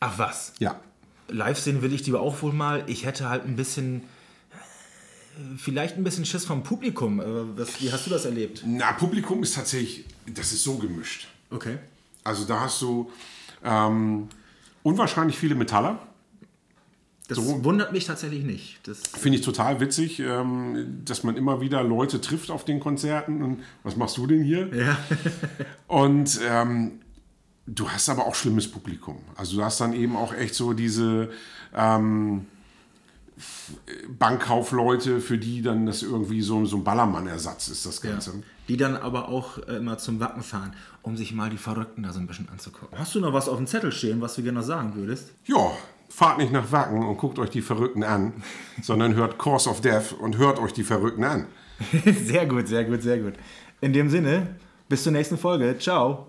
Ach 0.00 0.18
was. 0.18 0.52
Ja. 0.58 0.80
Live 1.28 1.58
sehen 1.58 1.82
will 1.82 1.92
ich 1.92 2.02
die 2.02 2.14
auch 2.14 2.42
wohl 2.42 2.52
mal. 2.52 2.84
Ich 2.86 3.04
hätte 3.04 3.28
halt 3.28 3.44
ein 3.44 3.56
bisschen, 3.56 4.02
äh, 4.02 5.56
vielleicht 5.58 5.96
ein 5.96 6.04
bisschen 6.04 6.24
Schiss 6.24 6.44
vom 6.44 6.62
Publikum. 6.62 7.20
Aber 7.20 7.56
was, 7.58 7.80
wie 7.80 7.90
hast 7.92 8.06
du 8.06 8.10
das 8.10 8.24
erlebt? 8.24 8.62
Na, 8.66 8.92
Publikum 8.92 9.42
ist 9.42 9.54
tatsächlich, 9.54 10.04
das 10.26 10.52
ist 10.52 10.62
so 10.64 10.76
gemischt. 10.76 11.28
Okay. 11.50 11.78
Also 12.22 12.44
da 12.44 12.60
hast 12.60 12.80
du 12.82 13.10
ähm, 13.64 14.28
unwahrscheinlich 14.82 15.36
viele 15.38 15.54
Metaller. 15.54 15.98
Das 17.26 17.38
So. 17.38 17.64
wundert 17.64 17.92
mich 17.92 18.04
tatsächlich 18.04 18.44
nicht. 18.44 18.86
Das, 18.86 18.98
Finde 19.00 19.38
ich 19.38 19.44
total 19.44 19.80
witzig, 19.80 20.20
ähm, 20.20 21.00
dass 21.06 21.24
man 21.24 21.36
immer 21.38 21.62
wieder 21.62 21.82
Leute 21.82 22.20
trifft 22.20 22.50
auf 22.50 22.66
den 22.66 22.80
Konzerten. 22.80 23.42
Und 23.42 23.62
was 23.82 23.96
machst 23.96 24.18
du 24.18 24.26
denn 24.26 24.42
hier? 24.44 24.68
ja. 24.74 24.98
Und 25.86 26.38
ähm, 26.46 27.00
du 27.66 27.88
hast 27.88 28.08
aber 28.08 28.26
auch 28.26 28.34
schlimmes 28.34 28.70
Publikum. 28.70 29.18
Also 29.36 29.56
du 29.56 29.64
hast 29.64 29.80
dann 29.80 29.92
eben 29.92 30.16
auch 30.16 30.34
echt 30.34 30.54
so 30.54 30.72
diese, 30.72 31.30
ähm, 31.74 32.46
Bankkaufleute, 34.08 35.20
für 35.20 35.38
die 35.38 35.62
dann 35.62 35.86
das 35.86 36.02
irgendwie 36.02 36.40
so, 36.40 36.64
so 36.66 36.76
ein 36.76 36.84
Ballermann-Ersatz 36.84 37.68
ist, 37.68 37.84
das 37.84 38.00
Ganze. 38.00 38.30
Ja. 38.30 38.36
Die 38.68 38.76
dann 38.76 38.96
aber 38.96 39.28
auch 39.28 39.58
äh, 39.66 39.76
immer 39.76 39.98
zum 39.98 40.20
Wacken 40.20 40.42
fahren, 40.42 40.74
um 41.02 41.16
sich 41.16 41.32
mal 41.32 41.50
die 41.50 41.56
Verrückten 41.56 42.02
da 42.02 42.12
so 42.12 42.20
ein 42.20 42.26
bisschen 42.26 42.48
anzugucken. 42.48 42.96
Hast 42.96 43.14
du 43.14 43.20
noch 43.20 43.32
was 43.32 43.48
auf 43.48 43.56
dem 43.56 43.66
Zettel 43.66 43.92
stehen, 43.92 44.20
was 44.20 44.36
du 44.36 44.42
gerne 44.42 44.60
noch 44.60 44.66
sagen 44.66 44.94
würdest? 44.94 45.32
Ja, 45.46 45.72
fahrt 46.08 46.38
nicht 46.38 46.52
nach 46.52 46.70
Wacken 46.70 47.02
und 47.02 47.16
guckt 47.16 47.38
euch 47.38 47.50
die 47.50 47.62
Verrückten 47.62 48.04
an, 48.04 48.32
sondern 48.82 49.14
hört 49.14 49.38
Course 49.38 49.68
of 49.68 49.80
Death 49.80 50.12
und 50.12 50.38
hört 50.38 50.60
euch 50.60 50.72
die 50.72 50.84
Verrückten 50.84 51.24
an. 51.24 51.46
sehr 52.24 52.46
gut, 52.46 52.68
sehr 52.68 52.84
gut, 52.84 53.02
sehr 53.02 53.18
gut. 53.18 53.34
In 53.80 53.92
dem 53.92 54.08
Sinne, 54.08 54.54
bis 54.88 55.02
zur 55.02 55.12
nächsten 55.12 55.38
Folge. 55.38 55.76
Ciao. 55.78 56.28